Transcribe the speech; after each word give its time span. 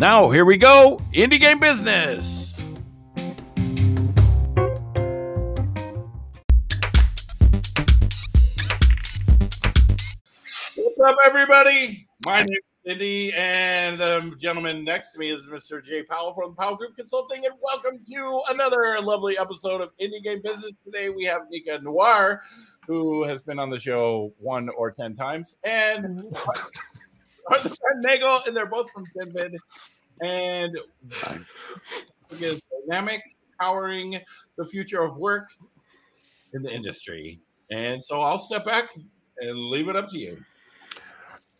Now, 0.00 0.30
here 0.30 0.46
we 0.46 0.56
go 0.56 0.98
Indie 1.12 1.38
Game 1.38 1.58
Business. 1.60 2.58
What's 10.74 11.00
up, 11.04 11.18
everybody? 11.22 12.08
My 12.24 12.38
name 12.38 12.48
is 12.48 12.92
Indy, 12.94 13.34
and 13.34 14.00
the 14.00 14.34
gentleman 14.38 14.84
next 14.84 15.12
to 15.12 15.18
me 15.18 15.32
is 15.32 15.44
Mr. 15.44 15.84
Jay 15.84 16.02
Powell 16.02 16.32
from 16.32 16.56
Powell 16.56 16.76
Group 16.76 16.96
Consulting. 16.96 17.44
And 17.44 17.52
welcome 17.60 18.00
to 18.10 18.40
another 18.48 18.98
lovely 19.02 19.36
episode 19.36 19.82
of 19.82 19.90
Indie 20.00 20.24
Game 20.24 20.40
Business. 20.42 20.72
Today 20.82 21.10
we 21.10 21.24
have 21.24 21.42
Nika 21.50 21.78
Nour, 21.82 22.42
who 22.86 23.24
has 23.24 23.42
been 23.42 23.58
on 23.58 23.68
the 23.68 23.78
show 23.78 24.32
one 24.38 24.70
or 24.70 24.92
ten 24.92 25.14
times, 25.14 25.58
and 25.62 26.34
Nagel, 28.02 28.40
and 28.46 28.56
they're 28.56 28.66
both 28.66 28.90
from 28.92 29.04
Genvid. 29.16 29.54
And 30.22 30.76
is 32.38 32.62
dynamic, 32.86 33.22
powering 33.58 34.18
the 34.56 34.66
future 34.66 35.02
of 35.02 35.16
work 35.16 35.48
in 36.54 36.62
the 36.62 36.70
industry. 36.70 37.40
And 37.70 38.04
so 38.04 38.20
I'll 38.20 38.38
step 38.38 38.64
back 38.64 38.90
and 39.38 39.58
leave 39.58 39.88
it 39.88 39.96
up 39.96 40.10
to 40.10 40.18
you. 40.18 40.42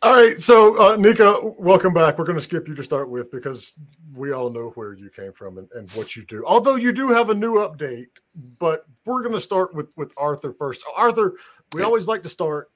All 0.02 0.14
right, 0.14 0.40
so 0.40 0.80
uh, 0.80 0.96
Nika, 0.96 1.40
welcome 1.58 1.92
back. 1.92 2.18
We're 2.18 2.24
going 2.24 2.38
to 2.38 2.42
skip 2.42 2.66
you 2.66 2.74
to 2.74 2.82
start 2.82 3.10
with 3.10 3.30
because 3.30 3.74
we 4.14 4.32
all 4.32 4.48
know 4.48 4.70
where 4.70 4.94
you 4.94 5.10
came 5.10 5.32
from 5.34 5.58
and, 5.58 5.68
and 5.74 5.90
what 5.90 6.16
you 6.16 6.24
do. 6.24 6.42
Although 6.46 6.76
you 6.76 6.90
do 6.90 7.08
have 7.08 7.28
a 7.28 7.34
new 7.34 7.56
update, 7.56 8.06
but 8.58 8.86
we're 9.04 9.20
going 9.20 9.34
to 9.34 9.40
start 9.40 9.74
with 9.74 9.88
with 9.96 10.14
Arthur 10.16 10.54
first. 10.54 10.82
Arthur, 10.96 11.34
we 11.74 11.82
always 11.82 12.08
like 12.08 12.22
to 12.22 12.30
start. 12.30 12.70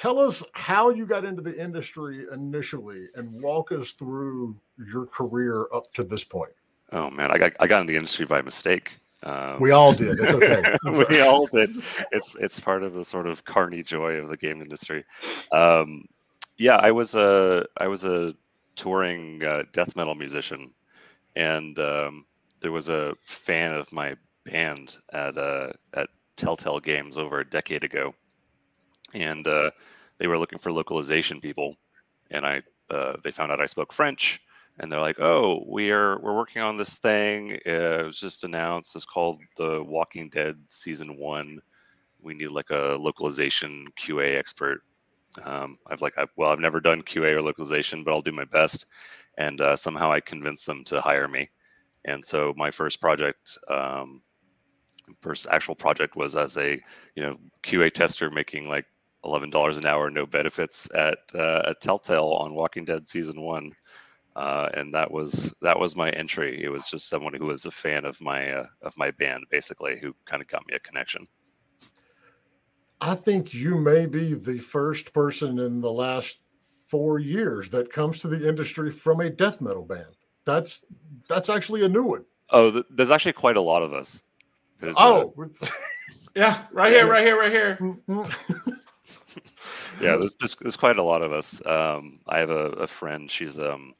Tell 0.00 0.18
us 0.18 0.42
how 0.52 0.88
you 0.88 1.04
got 1.04 1.26
into 1.26 1.42
the 1.42 1.54
industry 1.62 2.24
initially, 2.32 3.08
and 3.16 3.42
walk 3.42 3.70
us 3.70 3.92
through 3.92 4.56
your 4.90 5.04
career 5.04 5.66
up 5.74 5.92
to 5.92 6.02
this 6.02 6.24
point. 6.24 6.52
Oh 6.92 7.10
man, 7.10 7.30
I 7.30 7.36
got 7.36 7.52
I 7.60 7.66
got 7.66 7.82
in 7.82 7.86
the 7.86 7.96
industry 7.96 8.24
by 8.24 8.40
mistake. 8.40 8.98
Um, 9.24 9.60
we 9.60 9.72
all 9.72 9.92
did. 9.92 10.16
It's 10.18 10.32
okay. 10.32 10.74
we 11.10 11.20
all 11.20 11.44
did. 11.48 11.68
It's 12.12 12.34
it's 12.36 12.58
part 12.58 12.82
of 12.82 12.94
the 12.94 13.04
sort 13.04 13.26
of 13.26 13.44
carny 13.44 13.82
joy 13.82 14.14
of 14.14 14.28
the 14.28 14.38
game 14.38 14.62
industry. 14.62 15.04
Um, 15.52 16.06
yeah, 16.56 16.76
I 16.76 16.92
was 16.92 17.14
a 17.14 17.66
I 17.76 17.86
was 17.86 18.02
a 18.02 18.34
touring 18.76 19.44
uh, 19.44 19.64
death 19.74 19.96
metal 19.96 20.14
musician, 20.14 20.72
and 21.36 21.78
um, 21.78 22.24
there 22.60 22.72
was 22.72 22.88
a 22.88 23.14
fan 23.22 23.74
of 23.74 23.92
my 23.92 24.16
band 24.46 24.96
at 25.12 25.36
uh, 25.36 25.72
at 25.92 26.08
Telltale 26.36 26.80
Games 26.80 27.18
over 27.18 27.40
a 27.40 27.44
decade 27.44 27.84
ago, 27.84 28.14
and 29.14 29.46
uh, 29.46 29.70
they 30.18 30.26
were 30.26 30.38
looking 30.38 30.58
for 30.58 30.72
localization 30.72 31.40
people, 31.40 31.76
and 32.30 32.46
I 32.46 32.62
uh, 32.90 33.16
they 33.22 33.30
found 33.30 33.52
out 33.52 33.60
I 33.60 33.66
spoke 33.66 33.92
French, 33.92 34.40
and 34.78 34.90
they're 34.90 35.00
like, 35.00 35.20
"Oh, 35.20 35.64
we 35.66 35.90
are 35.90 36.18
we're 36.20 36.36
working 36.36 36.62
on 36.62 36.76
this 36.76 36.98
thing. 36.98 37.58
It 37.64 38.04
was 38.04 38.18
just 38.18 38.44
announced. 38.44 38.96
It's 38.96 39.04
called 39.04 39.40
The 39.56 39.82
Walking 39.82 40.28
Dead 40.28 40.56
season 40.68 41.16
one. 41.16 41.60
We 42.22 42.34
need 42.34 42.50
like 42.50 42.70
a 42.70 42.96
localization 43.00 43.86
QA 43.98 44.36
expert." 44.36 44.82
Um, 45.44 45.78
I've 45.86 46.02
like, 46.02 46.18
I, 46.18 46.26
well, 46.36 46.50
I've 46.50 46.58
never 46.58 46.80
done 46.80 47.02
QA 47.02 47.36
or 47.36 47.42
localization, 47.42 48.02
but 48.02 48.12
I'll 48.12 48.22
do 48.22 48.32
my 48.32 48.44
best. 48.44 48.86
And 49.38 49.60
uh, 49.60 49.76
somehow 49.76 50.10
I 50.10 50.20
convinced 50.20 50.66
them 50.66 50.84
to 50.84 51.00
hire 51.00 51.28
me. 51.28 51.48
And 52.04 52.24
so 52.24 52.52
my 52.56 52.70
first 52.70 53.00
project, 53.00 53.58
um, 53.68 54.22
first 55.20 55.46
actual 55.50 55.74
project 55.74 56.16
was 56.16 56.36
as 56.36 56.56
a, 56.56 56.80
you 57.14 57.22
know, 57.22 57.36
QA 57.62 57.92
tester 57.92 58.30
making 58.30 58.68
like 58.68 58.86
eleven 59.24 59.50
dollars 59.50 59.78
an 59.78 59.86
hour, 59.86 60.10
no 60.10 60.26
benefits 60.26 60.88
at 60.94 61.18
uh, 61.34 61.62
at 61.66 61.80
Telltale 61.80 62.32
on 62.32 62.54
Walking 62.54 62.84
Dead 62.84 63.06
season 63.06 63.40
one. 63.40 63.72
Uh, 64.36 64.68
and 64.74 64.94
that 64.94 65.10
was 65.10 65.54
that 65.60 65.78
was 65.78 65.96
my 65.96 66.10
entry. 66.10 66.62
It 66.62 66.68
was 66.68 66.88
just 66.88 67.08
someone 67.08 67.34
who 67.34 67.46
was 67.46 67.66
a 67.66 67.70
fan 67.70 68.04
of 68.04 68.20
my 68.20 68.50
uh, 68.50 68.66
of 68.82 68.96
my 68.96 69.10
band, 69.10 69.44
basically, 69.50 69.98
who 69.98 70.14
kind 70.24 70.40
of 70.40 70.48
got 70.48 70.66
me 70.68 70.74
a 70.74 70.78
connection. 70.78 71.26
I 73.00 73.14
think 73.14 73.52
you 73.52 73.76
may 73.76 74.06
be 74.06 74.34
the 74.34 74.58
first 74.58 75.12
person 75.12 75.58
in 75.58 75.80
the 75.80 75.90
last 75.90 76.38
four 76.86 77.18
years 77.18 77.70
that 77.70 77.92
comes 77.92 78.18
to 78.20 78.28
the 78.28 78.48
industry 78.48 78.90
from 78.90 79.20
a 79.20 79.30
death 79.30 79.60
metal 79.60 79.84
band. 79.84 80.16
That's 80.44 80.84
that's 81.28 81.48
actually 81.48 81.84
a 81.84 81.88
new 81.88 82.04
one. 82.04 82.24
Oh, 82.50 82.70
th- 82.70 82.84
there's 82.90 83.10
actually 83.10 83.32
quite 83.32 83.56
a 83.56 83.60
lot 83.60 83.82
of 83.82 83.92
us. 83.92 84.22
There's, 84.80 84.96
uh, 84.96 85.00
oh, 85.00 85.34
yeah, 86.34 86.62
right 86.72 86.92
here, 86.92 87.06
right 87.06 87.24
here, 87.24 87.38
right 87.38 87.52
here. 87.52 87.78
Yeah, 90.00 90.16
there's, 90.16 90.34
there's, 90.34 90.54
there's 90.56 90.76
quite 90.76 90.98
a 90.98 91.02
lot 91.02 91.22
of 91.22 91.32
us. 91.32 91.64
Um, 91.66 92.20
I 92.26 92.38
have 92.38 92.50
a, 92.50 92.70
a 92.72 92.86
friend. 92.86 93.30
She's 93.30 93.58
um 93.58 93.94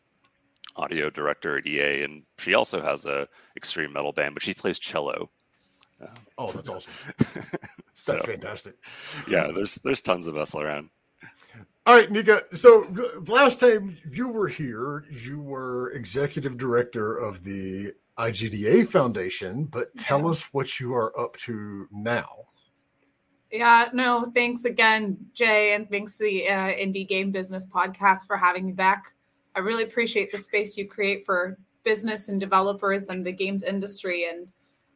audio 0.76 1.10
director 1.10 1.58
at 1.58 1.66
EA, 1.66 2.02
and 2.02 2.22
she 2.38 2.54
also 2.54 2.80
has 2.80 3.06
a 3.06 3.28
extreme 3.56 3.92
metal 3.92 4.12
band, 4.12 4.34
but 4.34 4.42
she 4.42 4.54
plays 4.54 4.78
cello. 4.78 5.30
Oh, 6.38 6.50
that's 6.50 6.68
awesome. 6.68 6.92
so, 7.92 8.12
that's 8.12 8.26
fantastic. 8.26 8.74
Yeah, 9.28 9.50
there's 9.54 9.76
there's 9.76 10.02
tons 10.02 10.26
of 10.26 10.36
us 10.36 10.54
around. 10.54 10.90
All 11.86 11.94
right, 11.94 12.10
Nika. 12.10 12.44
So 12.52 12.86
last 13.26 13.60
time 13.60 13.96
you 14.10 14.28
were 14.28 14.48
here, 14.48 15.04
you 15.10 15.40
were 15.40 15.90
executive 15.92 16.56
director 16.56 17.16
of 17.16 17.42
the 17.42 17.92
IGDA 18.18 18.86
Foundation, 18.88 19.64
but 19.64 19.94
tell 19.96 20.20
yeah. 20.20 20.28
us 20.28 20.42
what 20.52 20.78
you 20.78 20.94
are 20.94 21.18
up 21.18 21.36
to 21.38 21.88
now. 21.90 22.46
Yeah, 23.50 23.88
no, 23.92 24.30
thanks 24.32 24.64
again, 24.64 25.18
Jay, 25.34 25.74
and 25.74 25.90
thanks 25.90 26.16
to 26.18 26.24
the 26.24 26.48
uh, 26.48 26.68
Indie 26.68 27.08
Game 27.08 27.32
Business 27.32 27.66
Podcast 27.66 28.26
for 28.26 28.36
having 28.36 28.66
me 28.66 28.72
back. 28.72 29.12
I 29.56 29.58
really 29.58 29.82
appreciate 29.82 30.30
the 30.30 30.38
space 30.38 30.76
you 30.76 30.86
create 30.86 31.24
for 31.24 31.58
business 31.82 32.28
and 32.28 32.38
developers 32.38 33.08
and 33.08 33.26
the 33.26 33.32
games 33.32 33.64
industry. 33.64 34.28
And 34.30 34.46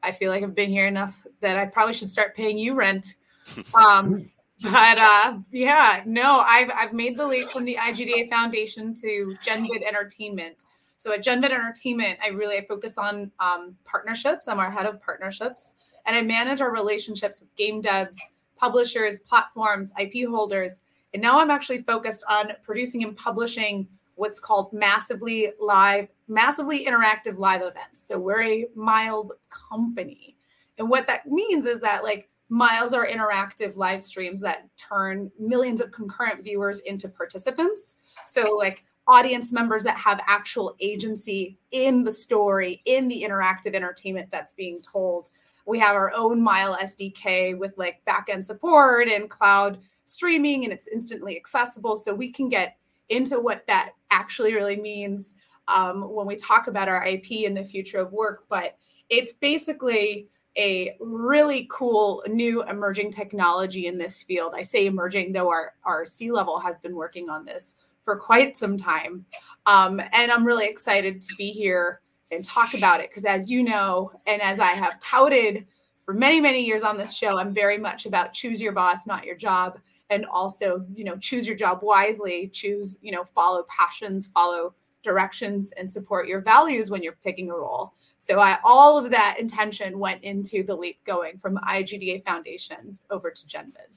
I 0.03 0.12
feel 0.12 0.31
like 0.31 0.44
I've 0.44 0.54
been 0.54 0.70
here 0.70 0.87
enough 0.87 1.26
that 1.41 1.56
I 1.56 1.66
probably 1.66 1.94
should 1.94 2.10
start 2.10 2.37
paying 2.37 2.59
you 2.59 2.75
rent. 2.75 3.14
Um, 3.75 4.31
but 4.62 4.97
uh, 4.97 5.37
yeah, 5.50 6.03
no, 6.06 6.41
I've 6.41 6.70
I've 6.75 6.93
made 6.94 7.19
the 7.19 7.26
leap 7.26 7.50
from 7.50 7.66
the 7.66 7.76
IGDA 7.78 8.31
Foundation 8.31 8.94
to 8.94 9.37
GenVid 9.44 9.87
Entertainment. 9.87 10.62
So 10.97 11.12
at 11.12 11.22
GenVid 11.22 11.50
Entertainment, 11.50 12.19
I 12.25 12.28
really 12.28 12.56
I 12.56 12.64
focus 12.64 12.97
on 12.97 13.31
um, 13.41 13.76
partnerships. 13.84 14.48
I'm 14.48 14.60
our 14.60 14.70
head 14.70 14.87
of 14.87 15.03
partnerships, 15.03 15.75
and 16.06 16.16
I 16.16 16.22
manage 16.22 16.62
our 16.62 16.72
relationships 16.72 17.41
with 17.41 17.54
game 17.56 17.82
devs, 17.82 18.16
publishers, 18.56 19.19
platforms, 19.19 19.92
IP 19.98 20.28
holders. 20.28 20.81
And 21.12 21.22
now 21.22 21.38
I'm 21.38 21.50
actually 21.50 21.82
focused 21.82 22.25
on 22.28 22.53
producing 22.62 23.04
and 23.04 23.16
publishing 23.16 23.88
what's 24.16 24.38
called 24.38 24.72
massively 24.72 25.53
live, 25.60 26.09
massively 26.28 26.87
interactive 26.87 27.38
live 27.38 27.62
events. 27.62 28.06
So 28.06 28.19
we're 28.19 28.43
a 28.43 28.66
Miles 28.75 29.32
company. 29.50 30.37
And 30.78 30.88
what 30.88 31.06
that 31.06 31.26
means 31.26 31.66
is 31.66 31.81
that 31.81 32.04
like 32.04 32.28
Miles 32.48 32.93
are 32.93 33.06
interactive 33.06 33.76
live 33.76 34.03
streams 34.03 34.41
that 34.43 34.69
turn 34.76 35.31
millions 35.38 35.81
of 35.81 35.90
concurrent 35.90 36.44
viewers 36.44 36.81
into 36.81 37.08
participants. 37.08 37.96
So 38.26 38.56
like 38.56 38.84
audience 39.06 39.52
members 39.52 39.82
that 39.84 39.96
have 39.96 40.20
actual 40.26 40.76
agency 40.81 41.58
in 41.73 42.05
the 42.05 42.12
story, 42.12 42.82
in 42.84 43.08
the 43.08 43.26
interactive 43.29 43.75
entertainment 43.75 44.29
that's 44.31 44.52
being 44.52 44.81
told. 44.81 45.31
We 45.66 45.78
have 45.78 45.94
our 45.94 46.12
own 46.14 46.43
Mile 46.43 46.76
SDK 46.76 47.56
with 47.56 47.75
like 47.76 48.02
backend 48.06 48.44
support 48.44 49.08
and 49.08 49.31
cloud 49.31 49.78
streaming, 50.05 50.64
and 50.64 50.72
it's 50.72 50.88
instantly 50.88 51.37
accessible. 51.37 51.96
So 51.96 52.14
we 52.14 52.31
can 52.31 52.49
get 52.49 52.76
into 53.08 53.40
what 53.40 53.66
that 53.66 53.90
actually 54.11 54.55
really 54.55 54.76
means 54.76 55.34
um, 55.69 56.12
when 56.12 56.26
we 56.26 56.37
talk 56.37 56.66
about 56.66 56.88
our 56.88 57.05
IP 57.06 57.46
and 57.46 57.56
the 57.56 57.64
future 57.64 57.99
of 57.99 58.12
work. 58.12 58.44
But 58.49 58.76
it's 59.08 59.32
basically 59.32 60.28
a 60.56 60.96
really 61.00 61.67
cool 61.70 62.22
new 62.28 62.62
emerging 62.64 63.10
technology 63.10 63.87
in 63.87 63.99
this 63.99 64.22
field. 64.22 64.52
I 64.55 64.62
say 64.62 64.87
emerging, 64.87 65.32
though 65.32 65.49
our, 65.49 65.72
our 65.84 66.06
C 66.06 66.31
level 66.31 66.58
has 66.60 66.78
been 66.78 66.94
working 66.94 67.28
on 67.28 67.44
this 67.44 67.75
for 68.05 68.17
quite 68.17 68.56
some 68.56 68.78
time. 68.78 69.25
Um, 69.67 70.00
and 70.12 70.31
I'm 70.31 70.46
really 70.46 70.67
excited 70.67 71.20
to 71.22 71.34
be 71.37 71.50
here 71.50 72.00
and 72.34 72.44
talk 72.44 72.75
about 72.75 73.00
it 73.00 73.10
because, 73.10 73.25
as 73.25 73.50
you 73.50 73.62
know, 73.62 74.12
and 74.26 74.42
as 74.42 74.60
I 74.60 74.72
have 74.72 75.00
touted 75.00 75.66
for 76.04 76.14
many, 76.14 76.40
many 76.40 76.64
years 76.64 76.82
on 76.82 76.96
this 76.96 77.16
show, 77.16 77.38
I'm 77.38 77.54
very 77.54 77.78
much 77.78 78.06
about 78.06 78.32
choose 78.32 78.60
your 78.60 78.72
boss, 78.72 79.06
not 79.06 79.25
your 79.25 79.36
job 79.36 79.78
and 80.10 80.26
also 80.26 80.84
you 80.94 81.02
know 81.02 81.16
choose 81.16 81.46
your 81.46 81.56
job 81.56 81.78
wisely 81.81 82.46
choose 82.52 82.98
you 83.00 83.10
know 83.10 83.25
follow 83.25 83.64
passions 83.70 84.26
follow 84.26 84.75
directions 85.04 85.72
and 85.76 85.88
support 85.88 86.26
your 86.26 86.40
values 86.40 86.90
when 86.90 87.02
you're 87.02 87.19
picking 87.22 87.50
a 87.50 87.54
role. 87.54 87.92
So 88.19 88.40
I, 88.40 88.58
all 88.64 88.98
of 88.98 89.10
that 89.10 89.36
intention 89.38 89.98
went 89.98 90.25
into 90.25 90.64
the 90.64 90.75
leap 90.75 90.98
going 91.04 91.38
from 91.38 91.58
IGDA 91.58 92.25
Foundation 92.25 92.98
over 93.10 93.31
to 93.31 93.46
GenVid. 93.46 93.92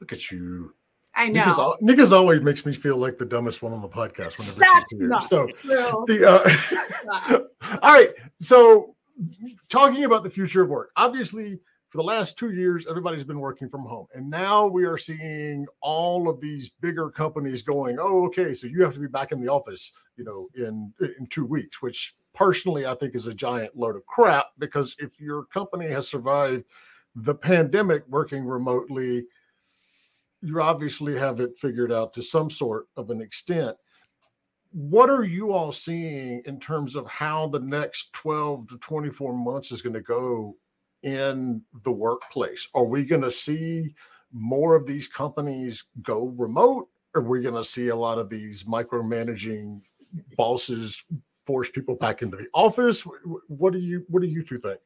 Look 0.00 0.12
at 0.12 0.30
you. 0.30 0.74
I 1.16 1.28
know. 1.28 1.46
Nika's, 1.46 1.76
Nika's 1.80 2.12
always 2.12 2.42
makes 2.42 2.66
me 2.66 2.72
feel 2.72 2.98
like 2.98 3.16
the 3.16 3.24
dumbest 3.24 3.62
one 3.62 3.72
on 3.72 3.80
the 3.80 3.88
podcast 3.88 4.38
whenever 4.38 4.60
That's 4.60 4.84
she's 4.90 5.00
here. 5.00 5.20
So 5.22 5.46
true. 5.46 6.04
the 6.06 6.28
uh, 6.28 7.38
all 7.82 7.92
right. 7.92 8.10
So 8.38 8.94
talking 9.70 10.04
about 10.04 10.24
the 10.24 10.30
future 10.30 10.62
of 10.62 10.68
work, 10.68 10.90
obviously 10.96 11.58
for 11.88 11.98
the 11.98 12.04
last 12.04 12.36
two 12.36 12.50
years, 12.50 12.86
everybody's 12.86 13.24
been 13.24 13.40
working 13.40 13.70
from 13.70 13.82
home, 13.82 14.06
and 14.14 14.28
now 14.28 14.66
we 14.66 14.84
are 14.84 14.98
seeing 14.98 15.66
all 15.80 16.28
of 16.28 16.40
these 16.40 16.70
bigger 16.82 17.10
companies 17.10 17.62
going, 17.62 17.96
"Oh, 17.98 18.26
okay, 18.26 18.52
so 18.52 18.66
you 18.66 18.82
have 18.82 18.92
to 18.94 19.00
be 19.00 19.08
back 19.08 19.32
in 19.32 19.40
the 19.40 19.48
office, 19.48 19.92
you 20.16 20.24
know, 20.24 20.48
in 20.54 20.92
in 21.18 21.26
two 21.28 21.46
weeks," 21.46 21.80
which 21.80 22.14
personally 22.34 22.84
I 22.84 22.94
think 22.94 23.14
is 23.14 23.26
a 23.26 23.34
giant 23.34 23.74
load 23.74 23.96
of 23.96 24.04
crap 24.04 24.48
because 24.58 24.94
if 24.98 25.18
your 25.18 25.44
company 25.46 25.88
has 25.88 26.06
survived 26.06 26.64
the 27.14 27.34
pandemic 27.34 28.06
working 28.08 28.44
remotely, 28.44 29.24
you 30.46 30.62
obviously 30.62 31.18
have 31.18 31.40
it 31.40 31.58
figured 31.58 31.90
out 31.90 32.14
to 32.14 32.22
some 32.22 32.50
sort 32.50 32.86
of 32.96 33.10
an 33.10 33.20
extent. 33.20 33.76
What 34.70 35.10
are 35.10 35.24
you 35.24 35.52
all 35.52 35.72
seeing 35.72 36.42
in 36.44 36.60
terms 36.60 36.94
of 36.94 37.06
how 37.08 37.48
the 37.48 37.58
next 37.58 38.12
12 38.12 38.68
to 38.68 38.78
24 38.78 39.32
months 39.32 39.72
is 39.72 39.82
going 39.82 39.94
to 39.94 40.00
go 40.00 40.56
in 41.02 41.62
the 41.82 41.90
workplace? 41.90 42.68
Are 42.74 42.84
we 42.84 43.04
going 43.04 43.22
to 43.22 43.30
see 43.30 43.94
more 44.32 44.76
of 44.76 44.86
these 44.86 45.08
companies 45.08 45.84
go 46.02 46.34
remote? 46.36 46.88
Are 47.16 47.22
we 47.22 47.40
going 47.40 47.54
to 47.54 47.64
see 47.64 47.88
a 47.88 47.96
lot 47.96 48.18
of 48.18 48.28
these 48.28 48.64
micromanaging 48.64 49.82
bosses 50.36 51.02
force 51.44 51.70
people 51.70 51.96
back 51.96 52.22
into 52.22 52.36
the 52.36 52.46
office? 52.54 53.02
What 53.48 53.72
do 53.72 53.80
you 53.80 54.04
what 54.08 54.22
do 54.22 54.28
you 54.28 54.44
two 54.44 54.58
think? 54.58 54.78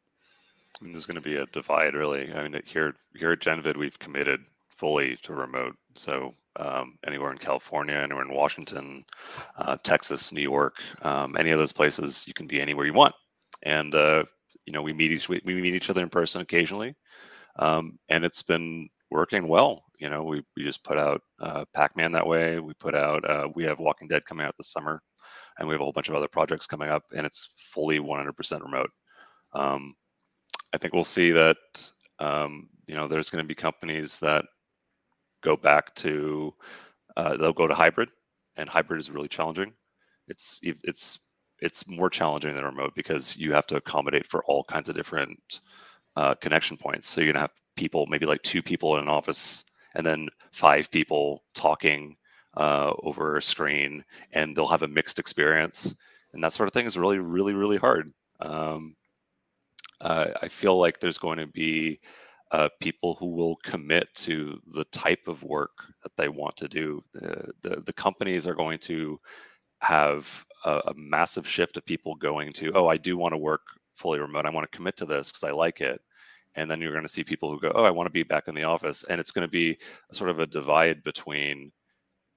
I 0.80 0.84
mean, 0.84 0.92
there's 0.92 1.06
going 1.06 1.20
to 1.22 1.28
be 1.28 1.36
a 1.36 1.46
divide, 1.46 1.94
really. 1.94 2.32
I 2.32 2.48
mean, 2.48 2.62
here 2.64 2.94
here 3.14 3.32
at 3.32 3.40
Genvid, 3.40 3.76
we've 3.76 3.98
committed 3.98 4.44
fully 4.80 5.16
to 5.22 5.34
remote. 5.34 5.76
So 5.94 6.34
um, 6.56 6.98
anywhere 7.06 7.30
in 7.32 7.38
California, 7.38 7.94
anywhere 7.94 8.24
in 8.24 8.32
Washington, 8.32 9.04
uh, 9.58 9.76
Texas, 9.82 10.32
New 10.32 10.40
York, 10.40 10.76
um, 11.02 11.36
any 11.38 11.50
of 11.50 11.58
those 11.58 11.72
places, 11.72 12.24
you 12.26 12.32
can 12.32 12.46
be 12.46 12.60
anywhere 12.60 12.86
you 12.86 12.94
want. 12.94 13.14
And 13.62 13.94
uh, 13.94 14.24
you 14.64 14.72
know, 14.72 14.80
we 14.80 14.94
meet 14.94 15.12
each 15.12 15.28
we, 15.28 15.40
we 15.44 15.60
meet 15.60 15.74
each 15.74 15.90
other 15.90 16.02
in 16.02 16.08
person 16.08 16.40
occasionally, 16.40 16.94
um, 17.56 17.98
and 18.08 18.24
it's 18.24 18.42
been 18.42 18.88
working 19.10 19.46
well. 19.48 19.84
You 19.98 20.08
know, 20.08 20.22
we 20.22 20.42
we 20.56 20.64
just 20.64 20.82
put 20.82 20.96
out 20.96 21.20
uh, 21.40 21.66
Pac-Man 21.74 22.12
that 22.12 22.26
way. 22.26 22.58
We 22.58 22.72
put 22.74 22.94
out 22.94 23.28
uh, 23.28 23.48
we 23.54 23.64
have 23.64 23.78
Walking 23.78 24.08
Dead 24.08 24.24
coming 24.24 24.46
out 24.46 24.54
this 24.56 24.72
summer, 24.72 25.02
and 25.58 25.68
we 25.68 25.74
have 25.74 25.80
a 25.82 25.84
whole 25.84 25.92
bunch 25.92 26.08
of 26.08 26.14
other 26.14 26.28
projects 26.28 26.66
coming 26.66 26.88
up, 26.88 27.02
and 27.14 27.26
it's 27.26 27.50
fully 27.56 27.98
100% 28.00 28.62
remote. 28.62 28.90
Um, 29.52 29.94
I 30.72 30.78
think 30.78 30.94
we'll 30.94 31.04
see 31.04 31.32
that 31.32 31.58
um, 32.18 32.70
you 32.86 32.94
know 32.94 33.06
there's 33.06 33.28
going 33.28 33.44
to 33.44 33.48
be 33.48 33.54
companies 33.54 34.18
that 34.20 34.44
go 35.42 35.56
back 35.56 35.94
to 35.96 36.54
uh, 37.16 37.36
they'll 37.36 37.52
go 37.52 37.66
to 37.66 37.74
hybrid, 37.74 38.10
and 38.56 38.68
hybrid 38.68 39.00
is 39.00 39.10
really 39.10 39.28
challenging. 39.28 39.72
It's 40.28 40.60
it's 40.62 41.18
it's 41.60 41.86
more 41.88 42.10
challenging 42.10 42.54
than 42.54 42.64
remote 42.64 42.94
because 42.94 43.36
you 43.36 43.52
have 43.52 43.66
to 43.68 43.76
accommodate 43.76 44.26
for 44.26 44.42
all 44.44 44.64
kinds 44.64 44.88
of 44.88 44.94
different 44.94 45.60
uh, 46.16 46.34
connection 46.36 46.76
points. 46.76 47.08
So 47.08 47.20
you're 47.20 47.32
gonna 47.32 47.40
have 47.40 47.52
people, 47.76 48.06
maybe 48.06 48.26
like 48.26 48.42
two 48.42 48.62
people 48.62 48.96
in 48.96 49.02
an 49.02 49.08
office, 49.08 49.64
and 49.94 50.06
then 50.06 50.28
five 50.52 50.90
people 50.90 51.44
talking 51.54 52.16
uh, 52.56 52.92
over 53.02 53.36
a 53.36 53.42
screen, 53.42 54.04
and 54.32 54.56
they'll 54.56 54.66
have 54.66 54.82
a 54.82 54.88
mixed 54.88 55.18
experience, 55.18 55.94
and 56.32 56.42
that 56.42 56.52
sort 56.52 56.68
of 56.68 56.72
thing 56.72 56.86
is 56.86 56.98
really, 56.98 57.18
really, 57.18 57.54
really 57.54 57.78
hard. 57.78 58.12
Um, 58.40 58.96
I 60.02 60.48
feel 60.48 60.78
like 60.78 60.98
there's 60.98 61.18
going 61.18 61.38
to 61.38 61.46
be 61.46 62.00
uh, 62.52 62.68
people 62.80 63.14
who 63.14 63.26
will 63.26 63.56
commit 63.56 64.08
to 64.14 64.60
the 64.74 64.84
type 64.86 65.28
of 65.28 65.42
work 65.42 65.70
that 66.02 66.16
they 66.16 66.28
want 66.28 66.56
to 66.56 66.68
do. 66.68 67.02
The, 67.12 67.52
the, 67.62 67.80
the 67.86 67.92
companies 67.92 68.46
are 68.46 68.54
going 68.54 68.78
to 68.80 69.20
have 69.80 70.44
a, 70.64 70.80
a 70.86 70.94
massive 70.96 71.46
shift 71.46 71.76
of 71.76 71.86
people 71.86 72.14
going 72.16 72.52
to, 72.54 72.72
oh, 72.74 72.88
I 72.88 72.96
do 72.96 73.16
want 73.16 73.32
to 73.32 73.38
work 73.38 73.62
fully 73.94 74.18
remote. 74.18 74.46
I 74.46 74.50
want 74.50 74.70
to 74.70 74.76
commit 74.76 74.96
to 74.96 75.06
this 75.06 75.30
because 75.30 75.44
I 75.44 75.52
like 75.52 75.80
it. 75.80 76.00
And 76.56 76.68
then 76.68 76.80
you're 76.80 76.92
going 76.92 77.04
to 77.04 77.08
see 77.08 77.22
people 77.22 77.50
who 77.50 77.60
go, 77.60 77.70
oh, 77.74 77.84
I 77.84 77.90
want 77.90 78.06
to 78.06 78.10
be 78.10 78.24
back 78.24 78.48
in 78.48 78.54
the 78.56 78.64
office. 78.64 79.04
And 79.04 79.20
it's 79.20 79.30
going 79.30 79.46
to 79.46 79.50
be 79.50 79.78
sort 80.10 80.30
of 80.30 80.40
a 80.40 80.46
divide 80.46 81.04
between 81.04 81.70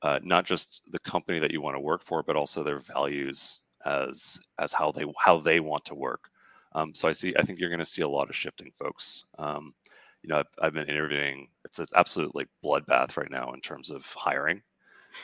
uh, 0.04 0.19
not 0.21 0.45
just 0.45 0.83
the 0.92 1.00
company 1.00 1.39
that 1.39 1.51
you 1.51 1.62
want 1.62 1.75
to 1.75 1.80
work 1.80 2.04
for, 2.04 2.21
but 2.21 2.36
also 2.36 2.62
their 2.62 2.80
values 2.80 3.62
as 3.86 4.39
as 4.59 4.71
how 4.71 4.92
they 4.92 5.06
how 5.18 5.39
they 5.39 5.59
want 5.59 5.83
to 5.86 5.95
work. 5.95 6.30
Um, 6.75 6.94
so 6.94 7.07
I 7.07 7.13
see. 7.13 7.33
I 7.38 7.42
think 7.42 7.59
you're 7.59 7.69
going 7.69 7.80
to 7.80 7.86
see 7.86 8.01
a 8.01 8.07
lot 8.07 8.30
of 8.30 8.36
shifting, 8.36 8.71
folks. 8.77 9.25
Um, 9.38 9.74
you 10.23 10.29
know, 10.29 10.39
I've, 10.39 10.47
I've 10.61 10.73
been 10.73 10.89
interviewing. 10.89 11.49
It's 11.65 11.79
an 11.79 11.87
absolute 11.95 12.35
like 12.35 12.47
bloodbath 12.63 13.17
right 13.17 13.31
now 13.31 13.51
in 13.53 13.61
terms 13.61 13.91
of 13.91 14.05
hiring, 14.05 14.61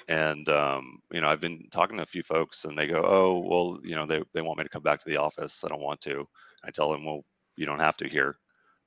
and 0.07 0.47
um, 0.49 0.99
you 1.11 1.21
know, 1.21 1.27
I've 1.27 1.39
been 1.39 1.67
talking 1.71 1.97
to 1.97 2.03
a 2.03 2.07
few 2.07 2.23
folks, 2.23 2.65
and 2.65 2.77
they 2.77 2.87
go, 2.87 3.03
"Oh, 3.05 3.39
well, 3.39 3.79
you 3.83 3.95
know, 3.95 4.05
they 4.05 4.21
they 4.33 4.41
want 4.41 4.57
me 4.57 4.63
to 4.63 4.69
come 4.69 4.83
back 4.83 5.01
to 5.01 5.09
the 5.09 5.17
office. 5.17 5.63
I 5.63 5.69
don't 5.69 5.81
want 5.81 6.01
to." 6.01 6.27
I 6.63 6.71
tell 6.71 6.91
them, 6.91 7.05
"Well, 7.05 7.23
you 7.55 7.65
don't 7.65 7.79
have 7.79 7.97
to 7.97 8.09
here." 8.09 8.37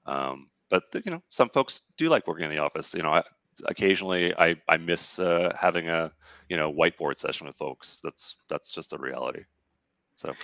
Um, 0.07 0.51
but 0.71 0.85
you 1.05 1.13
know, 1.13 1.23
some 1.29 1.49
folks 1.49 1.83
do 1.97 2.09
like 2.09 2.27
working 2.27 2.45
in 2.45 2.51
the 2.51 2.63
office. 2.63 2.95
You 2.95 3.03
know, 3.03 3.13
I, 3.13 3.23
occasionally 3.67 4.35
I 4.37 4.57
I 4.69 4.77
miss 4.77 5.19
uh, 5.19 5.55
having 5.59 5.89
a 5.89 6.13
you 6.49 6.57
know 6.57 6.73
whiteboard 6.73 7.19
session 7.19 7.47
with 7.47 7.57
folks. 7.57 8.01
That's 8.03 8.37
that's 8.49 8.71
just 8.71 8.93
a 8.93 8.99
reality. 8.99 9.45
So 10.17 10.35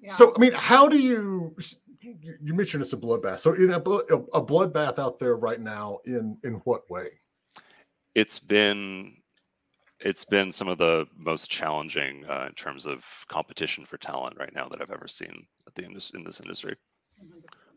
Yeah. 0.00 0.12
So, 0.12 0.32
I 0.34 0.38
mean, 0.38 0.52
how 0.52 0.88
do 0.88 0.98
you? 0.98 1.56
You 2.00 2.16
you 2.42 2.54
mentioned 2.54 2.82
it's 2.82 2.94
a 2.94 2.96
bloodbath. 2.96 3.40
So, 3.40 3.52
in 3.52 3.72
a, 3.72 3.80
blo- 3.80 4.02
a 4.10 4.38
a 4.38 4.44
bloodbath 4.44 4.98
out 4.98 5.18
there 5.18 5.36
right 5.36 5.60
now, 5.60 5.98
in 6.06 6.38
in 6.44 6.54
what 6.64 6.90
way? 6.90 7.10
it's 8.14 8.38
been 8.38 9.14
it's 10.00 10.24
been 10.24 10.50
some 10.50 10.68
of 10.68 10.78
the 10.78 11.06
most 11.16 11.50
challenging 11.50 12.24
uh, 12.28 12.46
in 12.48 12.54
terms 12.54 12.86
of 12.86 13.04
competition 13.28 13.84
for 13.84 13.98
talent 13.98 14.36
right 14.38 14.54
now 14.54 14.66
that 14.66 14.80
I've 14.80 14.90
ever 14.90 15.06
seen 15.06 15.46
at 15.66 15.74
the 15.74 15.84
indus- 15.84 16.10
in 16.14 16.24
this 16.24 16.40
industry. 16.40 16.74
100%. 17.22 17.68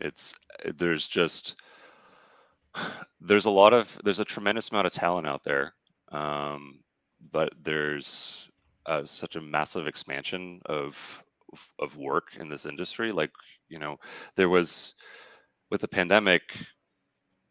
It's 0.00 0.34
there's 0.76 1.06
just 1.06 1.56
there's 3.20 3.44
a 3.44 3.50
lot 3.50 3.72
of 3.72 3.96
there's 4.04 4.20
a 4.20 4.24
tremendous 4.24 4.70
amount 4.70 4.86
of 4.86 4.92
talent 4.92 5.26
out 5.26 5.44
there, 5.44 5.74
um, 6.10 6.80
but 7.30 7.52
there's 7.62 8.48
uh, 8.86 9.04
such 9.04 9.36
a 9.36 9.40
massive 9.40 9.86
expansion 9.86 10.60
of 10.66 11.22
of 11.78 11.96
work 11.96 12.36
in 12.38 12.48
this 12.48 12.66
industry. 12.66 13.12
Like 13.12 13.30
you 13.68 13.78
know, 13.78 13.96
there 14.36 14.48
was 14.48 14.94
with 15.70 15.80
the 15.80 15.88
pandemic, 15.88 16.42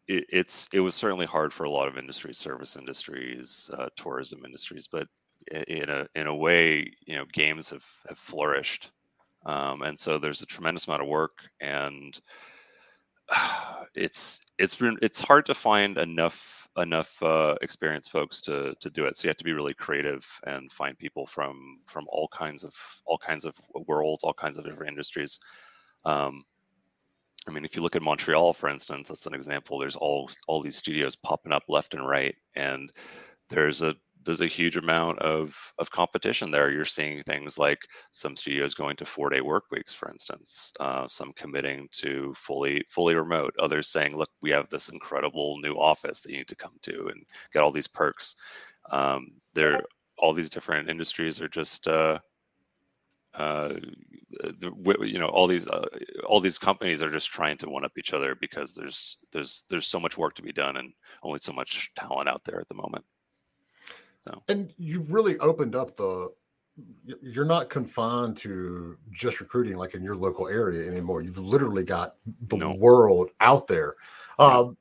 it, 0.08 0.24
it's 0.28 0.68
it 0.72 0.80
was 0.80 0.94
certainly 0.94 1.26
hard 1.26 1.52
for 1.52 1.64
a 1.64 1.70
lot 1.70 1.88
of 1.88 1.98
industries, 1.98 2.38
service 2.38 2.76
industries, 2.76 3.70
uh, 3.78 3.88
tourism 3.96 4.44
industries, 4.44 4.88
but 4.90 5.08
in 5.68 5.88
a 5.90 6.06
in 6.14 6.26
a 6.26 6.34
way, 6.34 6.90
you 7.06 7.16
know, 7.16 7.24
games 7.32 7.70
have 7.70 7.84
have 8.08 8.18
flourished, 8.18 8.90
um, 9.46 9.82
and 9.82 9.98
so 9.98 10.18
there's 10.18 10.42
a 10.42 10.46
tremendous 10.46 10.86
amount 10.86 11.02
of 11.02 11.08
work, 11.08 11.38
and 11.60 12.20
it's 13.94 14.40
it's 14.58 14.74
been 14.74 14.98
it's 15.02 15.20
hard 15.20 15.46
to 15.46 15.54
find 15.54 15.98
enough 15.98 16.63
enough 16.76 17.22
uh, 17.22 17.54
experienced 17.62 18.10
folks 18.10 18.40
to 18.42 18.74
to 18.80 18.90
do 18.90 19.04
it. 19.04 19.16
So 19.16 19.26
you 19.26 19.30
have 19.30 19.36
to 19.36 19.44
be 19.44 19.52
really 19.52 19.74
creative 19.74 20.26
and 20.46 20.70
find 20.72 20.98
people 20.98 21.26
from 21.26 21.80
from 21.86 22.06
all 22.08 22.28
kinds 22.28 22.64
of 22.64 22.74
all 23.06 23.18
kinds 23.18 23.44
of 23.44 23.54
worlds, 23.86 24.24
all 24.24 24.34
kinds 24.34 24.58
of 24.58 24.64
different 24.64 24.90
industries. 24.90 25.38
Um, 26.04 26.44
I 27.46 27.50
mean, 27.50 27.64
if 27.64 27.76
you 27.76 27.82
look 27.82 27.96
at 27.96 28.02
Montreal, 28.02 28.52
for 28.54 28.68
instance, 28.68 29.08
that's 29.08 29.26
an 29.26 29.34
example. 29.34 29.78
There's 29.78 29.96
all 29.96 30.30
all 30.46 30.62
these 30.62 30.76
studios 30.76 31.16
popping 31.16 31.52
up 31.52 31.64
left 31.68 31.94
and 31.94 32.08
right, 32.08 32.34
and 32.54 32.90
there's 33.48 33.82
a 33.82 33.94
there's 34.24 34.40
a 34.40 34.46
huge 34.46 34.76
amount 34.76 35.18
of 35.20 35.72
of 35.78 35.90
competition 35.90 36.50
there. 36.50 36.70
You're 36.70 36.84
seeing 36.84 37.22
things 37.22 37.58
like 37.58 37.80
some 38.10 38.36
studios 38.36 38.74
going 38.74 38.96
to 38.96 39.04
four 39.04 39.30
day 39.30 39.40
work 39.40 39.64
weeks, 39.70 39.94
for 39.94 40.10
instance, 40.10 40.72
uh, 40.80 41.06
some 41.08 41.32
committing 41.34 41.88
to 41.92 42.32
fully 42.36 42.84
fully 42.88 43.14
remote. 43.14 43.54
Others 43.58 43.88
saying, 43.88 44.16
look, 44.16 44.30
we 44.42 44.50
have 44.50 44.68
this 44.70 44.88
incredible 44.88 45.58
new 45.62 45.74
office 45.74 46.20
that 46.22 46.30
you 46.30 46.38
need 46.38 46.48
to 46.48 46.56
come 46.56 46.74
to 46.82 47.08
and 47.08 47.24
get 47.52 47.62
all 47.62 47.72
these 47.72 47.86
perks. 47.86 48.36
Um, 48.90 49.32
there, 49.54 49.82
all 50.18 50.32
these 50.32 50.50
different 50.50 50.88
industries 50.88 51.40
are 51.40 51.48
just. 51.48 51.88
Uh, 51.88 52.18
uh, 53.34 53.74
the, 54.60 54.96
you 55.02 55.18
know 55.18 55.26
all 55.26 55.48
these 55.48 55.66
uh, 55.66 55.84
all 56.24 56.38
these 56.38 56.58
companies 56.58 57.02
are 57.02 57.10
just 57.10 57.32
trying 57.32 57.56
to 57.56 57.68
one 57.68 57.84
up 57.84 57.98
each 57.98 58.12
other 58.12 58.36
because 58.40 58.76
there's 58.76 59.18
there's 59.32 59.64
there's 59.68 59.88
so 59.88 59.98
much 59.98 60.16
work 60.16 60.36
to 60.36 60.42
be 60.42 60.52
done 60.52 60.76
and 60.76 60.92
only 61.24 61.40
so 61.40 61.52
much 61.52 61.90
talent 61.96 62.28
out 62.28 62.44
there 62.44 62.60
at 62.60 62.68
the 62.68 62.74
moment 62.74 63.04
so 64.26 64.42
And 64.48 64.72
you've 64.76 65.10
really 65.10 65.38
opened 65.38 65.74
up 65.74 65.96
the. 65.96 66.30
You're 67.22 67.44
not 67.44 67.70
confined 67.70 68.36
to 68.38 68.96
just 69.12 69.40
recruiting 69.40 69.76
like 69.76 69.94
in 69.94 70.02
your 70.02 70.16
local 70.16 70.48
area 70.48 70.90
anymore. 70.90 71.22
You've 71.22 71.38
literally 71.38 71.84
got 71.84 72.16
the 72.48 72.56
No. 72.56 72.74
world 72.74 73.30
out 73.40 73.68
there. 73.68 73.94
Um, 74.40 74.76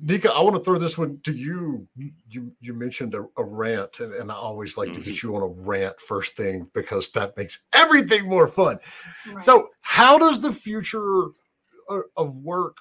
Nika, 0.00 0.32
I 0.32 0.40
want 0.40 0.56
to 0.56 0.62
throw 0.62 0.78
this 0.78 0.96
one 0.96 1.20
to 1.24 1.32
you. 1.32 1.86
You 2.28 2.52
you 2.60 2.72
mentioned 2.72 3.14
a, 3.14 3.26
a 3.36 3.44
rant, 3.44 4.00
and, 4.00 4.14
and, 4.14 4.30
I 4.30 4.34
always 4.34 4.76
like 4.76 4.88
mm-hmm. 4.88 5.00
to 5.00 5.04
get 5.04 5.14
mm-hmm. 5.16 5.28
you 5.28 5.36
on 5.36 5.42
a 5.42 5.46
rant 5.46 6.00
first 6.00 6.36
thing 6.36 6.68
because 6.72 7.10
that 7.10 7.36
makes 7.36 7.58
everything 7.72 8.28
more 8.28 8.46
fun. 8.46 8.78
Right. 9.28 9.42
So, 9.42 9.68
how 9.80 10.18
does 10.18 10.40
the 10.40 10.52
future 10.52 11.26
of 12.16 12.36
work? 12.36 12.78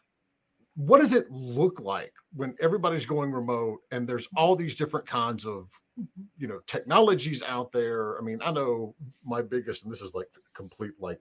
What 0.76 1.00
does 1.00 1.14
it 1.14 1.30
look 1.30 1.80
like 1.82 2.14
when 2.34 2.56
everybody's 2.62 3.06
going 3.06 3.32
remote 3.32 3.80
and 3.92 4.08
there's 4.08 4.28
all 4.36 4.56
these 4.56 4.76
different 4.76 5.06
kinds 5.06 5.46
of 5.46 5.70
mm-hmm. 6.00 6.24
you 6.38 6.48
know 6.48 6.60
technologies 6.68 7.44
out 7.44 7.72
there? 7.72 8.18
I 8.18 8.22
mean, 8.22 8.40
I 8.44 8.52
know 8.52 8.96
my 9.26 9.42
biggest, 9.42 9.84
and 9.84 9.92
this 9.92 10.02
is 10.02 10.14
like 10.14 10.30
complete 10.54 10.94
like 11.00 11.20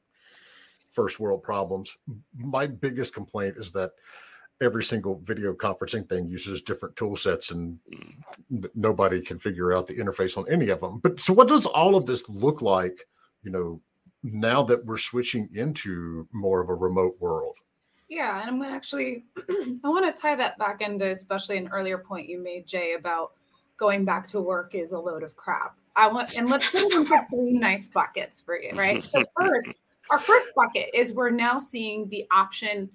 first 0.91 1.21
world 1.21 1.43
problems. 1.43 1.97
My 2.37 2.67
biggest 2.67 3.15
complaint 3.15 3.57
is 3.57 3.73
that 3.73 3.93
every 4.61 4.85
single 4.85 5.21
video 5.25 5.55
conferencing 5.55 6.09
thing 6.09 6.29
uses 6.29 6.61
different 6.61 6.95
tool 6.97 7.17
sets 7.17 7.51
and 7.51 7.79
nobody 8.75 9.21
can 9.21 9.39
figure 9.39 9.73
out 9.73 9.87
the 9.87 9.97
interface 9.97 10.37
on 10.37 10.45
any 10.51 10.69
of 10.69 10.81
them 10.81 10.99
but 11.03 11.19
so 11.19 11.33
what 11.33 11.49
does 11.49 11.65
all 11.65 11.97
of 11.97 12.05
this 12.05 12.29
look 12.29 12.61
like 12.61 13.07
you 13.43 13.51
know 13.51 13.81
now 14.23 14.63
that 14.63 14.85
we're 14.85 14.99
switching 14.99 15.49
into 15.55 16.29
more 16.33 16.61
of 16.61 16.69
a 16.69 16.75
remote 16.75 17.17
world 17.21 17.57
yeah 18.11 18.41
and 18.41 18.51
i'm 18.51 18.59
going 18.59 18.69
to 18.69 18.77
actually 18.77 19.25
i 19.85 19.89
want 19.89 20.05
to 20.05 20.21
tie 20.21 20.35
that 20.35 20.59
back 20.59 20.83
into 20.83 21.11
especially 21.11 21.57
an 21.57 21.69
earlier 21.69 21.97
point 21.97 22.29
you 22.29 22.39
made 22.39 22.67
jay 22.67 22.95
about 22.95 23.33
going 23.79 24.05
back 24.05 24.27
to 24.27 24.41
work 24.43 24.75
is 24.75 24.93
a 24.93 24.99
load 24.99 25.23
of 25.23 25.35
crap 25.37 25.77
i 25.97 26.07
want 26.07 26.37
and 26.37 26.51
let's 26.51 26.69
put 26.69 26.83
it 26.83 26.93
into 26.93 27.19
three 27.31 27.53
nice 27.53 27.89
buckets 27.89 28.43
for 28.43 28.61
you 28.61 28.73
right 28.75 29.03
so 29.03 29.23
first 29.41 29.75
our 30.11 30.19
first 30.19 30.51
bucket 30.55 30.91
is 30.93 31.13
we're 31.13 31.31
now 31.31 31.57
seeing 31.57 32.09
the 32.09 32.27
option 32.31 32.91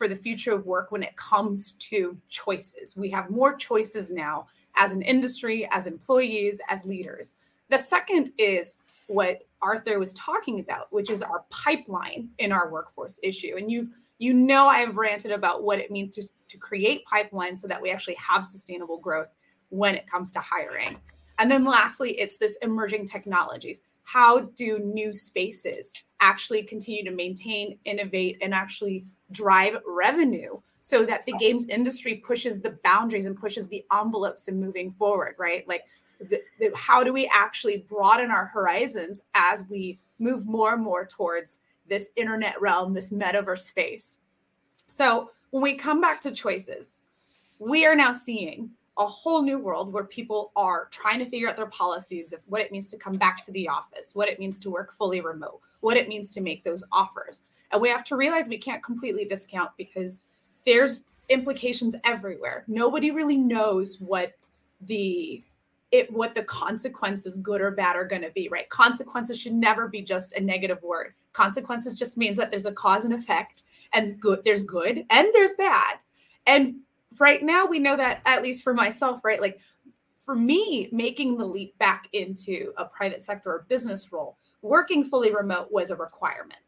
for 0.00 0.08
the 0.08 0.16
future 0.16 0.52
of 0.52 0.64
work 0.64 0.90
when 0.92 1.02
it 1.02 1.14
comes 1.16 1.72
to 1.72 2.16
choices. 2.30 2.96
We 2.96 3.10
have 3.10 3.28
more 3.28 3.54
choices 3.54 4.10
now 4.10 4.46
as 4.76 4.94
an 4.94 5.02
industry, 5.02 5.68
as 5.70 5.86
employees, 5.86 6.58
as 6.70 6.86
leaders. 6.86 7.34
The 7.68 7.76
second 7.76 8.32
is 8.38 8.82
what 9.10 9.42
Arthur 9.60 9.98
was 9.98 10.14
talking 10.14 10.60
about, 10.60 10.92
which 10.92 11.10
is 11.10 11.22
our 11.22 11.44
pipeline 11.50 12.28
in 12.38 12.52
our 12.52 12.70
workforce 12.70 13.18
issue. 13.22 13.56
And 13.58 13.70
you've 13.70 13.88
you 14.18 14.32
know 14.32 14.68
I 14.68 14.78
have 14.78 14.96
ranted 14.96 15.32
about 15.32 15.64
what 15.64 15.78
it 15.80 15.90
means 15.90 16.14
to, 16.14 16.22
to 16.48 16.58
create 16.58 17.02
pipelines 17.10 17.58
so 17.58 17.68
that 17.68 17.80
we 17.80 17.90
actually 17.90 18.14
have 18.14 18.44
sustainable 18.44 18.98
growth 18.98 19.28
when 19.70 19.94
it 19.94 20.06
comes 20.06 20.30
to 20.32 20.40
hiring. 20.40 20.96
And 21.38 21.50
then 21.50 21.64
lastly, 21.64 22.12
it's 22.20 22.36
this 22.36 22.58
emerging 22.62 23.06
technologies. 23.06 23.82
How 24.04 24.40
do 24.40 24.78
new 24.78 25.12
spaces 25.12 25.92
actually 26.20 26.62
continue 26.64 27.02
to 27.04 27.10
maintain, 27.10 27.78
innovate, 27.84 28.36
and 28.42 28.52
actually 28.52 29.06
drive 29.32 29.76
revenue 29.86 30.60
so 30.80 31.04
that 31.06 31.24
the 31.26 31.32
games 31.38 31.66
industry 31.66 32.16
pushes 32.16 32.60
the 32.60 32.78
boundaries 32.84 33.26
and 33.26 33.38
pushes 33.38 33.66
the 33.68 33.84
envelopes 33.92 34.48
and 34.48 34.60
moving 34.60 34.90
forward, 34.90 35.34
right? 35.38 35.66
Like, 35.66 35.84
the, 36.20 36.42
the, 36.58 36.70
how 36.74 37.02
do 37.02 37.12
we 37.12 37.30
actually 37.32 37.84
broaden 37.88 38.30
our 38.30 38.46
horizons 38.46 39.22
as 39.34 39.64
we 39.68 39.98
move 40.18 40.46
more 40.46 40.74
and 40.74 40.82
more 40.82 41.06
towards 41.06 41.58
this 41.88 42.10
internet 42.16 42.60
realm, 42.60 42.92
this 42.94 43.10
metaverse 43.10 43.60
space? 43.60 44.18
So, 44.86 45.30
when 45.50 45.62
we 45.62 45.74
come 45.74 46.00
back 46.00 46.20
to 46.22 46.30
choices, 46.30 47.02
we 47.58 47.84
are 47.84 47.96
now 47.96 48.12
seeing 48.12 48.70
a 48.98 49.06
whole 49.06 49.42
new 49.42 49.58
world 49.58 49.92
where 49.92 50.04
people 50.04 50.52
are 50.56 50.88
trying 50.90 51.18
to 51.18 51.28
figure 51.28 51.48
out 51.48 51.56
their 51.56 51.66
policies 51.66 52.32
of 52.32 52.40
what 52.46 52.60
it 52.60 52.70
means 52.70 52.90
to 52.90 52.98
come 52.98 53.14
back 53.14 53.44
to 53.44 53.52
the 53.52 53.68
office, 53.68 54.10
what 54.14 54.28
it 54.28 54.38
means 54.38 54.58
to 54.60 54.70
work 54.70 54.92
fully 54.92 55.20
remote, 55.20 55.60
what 55.80 55.96
it 55.96 56.08
means 56.08 56.30
to 56.32 56.40
make 56.40 56.62
those 56.62 56.84
offers. 56.92 57.42
And 57.72 57.80
we 57.80 57.88
have 57.88 58.04
to 58.04 58.16
realize 58.16 58.48
we 58.48 58.58
can't 58.58 58.82
completely 58.82 59.24
discount 59.24 59.70
because 59.76 60.22
there's 60.66 61.02
implications 61.28 61.96
everywhere. 62.04 62.64
Nobody 62.68 63.10
really 63.10 63.38
knows 63.38 63.98
what 64.00 64.34
the 64.82 65.42
it 65.92 66.12
what 66.12 66.34
the 66.34 66.42
consequences 66.44 67.38
good 67.38 67.60
or 67.60 67.70
bad 67.70 67.96
are 67.96 68.06
going 68.06 68.22
to 68.22 68.30
be 68.30 68.48
right? 68.48 68.68
Consequences 68.68 69.38
should 69.38 69.54
never 69.54 69.88
be 69.88 70.02
just 70.02 70.32
a 70.34 70.40
negative 70.40 70.82
word. 70.82 71.14
Consequences 71.32 71.94
just 71.94 72.16
means 72.16 72.36
that 72.36 72.50
there's 72.50 72.66
a 72.66 72.72
cause 72.72 73.04
and 73.04 73.14
effect 73.14 73.62
and 73.92 74.20
good 74.20 74.44
there's 74.44 74.62
good 74.62 75.04
and 75.10 75.28
there's 75.32 75.54
bad. 75.54 75.96
And 76.46 76.76
right 77.18 77.42
now 77.42 77.66
we 77.66 77.78
know 77.78 77.96
that 77.96 78.22
at 78.24 78.42
least 78.42 78.62
for 78.62 78.74
myself 78.74 79.24
right? 79.24 79.40
Like 79.40 79.60
for 80.18 80.36
me 80.36 80.88
making 80.92 81.38
the 81.38 81.44
leap 81.44 81.76
back 81.78 82.08
into 82.12 82.72
a 82.76 82.84
private 82.84 83.22
sector 83.22 83.50
or 83.50 83.66
business 83.68 84.12
role 84.12 84.36
working 84.62 85.02
fully 85.02 85.34
remote 85.34 85.72
was 85.72 85.90
a 85.90 85.96
requirement. 85.96 86.60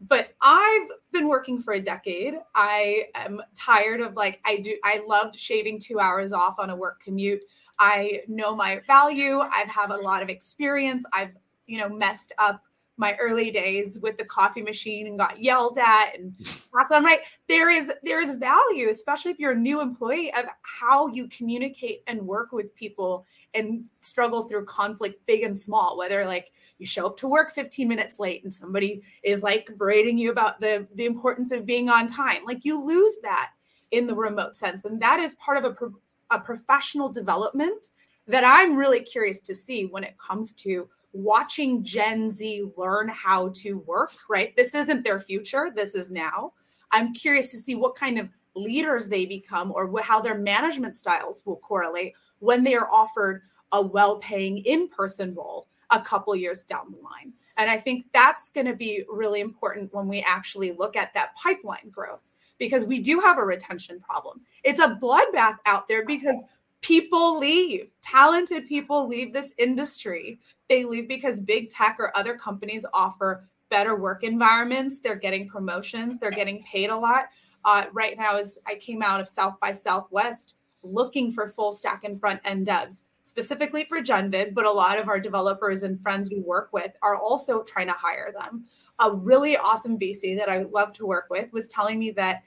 But 0.00 0.34
I've 0.40 0.88
been 1.12 1.28
working 1.28 1.62
for 1.62 1.74
a 1.74 1.80
decade. 1.80 2.34
I 2.54 3.04
am 3.14 3.40
tired 3.54 4.00
of 4.00 4.14
like 4.14 4.40
I 4.44 4.58
do 4.58 4.76
I 4.82 5.02
loved 5.06 5.36
shaving 5.36 5.78
2 5.78 6.00
hours 6.00 6.32
off 6.32 6.56
on 6.58 6.70
a 6.70 6.76
work 6.76 7.00
commute. 7.02 7.42
I 7.78 8.22
know 8.28 8.54
my 8.54 8.80
value. 8.86 9.40
I've 9.40 9.68
had 9.68 9.90
a 9.90 9.96
lot 9.96 10.22
of 10.22 10.28
experience. 10.28 11.04
I've, 11.12 11.32
you 11.66 11.78
know, 11.78 11.88
messed 11.88 12.32
up 12.38 12.62
my 12.96 13.16
early 13.16 13.50
days 13.50 13.98
with 14.00 14.16
the 14.16 14.24
coffee 14.24 14.62
machine 14.62 15.06
and 15.06 15.18
got 15.18 15.42
yelled 15.42 15.78
at 15.78 16.12
and 16.16 16.32
passed 16.74 16.92
on 16.92 17.04
right 17.04 17.20
there 17.48 17.70
is 17.70 17.92
there 18.02 18.20
is 18.20 18.32
value 18.32 18.88
especially 18.88 19.30
if 19.30 19.38
you're 19.38 19.52
a 19.52 19.56
new 19.56 19.80
employee 19.80 20.32
of 20.34 20.44
how 20.62 21.08
you 21.08 21.26
communicate 21.28 22.02
and 22.06 22.20
work 22.20 22.52
with 22.52 22.74
people 22.74 23.26
and 23.54 23.84
struggle 24.00 24.44
through 24.44 24.64
conflict 24.64 25.24
big 25.26 25.42
and 25.42 25.56
small 25.56 25.96
whether 25.96 26.24
like 26.24 26.52
you 26.78 26.86
show 26.86 27.06
up 27.06 27.16
to 27.16 27.26
work 27.26 27.52
15 27.52 27.88
minutes 27.88 28.20
late 28.20 28.44
and 28.44 28.52
somebody 28.52 29.02
is 29.22 29.42
like 29.42 29.68
berating 29.76 30.16
you 30.16 30.30
about 30.30 30.60
the 30.60 30.86
the 30.94 31.04
importance 31.04 31.50
of 31.50 31.66
being 31.66 31.88
on 31.88 32.06
time 32.06 32.44
like 32.44 32.64
you 32.64 32.80
lose 32.80 33.16
that 33.22 33.50
in 33.90 34.06
the 34.06 34.14
remote 34.14 34.54
sense 34.54 34.84
and 34.84 35.00
that 35.02 35.18
is 35.18 35.34
part 35.34 35.56
of 35.56 35.64
a, 35.64 35.88
a 36.30 36.38
professional 36.38 37.08
development 37.08 37.90
that 38.26 38.44
i'm 38.44 38.76
really 38.76 39.00
curious 39.00 39.40
to 39.40 39.54
see 39.54 39.86
when 39.86 40.04
it 40.04 40.16
comes 40.18 40.52
to 40.52 40.88
watching 41.14 41.82
Gen 41.84 42.28
Z 42.28 42.64
learn 42.76 43.08
how 43.08 43.50
to 43.54 43.78
work, 43.86 44.10
right? 44.28 44.54
This 44.56 44.74
isn't 44.74 45.04
their 45.04 45.20
future, 45.20 45.70
this 45.74 45.94
is 45.94 46.10
now. 46.10 46.52
I'm 46.90 47.14
curious 47.14 47.50
to 47.52 47.56
see 47.56 47.76
what 47.76 47.94
kind 47.94 48.18
of 48.18 48.28
leaders 48.54 49.08
they 49.08 49.24
become 49.24 49.72
or 49.72 49.90
how 50.02 50.20
their 50.20 50.38
management 50.38 50.94
styles 50.96 51.42
will 51.46 51.56
correlate 51.56 52.14
when 52.40 52.62
they 52.62 52.74
are 52.74 52.90
offered 52.90 53.42
a 53.72 53.80
well 53.80 54.18
paying 54.18 54.58
in 54.58 54.88
person 54.88 55.34
role 55.34 55.68
a 55.90 56.00
couple 56.00 56.34
years 56.36 56.64
down 56.64 56.90
the 56.90 56.98
line. 56.98 57.32
And 57.56 57.70
I 57.70 57.78
think 57.78 58.06
that's 58.12 58.50
going 58.50 58.66
to 58.66 58.74
be 58.74 59.04
really 59.08 59.40
important 59.40 59.94
when 59.94 60.08
we 60.08 60.20
actually 60.22 60.72
look 60.72 60.96
at 60.96 61.14
that 61.14 61.34
pipeline 61.36 61.90
growth 61.90 62.32
because 62.58 62.84
we 62.84 63.00
do 63.00 63.20
have 63.20 63.38
a 63.38 63.44
retention 63.44 64.00
problem. 64.00 64.40
It's 64.62 64.80
a 64.80 64.98
bloodbath 65.00 65.56
out 65.66 65.88
there 65.88 66.04
because 66.04 66.42
people 66.80 67.38
leave. 67.38 67.90
Talented 68.02 68.66
people 68.66 69.08
leave 69.08 69.32
this 69.32 69.52
industry. 69.58 70.38
They 70.68 70.84
leave 70.84 71.08
because 71.08 71.40
big 71.40 71.70
tech 71.70 71.96
or 71.98 72.16
other 72.16 72.36
companies 72.36 72.84
offer 72.92 73.48
better 73.70 73.96
work 73.96 74.22
environments. 74.22 74.98
They're 74.98 75.16
getting 75.16 75.48
promotions. 75.48 76.18
They're 76.18 76.30
getting 76.30 76.62
paid 76.64 76.90
a 76.90 76.96
lot. 76.96 77.26
Uh, 77.64 77.86
right 77.92 78.16
now, 78.18 78.36
as 78.36 78.58
I 78.66 78.74
came 78.74 79.02
out 79.02 79.20
of 79.20 79.26
South 79.26 79.58
by 79.60 79.72
Southwest 79.72 80.56
looking 80.82 81.32
for 81.32 81.48
full 81.48 81.72
stack 81.72 82.04
and 82.04 82.20
front 82.20 82.40
end 82.44 82.66
devs, 82.66 83.04
specifically 83.24 83.84
for 83.84 84.00
Genvid, 84.00 84.54
but 84.54 84.66
a 84.66 84.70
lot 84.70 84.98
of 84.98 85.08
our 85.08 85.18
developers 85.18 85.82
and 85.82 86.00
friends 86.00 86.30
we 86.30 86.40
work 86.40 86.68
with 86.72 86.92
are 87.02 87.16
also 87.16 87.62
trying 87.62 87.88
to 87.88 87.94
hire 87.94 88.32
them. 88.38 88.64
A 89.00 89.10
really 89.10 89.56
awesome 89.56 89.98
VC 89.98 90.36
that 90.36 90.50
I 90.50 90.64
love 90.64 90.92
to 90.94 91.06
work 91.06 91.26
with 91.30 91.52
was 91.52 91.66
telling 91.66 91.98
me 91.98 92.10
that 92.12 92.42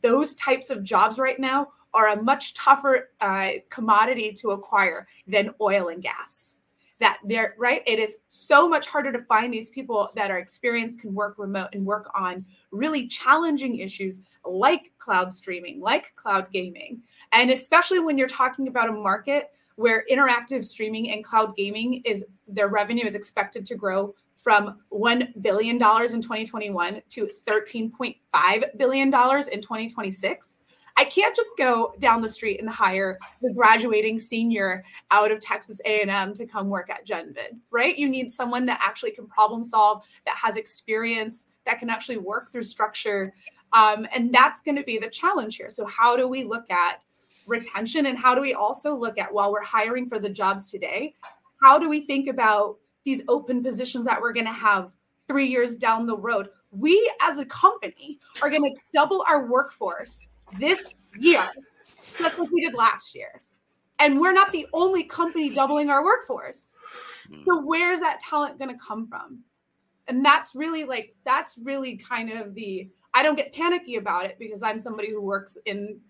those 0.00 0.34
types 0.34 0.70
of 0.70 0.82
jobs 0.82 1.18
right 1.18 1.38
now 1.38 1.68
are 1.94 2.08
a 2.08 2.22
much 2.22 2.54
tougher 2.54 3.10
uh, 3.20 3.50
commodity 3.68 4.32
to 4.32 4.52
acquire 4.52 5.06
than 5.26 5.54
oil 5.60 5.88
and 5.88 6.02
gas. 6.02 6.56
That 6.98 7.18
they're 7.24 7.54
right. 7.58 7.82
It 7.86 7.98
is 7.98 8.18
so 8.28 8.68
much 8.68 8.86
harder 8.86 9.12
to 9.12 9.18
find 9.24 9.52
these 9.52 9.70
people 9.70 10.08
that 10.14 10.30
are 10.30 10.38
experienced, 10.38 11.00
can 11.00 11.12
work 11.12 11.34
remote, 11.36 11.70
and 11.72 11.84
work 11.84 12.08
on 12.14 12.46
really 12.70 13.08
challenging 13.08 13.80
issues 13.80 14.20
like 14.44 14.92
cloud 14.98 15.32
streaming, 15.32 15.80
like 15.80 16.14
cloud 16.14 16.50
gaming. 16.52 17.02
And 17.32 17.50
especially 17.50 17.98
when 17.98 18.16
you're 18.16 18.28
talking 18.28 18.68
about 18.68 18.88
a 18.88 18.92
market 18.92 19.50
where 19.76 20.04
interactive 20.10 20.64
streaming 20.64 21.10
and 21.10 21.24
cloud 21.24 21.56
gaming 21.56 22.02
is 22.04 22.24
their 22.48 22.68
revenue 22.68 23.04
is 23.04 23.14
expected 23.14 23.64
to 23.66 23.74
grow 23.74 24.14
from 24.36 24.78
$1 24.92 25.42
billion 25.42 25.76
in 25.76 25.80
2021 25.80 27.02
to 27.08 27.28
$13.5 27.46 28.76
billion 28.76 29.06
in 29.06 29.12
2026. 29.12 30.58
I 30.96 31.04
can't 31.04 31.34
just 31.34 31.56
go 31.56 31.94
down 31.98 32.20
the 32.20 32.28
street 32.28 32.60
and 32.60 32.68
hire 32.68 33.18
the 33.40 33.52
graduating 33.52 34.18
senior 34.18 34.84
out 35.10 35.30
of 35.30 35.40
Texas 35.40 35.80
A&M 35.86 36.34
to 36.34 36.46
come 36.46 36.68
work 36.68 36.90
at 36.90 37.06
Genvid, 37.06 37.58
right? 37.70 37.96
You 37.96 38.08
need 38.08 38.30
someone 38.30 38.66
that 38.66 38.80
actually 38.82 39.12
can 39.12 39.26
problem 39.26 39.64
solve, 39.64 40.04
that 40.26 40.36
has 40.36 40.56
experience, 40.56 41.48
that 41.64 41.78
can 41.78 41.88
actually 41.88 42.18
work 42.18 42.52
through 42.52 42.64
structure. 42.64 43.32
Um, 43.72 44.06
and 44.14 44.34
that's 44.34 44.60
going 44.60 44.76
to 44.76 44.82
be 44.82 44.98
the 44.98 45.08
challenge 45.08 45.56
here. 45.56 45.70
So 45.70 45.86
how 45.86 46.16
do 46.16 46.28
we 46.28 46.44
look 46.44 46.70
at 46.70 47.00
retention 47.46 48.06
and 48.06 48.18
how 48.18 48.34
do 48.34 48.40
we 48.40 48.54
also 48.54 48.94
look 48.94 49.18
at 49.18 49.32
while 49.32 49.52
we're 49.52 49.62
hiring 49.62 50.08
for 50.08 50.18
the 50.18 50.30
jobs 50.30 50.70
today, 50.70 51.14
how 51.62 51.78
do 51.78 51.88
we 51.88 52.00
think 52.00 52.28
about 52.28 52.76
these 53.04 53.22
open 53.28 53.62
positions 53.62 54.04
that 54.06 54.20
we're 54.20 54.32
going 54.32 54.46
to 54.46 54.52
have 54.52 54.92
three 55.28 55.46
years 55.46 55.76
down 55.76 56.06
the 56.06 56.16
road? 56.16 56.48
We 56.70 57.12
as 57.20 57.38
a 57.38 57.46
company 57.46 58.18
are 58.40 58.50
going 58.50 58.64
to 58.64 58.80
double 58.92 59.24
our 59.28 59.46
workforce 59.46 60.28
this 60.58 60.96
year 61.18 61.42
just 62.18 62.38
like 62.38 62.50
we 62.50 62.62
did 62.62 62.74
last 62.74 63.14
year. 63.14 63.42
And 63.98 64.20
we're 64.20 64.32
not 64.32 64.50
the 64.52 64.66
only 64.72 65.04
company 65.04 65.50
doubling 65.50 65.90
our 65.90 66.04
workforce. 66.04 66.76
Mm. 67.30 67.44
So 67.44 67.62
where's 67.64 68.00
that 68.00 68.20
talent 68.20 68.58
going 68.58 68.70
to 68.70 68.84
come 68.84 69.06
from? 69.06 69.40
And 70.08 70.24
that's 70.24 70.54
really 70.54 70.84
like 70.84 71.14
that's 71.24 71.56
really 71.62 71.96
kind 71.96 72.30
of 72.30 72.54
the 72.54 72.90
I 73.14 73.22
don't 73.22 73.36
get 73.36 73.54
panicky 73.54 73.96
about 73.96 74.24
it 74.24 74.36
because 74.38 74.62
I'm 74.62 74.78
somebody 74.78 75.10
who 75.10 75.20
works 75.20 75.56
in 75.66 76.00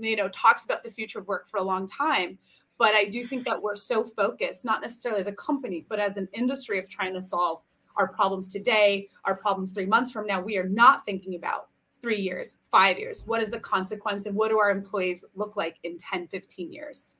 you 0.00 0.16
know 0.16 0.28
talks 0.28 0.64
about 0.64 0.82
the 0.82 0.90
future 0.90 1.18
of 1.18 1.26
work 1.26 1.48
for 1.48 1.58
a 1.58 1.62
long 1.62 1.86
time 1.86 2.38
but 2.78 2.94
i 2.94 3.04
do 3.04 3.24
think 3.24 3.44
that 3.44 3.60
we're 3.60 3.74
so 3.74 4.04
focused 4.04 4.64
not 4.64 4.80
necessarily 4.80 5.20
as 5.20 5.26
a 5.26 5.32
company 5.32 5.84
but 5.88 5.98
as 5.98 6.16
an 6.16 6.28
industry 6.32 6.78
of 6.78 6.88
trying 6.88 7.12
to 7.12 7.20
solve 7.20 7.62
our 7.96 8.08
problems 8.08 8.48
today 8.48 9.08
our 9.24 9.34
problems 9.34 9.72
3 9.72 9.86
months 9.86 10.12
from 10.12 10.26
now 10.26 10.40
we 10.40 10.56
are 10.56 10.68
not 10.68 11.04
thinking 11.04 11.34
about 11.34 11.68
3 12.02 12.16
years 12.16 12.54
5 12.70 12.98
years 12.98 13.22
what 13.26 13.42
is 13.42 13.50
the 13.50 13.60
consequence 13.60 14.26
and 14.26 14.34
what 14.34 14.48
do 14.48 14.58
our 14.58 14.70
employees 14.70 15.24
look 15.34 15.56
like 15.56 15.76
in 15.82 15.96
10 15.98 16.28
15 16.28 16.72
years 16.72 17.16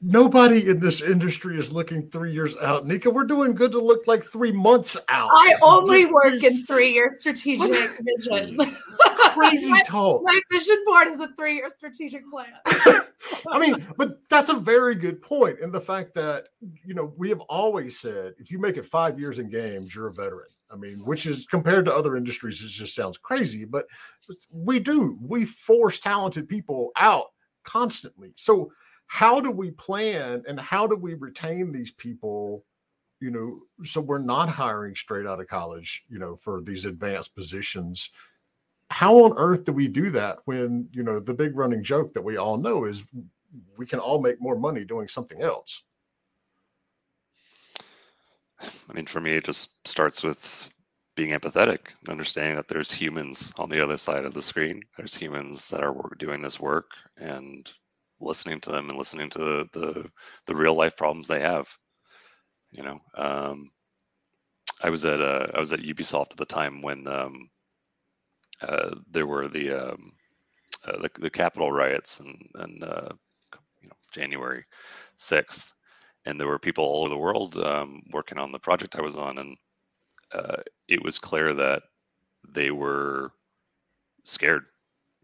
nobody 0.00 0.68
in 0.68 0.80
this 0.80 1.02
industry 1.02 1.58
is 1.58 1.72
looking 1.72 2.08
three 2.10 2.32
years 2.32 2.56
out. 2.58 2.86
Nika, 2.86 3.10
we're 3.10 3.24
doing 3.24 3.54
good 3.54 3.72
to 3.72 3.80
look 3.80 4.06
like 4.06 4.24
three 4.24 4.52
months 4.52 4.96
out. 5.08 5.30
I 5.32 5.54
only 5.62 6.06
work 6.06 6.42
in 6.42 6.56
three 6.64 6.92
year 6.92 7.10
strategic 7.10 7.70
vision. 8.00 8.58
Crazy 9.34 9.70
my, 9.70 9.82
talk. 9.82 10.22
My 10.24 10.40
vision 10.50 10.82
board 10.84 11.08
is 11.08 11.20
a 11.20 11.28
three 11.34 11.56
year 11.56 11.68
strategic 11.68 12.22
plan. 12.30 12.52
I 13.50 13.58
mean, 13.58 13.86
but 13.96 14.20
that's 14.28 14.48
a 14.48 14.54
very 14.54 14.94
good 14.94 15.22
point. 15.22 15.60
And 15.60 15.72
the 15.72 15.80
fact 15.80 16.14
that, 16.14 16.48
you 16.84 16.94
know, 16.94 17.12
we 17.18 17.28
have 17.28 17.40
always 17.42 17.98
said 17.98 18.34
if 18.38 18.50
you 18.50 18.58
make 18.58 18.76
it 18.76 18.86
five 18.86 19.18
years 19.18 19.38
in 19.38 19.50
games, 19.50 19.94
you're 19.94 20.08
a 20.08 20.12
veteran. 20.12 20.48
I 20.70 20.76
mean, 20.76 20.98
which 21.04 21.26
is 21.26 21.46
compared 21.46 21.84
to 21.86 21.94
other 21.94 22.16
industries, 22.16 22.62
it 22.62 22.68
just 22.68 22.94
sounds 22.94 23.18
crazy, 23.18 23.64
but 23.64 23.86
we 24.52 24.78
do. 24.78 25.18
We 25.20 25.44
force 25.44 25.98
talented 25.98 26.48
people 26.48 26.90
out 26.96 27.26
constantly. 27.64 28.32
So, 28.36 28.70
how 29.06 29.40
do 29.40 29.50
we 29.50 29.72
plan 29.72 30.44
and 30.46 30.60
how 30.60 30.86
do 30.86 30.94
we 30.94 31.14
retain 31.14 31.72
these 31.72 31.90
people 31.90 32.64
you 33.20 33.30
know 33.30 33.60
so 33.84 34.00
we're 34.00 34.18
not 34.18 34.48
hiring 34.48 34.94
straight 34.94 35.26
out 35.26 35.40
of 35.40 35.48
college 35.48 36.04
you 36.08 36.18
know 36.18 36.36
for 36.36 36.62
these 36.62 36.84
advanced 36.84 37.34
positions 37.34 38.10
how 38.90 39.24
on 39.24 39.32
earth 39.36 39.64
do 39.64 39.72
we 39.72 39.88
do 39.88 40.10
that 40.10 40.38
when 40.44 40.88
you 40.92 41.02
know 41.02 41.20
the 41.20 41.34
big 41.34 41.56
running 41.56 41.82
joke 41.82 42.12
that 42.14 42.22
we 42.22 42.36
all 42.36 42.56
know 42.56 42.84
is 42.84 43.04
we 43.76 43.86
can 43.86 43.98
all 43.98 44.20
make 44.20 44.40
more 44.40 44.56
money 44.56 44.84
doing 44.84 45.08
something 45.08 45.42
else 45.42 45.82
i 48.60 48.92
mean 48.92 49.06
for 49.06 49.20
me 49.20 49.34
it 49.34 49.44
just 49.44 49.86
starts 49.86 50.22
with 50.22 50.70
being 51.16 51.32
empathetic 51.32 51.88
understanding 52.08 52.56
that 52.56 52.68
there's 52.68 52.92
humans 52.92 53.52
on 53.58 53.68
the 53.68 53.82
other 53.82 53.96
side 53.96 54.24
of 54.24 54.34
the 54.34 54.42
screen 54.42 54.80
there's 54.96 55.14
humans 55.14 55.68
that 55.68 55.82
are 55.82 55.94
doing 56.18 56.42
this 56.42 56.60
work 56.60 56.90
and 57.18 57.72
listening 58.20 58.60
to 58.60 58.70
them 58.70 58.88
and 58.88 58.98
listening 58.98 59.30
to 59.30 59.38
the 59.38 59.68
the, 59.72 60.10
the 60.46 60.54
real 60.54 60.74
life 60.74 60.96
problems 60.96 61.26
they 61.26 61.40
have. 61.40 61.68
You 62.70 62.82
know, 62.84 63.00
um, 63.16 63.70
I 64.82 64.90
was 64.90 65.04
at 65.04 65.20
uh, 65.20 65.48
I 65.54 65.58
was 65.58 65.72
at 65.72 65.80
Ubisoft 65.80 66.32
at 66.32 66.36
the 66.36 66.44
time 66.44 66.82
when 66.82 67.06
um, 67.08 67.50
uh, 68.62 68.94
there 69.10 69.26
were 69.26 69.48
the, 69.48 69.72
um, 69.72 70.12
uh, 70.84 70.98
the 70.98 71.10
the 71.20 71.30
Capitol 71.30 71.72
riots 71.72 72.20
and 72.20 72.36
and 72.56 72.84
uh, 72.84 73.08
you 73.80 73.88
know 73.88 73.96
January 74.12 74.64
sixth, 75.16 75.72
and 76.26 76.38
there 76.40 76.48
were 76.48 76.58
people 76.58 76.84
all 76.84 77.00
over 77.00 77.08
the 77.10 77.16
world 77.18 77.56
um, 77.58 78.02
working 78.12 78.38
on 78.38 78.52
the 78.52 78.58
project 78.58 78.96
I 78.96 79.02
was 79.02 79.16
on, 79.16 79.38
and 79.38 79.56
uh, 80.32 80.56
it 80.88 81.02
was 81.02 81.18
clear 81.18 81.52
that 81.54 81.82
they 82.48 82.70
were 82.70 83.32
scared. 84.24 84.64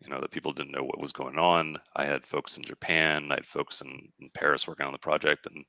You 0.05 0.11
know 0.11 0.21
that 0.21 0.31
people 0.31 0.53
didn't 0.53 0.73
know 0.73 0.85
what 0.85 1.01
was 1.01 1.13
going 1.13 1.39
on. 1.39 1.79
I 1.97 2.05
had 2.05 2.27
folks 2.27 2.59
in 2.59 2.65
japan 2.65 3.33
i 3.33 3.37
had 3.37 3.47
folks 3.47 3.81
in, 3.81 4.09
in 4.21 4.31
paris 4.35 4.69
working 4.69 4.87
on 4.87 4.93
the 4.93 4.99
project 4.99 5.47
and 5.47 5.65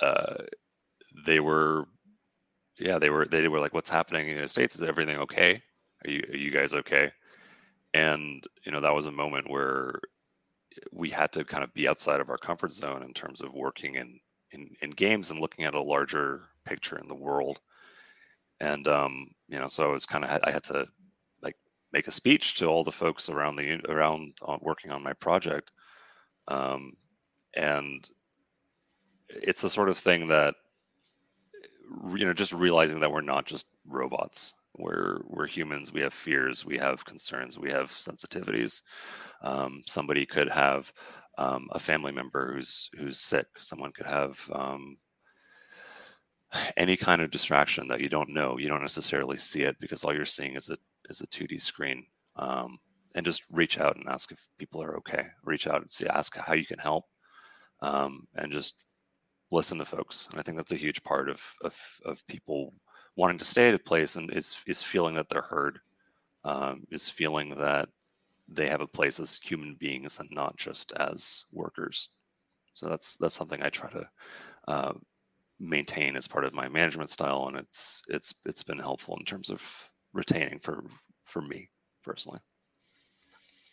uh, 0.00 0.42
they 1.26 1.40
were 1.40 1.86
yeah 2.78 2.98
they 2.98 3.10
were 3.10 3.26
they 3.26 3.46
were 3.48 3.60
like 3.60 3.74
what's 3.74 3.90
happening 3.90 4.22
in 4.22 4.26
the 4.28 4.32
united 4.32 4.48
states? 4.48 4.74
Is 4.74 4.82
everything 4.82 5.18
okay 5.18 5.62
are 6.04 6.10
you 6.10 6.22
are 6.30 6.36
you 6.36 6.50
guys 6.50 6.74
okay? 6.74 7.10
And 7.94 8.44
you 8.64 8.72
know 8.72 8.80
that 8.80 8.94
was 8.94 9.06
a 9.06 9.12
moment 9.12 9.50
where 9.50 10.00
we 10.92 11.10
had 11.10 11.32
to 11.32 11.44
kind 11.44 11.62
of 11.62 11.72
be 11.74 11.88
outside 11.88 12.20
of 12.20 12.30
our 12.30 12.38
comfort 12.38 12.72
zone 12.72 13.02
in 13.02 13.12
terms 13.12 13.40
of 13.42 13.54
working 13.54 13.96
in 13.96 14.18
in, 14.52 14.70
in 14.82 14.90
games 14.90 15.30
and 15.30 15.40
looking 15.40 15.64
at 15.64 15.74
a 15.74 15.82
larger 15.82 16.42
picture 16.64 16.98
in 16.98 17.08
the 17.08 17.14
world. 17.14 17.60
And 18.60 18.86
um 18.88 19.30
you 19.48 19.58
know 19.58 19.68
so 19.68 19.88
i 19.88 19.92
was 19.92 20.06
kind 20.06 20.24
of 20.24 20.40
i 20.44 20.50
had 20.50 20.64
to 20.64 20.86
like 21.42 21.56
make 21.92 22.08
a 22.08 22.12
speech 22.12 22.56
to 22.56 22.66
all 22.66 22.84
the 22.84 22.92
folks 22.92 23.28
around 23.28 23.56
the 23.56 23.80
around 23.88 24.34
uh, 24.46 24.58
working 24.60 24.90
on 24.90 25.02
my 25.02 25.12
project. 25.14 25.72
Um, 26.48 26.94
and 27.54 28.08
it's 29.28 29.62
the 29.62 29.70
sort 29.70 29.88
of 29.88 29.98
thing 29.98 30.28
that 30.28 30.54
you 32.16 32.24
know 32.24 32.32
just 32.32 32.52
realizing 32.52 33.00
that 33.00 33.12
we're 33.12 33.20
not 33.20 33.46
just 33.46 33.66
robots 33.86 34.54
we're 34.76 35.20
we're 35.26 35.46
humans 35.46 35.92
we 35.92 36.00
have 36.00 36.14
fears 36.14 36.64
we 36.64 36.78
have 36.78 37.04
concerns 37.04 37.58
we 37.58 37.70
have 37.70 37.90
sensitivities 37.90 38.82
um, 39.42 39.82
somebody 39.86 40.24
could 40.24 40.48
have 40.48 40.92
um, 41.38 41.68
a 41.72 41.78
family 41.78 42.12
member 42.12 42.54
who's 42.54 42.90
who's 42.98 43.18
sick 43.18 43.46
someone 43.58 43.92
could 43.92 44.06
have 44.06 44.38
um, 44.54 44.96
any 46.76 46.96
kind 46.96 47.22
of 47.22 47.30
distraction 47.30 47.88
that 47.88 48.00
you 48.00 48.08
don't 48.08 48.30
know 48.30 48.58
you 48.58 48.68
don't 48.68 48.82
necessarily 48.82 49.36
see 49.36 49.62
it 49.62 49.76
because 49.80 50.04
all 50.04 50.14
you're 50.14 50.24
seeing 50.24 50.54
is 50.56 50.70
a 50.70 50.76
is 51.08 51.20
a 51.20 51.26
2D 51.26 51.60
screen. 51.60 52.04
Um, 52.36 52.78
and 53.14 53.26
just 53.26 53.42
reach 53.50 53.78
out 53.78 53.96
and 53.96 54.08
ask 54.08 54.32
if 54.32 54.48
people 54.58 54.82
are 54.82 54.96
okay. 54.96 55.26
Reach 55.44 55.66
out 55.66 55.82
and 55.82 55.90
see, 55.90 56.06
ask 56.06 56.34
how 56.36 56.54
you 56.54 56.64
can 56.64 56.78
help, 56.78 57.04
um, 57.82 58.26
and 58.36 58.50
just 58.50 58.84
listen 59.50 59.76
to 59.78 59.84
folks. 59.84 60.28
And 60.30 60.40
I 60.40 60.42
think 60.42 60.56
that's 60.56 60.72
a 60.72 60.76
huge 60.76 61.02
part 61.02 61.28
of 61.28 61.42
of, 61.62 61.76
of 62.06 62.26
people 62.26 62.72
wanting 63.16 63.38
to 63.38 63.44
stay 63.44 63.68
at 63.68 63.74
a 63.74 63.78
place 63.78 64.16
and 64.16 64.30
is 64.32 64.62
is 64.66 64.82
feeling 64.82 65.14
that 65.14 65.28
they're 65.28 65.42
heard, 65.42 65.80
um, 66.44 66.86
is 66.90 67.08
feeling 67.08 67.50
that 67.58 67.88
they 68.48 68.68
have 68.68 68.80
a 68.80 68.86
place 68.86 69.20
as 69.20 69.38
human 69.42 69.74
beings 69.76 70.20
and 70.20 70.30
not 70.30 70.56
just 70.56 70.92
as 70.92 71.44
workers. 71.52 72.10
So 72.74 72.88
that's 72.88 73.16
that's 73.16 73.34
something 73.34 73.62
I 73.62 73.68
try 73.70 73.90
to 73.90 74.10
uh, 74.68 74.92
maintain 75.60 76.16
as 76.16 76.28
part 76.28 76.44
of 76.44 76.54
my 76.54 76.68
management 76.68 77.10
style, 77.10 77.46
and 77.48 77.56
it's 77.56 78.02
it's 78.08 78.34
it's 78.46 78.62
been 78.62 78.78
helpful 78.78 79.16
in 79.18 79.24
terms 79.24 79.50
of 79.50 79.62
retaining 80.12 80.58
for 80.60 80.84
for 81.24 81.42
me 81.42 81.68
personally. 82.04 82.40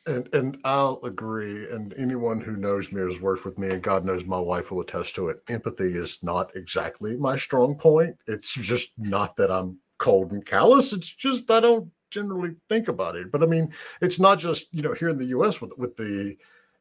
And 0.10 0.34
and 0.34 0.58
I'll 0.64 1.00
agree. 1.04 1.70
And 1.70 1.94
anyone 1.98 2.40
who 2.40 2.56
knows 2.56 2.92
me 2.92 3.02
has 3.02 3.22
worked 3.22 3.46
with 3.46 3.58
me, 3.58 3.70
and 3.70 3.82
God 3.82 4.06
knows 4.06 4.26
my 4.26 4.40
wife 4.40 4.72
will 4.72 4.82
attest 4.82 5.16
to 5.16 5.30
it. 5.30 5.42
Empathy 5.48 5.96
is 5.96 6.18
not 6.24 6.56
exactly 6.56 7.16
my 7.16 7.38
strong 7.38 7.76
point. 7.76 8.18
It's 8.28 8.54
just 8.54 8.92
not 8.98 9.36
that 9.38 9.52
I'm 9.52 9.78
cold 10.00 10.32
and 10.32 10.46
callous. 10.46 10.94
It's 10.94 11.14
just 11.14 11.50
I 11.52 11.60
don't 11.60 11.92
generally 12.10 12.56
think 12.70 12.88
about 12.88 13.16
it. 13.16 13.32
But 13.32 13.44
I 13.44 13.46
mean, 13.46 13.72
it's 14.02 14.20
not 14.20 14.40
just 14.40 14.74
you 14.74 14.82
know 14.82 14.94
here 14.94 15.10
in 15.10 15.18
the 15.18 15.28
U.S. 15.28 15.62
with 15.62 15.72
with 15.78 15.96
the 15.96 16.36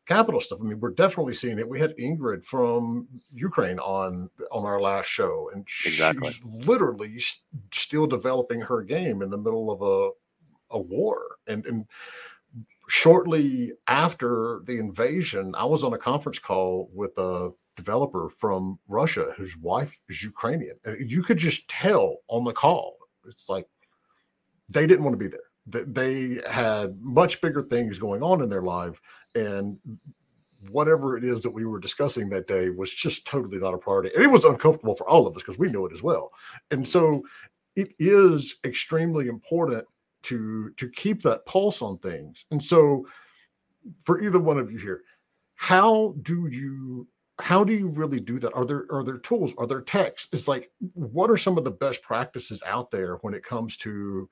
Capitol 0.07 0.41
stuff. 0.41 0.61
I 0.63 0.65
mean, 0.65 0.81
we're 0.81 0.91
definitely 0.93 1.35
seeing 1.35 1.59
it. 1.59 1.69
We 1.69 1.79
had 1.79 1.95
Ingrid 1.99 2.43
from 2.43 3.07
Ukraine 3.31 3.79
on 3.79 4.31
on 4.51 4.65
our 4.65 4.81
last 4.81 5.07
show, 5.07 5.51
and 5.53 5.69
exactly. 5.85 6.33
she's 6.33 6.43
literally 6.45 7.21
still 7.75 8.07
developing 8.07 8.63
her 8.63 8.83
game 8.83 9.21
in 9.21 9.29
the 9.29 9.37
middle 9.37 9.71
of 9.71 9.83
a 9.83 10.77
a 10.77 10.81
war. 10.81 11.37
And 11.47 11.67
and 11.67 11.85
shortly 12.89 13.73
after 13.87 14.61
the 14.65 14.79
invasion, 14.79 15.55
I 15.57 15.65
was 15.65 15.85
on 15.85 15.93
a 15.93 15.99
conference 15.99 16.39
call 16.39 16.91
with 16.93 17.17
a 17.19 17.51
developer 17.77 18.29
from 18.31 18.79
Russia 18.89 19.33
whose 19.37 19.57
wife 19.57 19.97
is 20.09 20.23
Ukrainian, 20.23 20.77
and 20.85 21.11
you 21.11 21.23
could 21.23 21.39
just 21.39 21.69
tell 21.69 22.17
on 22.29 22.45
the 22.45 22.53
call. 22.53 22.97
It's 23.27 23.49
like 23.49 23.67
they 24.69 24.87
didn't 24.87 25.05
want 25.05 25.15
to 25.15 25.25
be 25.25 25.29
there 25.29 25.49
they 25.71 26.41
had 26.49 26.99
much 27.01 27.41
bigger 27.41 27.63
things 27.63 27.99
going 27.99 28.23
on 28.23 28.43
in 28.43 28.49
their 28.49 28.63
life 28.63 29.01
and 29.35 29.79
whatever 30.71 31.17
it 31.17 31.25
is 31.25 31.43
that 31.43 31.51
we 31.51 31.65
were 31.65 31.79
discussing 31.79 32.29
that 32.29 32.49
day 32.49 32.71
was 32.71 32.93
just 32.93 33.27
totally 33.27 33.59
not 33.59 33.75
a 33.75 33.79
priority 33.79 34.11
and 34.15 34.25
it 34.25 34.31
was 34.31 34.45
uncomfortable 34.45 34.97
for 34.97 35.09
all 35.09 35.27
of 35.27 35.37
us 35.37 35.43
because 35.43 35.59
we 35.59 35.71
knew 35.71 35.87
it 35.87 35.93
as 35.93 36.03
well 36.03 36.31
and 36.71 36.87
so 36.87 37.23
it 37.77 37.93
is 37.99 38.57
extremely 38.65 39.29
important 39.29 39.85
to 40.29 40.71
to 40.77 40.89
keep 40.91 41.23
that 41.23 41.47
pulse 41.47 41.83
on 41.83 41.99
things. 41.99 42.47
And 42.51 42.63
so 42.63 43.07
for 44.05 44.23
either 44.23 44.39
one 44.41 44.59
of 44.59 44.71
you 44.71 44.79
here 44.79 45.03
how 45.59 46.15
do 46.23 46.47
you 46.47 47.09
how 47.41 47.65
do 47.65 47.73
you 47.73 47.89
really 47.89 48.21
do 48.21 48.39
that? 48.39 48.55
Are 48.55 48.65
there 48.65 48.87
are 48.91 49.05
there 49.05 49.19
tools? 49.19 49.55
Are 49.59 49.67
there 49.67 49.81
texts? 49.83 50.29
It's 50.33 50.47
like 50.49 50.71
what 50.95 51.31
are 51.31 51.37
some 51.37 51.59
of 51.59 51.65
the 51.65 51.71
best 51.73 52.01
practices 52.03 52.63
out 52.65 52.93
there 52.93 53.17
when 53.23 53.35
it 53.35 53.43
comes 53.43 53.77
to 53.79 54.29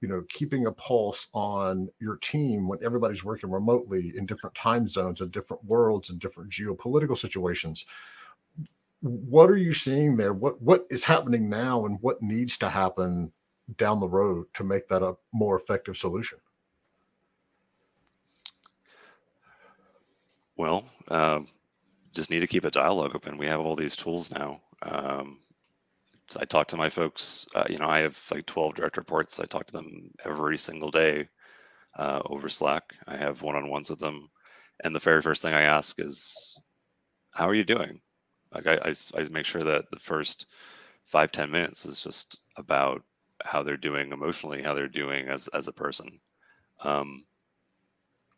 you 0.00 0.08
know 0.08 0.24
keeping 0.30 0.66
a 0.66 0.72
pulse 0.72 1.28
on 1.34 1.90
your 2.00 2.16
team 2.16 2.66
when 2.66 2.78
everybody's 2.82 3.22
working 3.22 3.50
remotely 3.50 4.12
in 4.16 4.24
different 4.24 4.56
time 4.56 4.88
zones 4.88 5.20
and 5.20 5.30
different 5.30 5.62
worlds 5.64 6.08
and 6.08 6.18
different 6.18 6.50
geopolitical 6.50 7.16
situations? 7.16 7.84
What 9.02 9.50
are 9.50 9.58
you 9.58 9.74
seeing 9.74 10.16
there? 10.16 10.32
What 10.32 10.62
what 10.62 10.86
is 10.90 11.04
happening 11.04 11.50
now 11.50 11.84
and 11.84 11.98
what 12.00 12.22
needs 12.22 12.56
to 12.58 12.70
happen 12.70 13.32
down 13.76 14.00
the 14.00 14.08
road 14.08 14.46
to 14.54 14.64
make 14.64 14.88
that 14.88 15.02
a 15.02 15.14
more 15.32 15.56
effective 15.56 15.96
solution 15.96 16.38
Well, 20.60 20.84
um, 21.08 21.48
just 22.12 22.30
need 22.30 22.40
to 22.40 22.46
keep 22.46 22.66
a 22.66 22.70
dialogue 22.70 23.16
open. 23.16 23.38
We 23.38 23.46
have 23.46 23.60
all 23.60 23.74
these 23.74 23.96
tools 23.96 24.30
now. 24.30 24.60
Um, 24.82 25.38
I 26.38 26.44
talk 26.44 26.68
to 26.68 26.76
my 26.76 26.90
folks. 26.90 27.46
Uh, 27.54 27.64
you 27.70 27.78
know, 27.78 27.88
I 27.88 28.00
have 28.00 28.22
like 28.30 28.44
12 28.44 28.74
direct 28.74 28.98
reports. 28.98 29.40
I 29.40 29.46
talk 29.46 29.64
to 29.68 29.72
them 29.72 30.10
every 30.26 30.58
single 30.58 30.90
day 30.90 31.26
uh, 31.96 32.20
over 32.26 32.50
Slack. 32.50 32.82
I 33.06 33.16
have 33.16 33.40
one-on-ones 33.40 33.88
with 33.88 34.00
them, 34.00 34.28
and 34.84 34.94
the 34.94 34.98
very 34.98 35.22
first 35.22 35.40
thing 35.40 35.54
I 35.54 35.62
ask 35.62 35.98
is, 35.98 36.58
"How 37.30 37.48
are 37.48 37.54
you 37.54 37.64
doing?" 37.64 38.02
Like 38.52 38.66
I, 38.66 38.74
I, 38.84 38.94
I 39.18 39.28
make 39.30 39.46
sure 39.46 39.64
that 39.64 39.86
the 39.90 39.98
first 39.98 40.46
five 41.06 41.32
ten 41.32 41.50
minutes 41.50 41.86
is 41.86 42.02
just 42.02 42.38
about 42.58 43.02
how 43.44 43.62
they're 43.62 43.76
doing 43.76 44.12
emotionally, 44.12 44.62
how 44.62 44.74
they're 44.74 44.88
doing 44.88 45.28
as 45.28 45.48
as 45.48 45.68
a 45.68 45.72
person. 45.72 46.20
Um, 46.84 47.24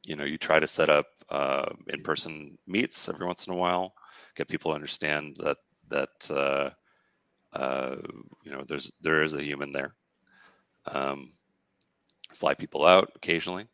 you 0.04 0.16
know, 0.16 0.24
you 0.24 0.38
try 0.38 0.58
to 0.58 0.66
set 0.66 0.90
up 0.90 1.06
uh, 1.30 1.70
in-person 1.88 2.58
meets 2.66 3.08
every 3.08 3.26
once 3.26 3.46
in 3.46 3.52
a 3.52 3.56
while, 3.56 3.94
get 4.34 4.48
people 4.48 4.70
to 4.70 4.74
understand 4.74 5.36
that 5.40 5.56
that 5.88 6.30
uh, 6.30 6.70
uh, 7.56 7.96
you 8.44 8.52
know 8.52 8.64
there's 8.66 8.92
there 9.00 9.22
is 9.22 9.34
a 9.34 9.42
human 9.44 9.72
there. 9.72 9.94
Um, 10.86 11.32
fly 12.34 12.54
people 12.54 12.84
out 12.84 13.10
occasionally. 13.16 13.66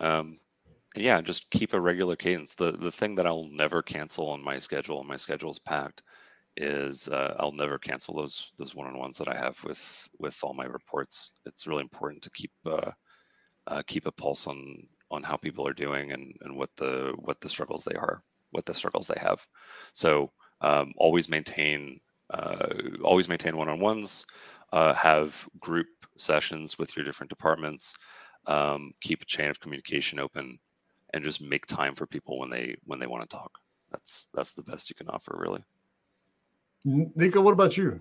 Um, 0.00 0.38
yeah, 0.96 1.20
just 1.20 1.50
keep 1.50 1.72
a 1.74 1.80
regular 1.80 2.16
cadence. 2.16 2.54
The 2.54 2.72
the 2.72 2.92
thing 2.92 3.14
that 3.16 3.26
I'll 3.26 3.48
never 3.50 3.82
cancel 3.82 4.30
on 4.30 4.42
my 4.42 4.58
schedule, 4.58 5.00
and 5.00 5.08
my 5.08 5.16
schedule 5.16 5.50
is 5.50 5.58
packed, 5.58 6.02
is 6.56 7.08
uh, 7.08 7.34
I'll 7.38 7.52
never 7.52 7.78
cancel 7.78 8.14
those 8.14 8.52
those 8.58 8.74
one-on-ones 8.74 9.18
that 9.18 9.28
I 9.28 9.36
have 9.36 9.62
with 9.64 10.08
with 10.18 10.38
all 10.42 10.54
my 10.54 10.66
reports. 10.66 11.32
It's 11.46 11.66
really 11.66 11.82
important 11.82 12.22
to 12.22 12.30
keep 12.30 12.52
uh, 12.66 12.92
uh, 13.66 13.82
keep 13.86 14.06
a 14.06 14.12
pulse 14.12 14.46
on 14.46 14.86
on 15.10 15.22
how 15.22 15.36
people 15.36 15.66
are 15.66 15.72
doing 15.72 16.12
and 16.12 16.34
and 16.42 16.56
what 16.56 16.70
the 16.76 17.14
what 17.18 17.40
the 17.40 17.48
struggles 17.48 17.84
they 17.84 17.96
are, 17.96 18.22
what 18.50 18.64
the 18.66 18.74
struggles 18.74 19.06
they 19.06 19.20
have. 19.20 19.44
So 19.92 20.30
um, 20.60 20.92
always 20.96 21.28
maintain 21.28 22.00
uh, 22.30 22.66
always 23.02 23.28
maintain 23.28 23.56
one-on-ones. 23.56 24.26
Uh, 24.72 24.92
have 24.94 25.48
group 25.60 25.86
sessions 26.18 26.78
with 26.78 26.96
your 26.96 27.04
different 27.04 27.30
departments. 27.30 27.94
Um, 28.46 28.92
keep 29.00 29.22
a 29.22 29.26
chain 29.26 29.48
of 29.48 29.60
communication 29.60 30.18
open 30.18 30.58
and 31.14 31.24
just 31.24 31.40
make 31.40 31.66
time 31.66 31.94
for 31.94 32.06
people 32.06 32.38
when 32.38 32.50
they 32.50 32.76
when 32.84 32.98
they 32.98 33.06
want 33.06 33.28
to 33.28 33.36
talk. 33.36 33.50
That's 33.90 34.28
that's 34.34 34.52
the 34.52 34.62
best 34.62 34.90
you 34.90 34.96
can 34.96 35.08
offer, 35.08 35.36
really. 35.38 35.62
Nika, 36.84 37.40
what 37.40 37.52
about 37.52 37.76
you? 37.76 38.00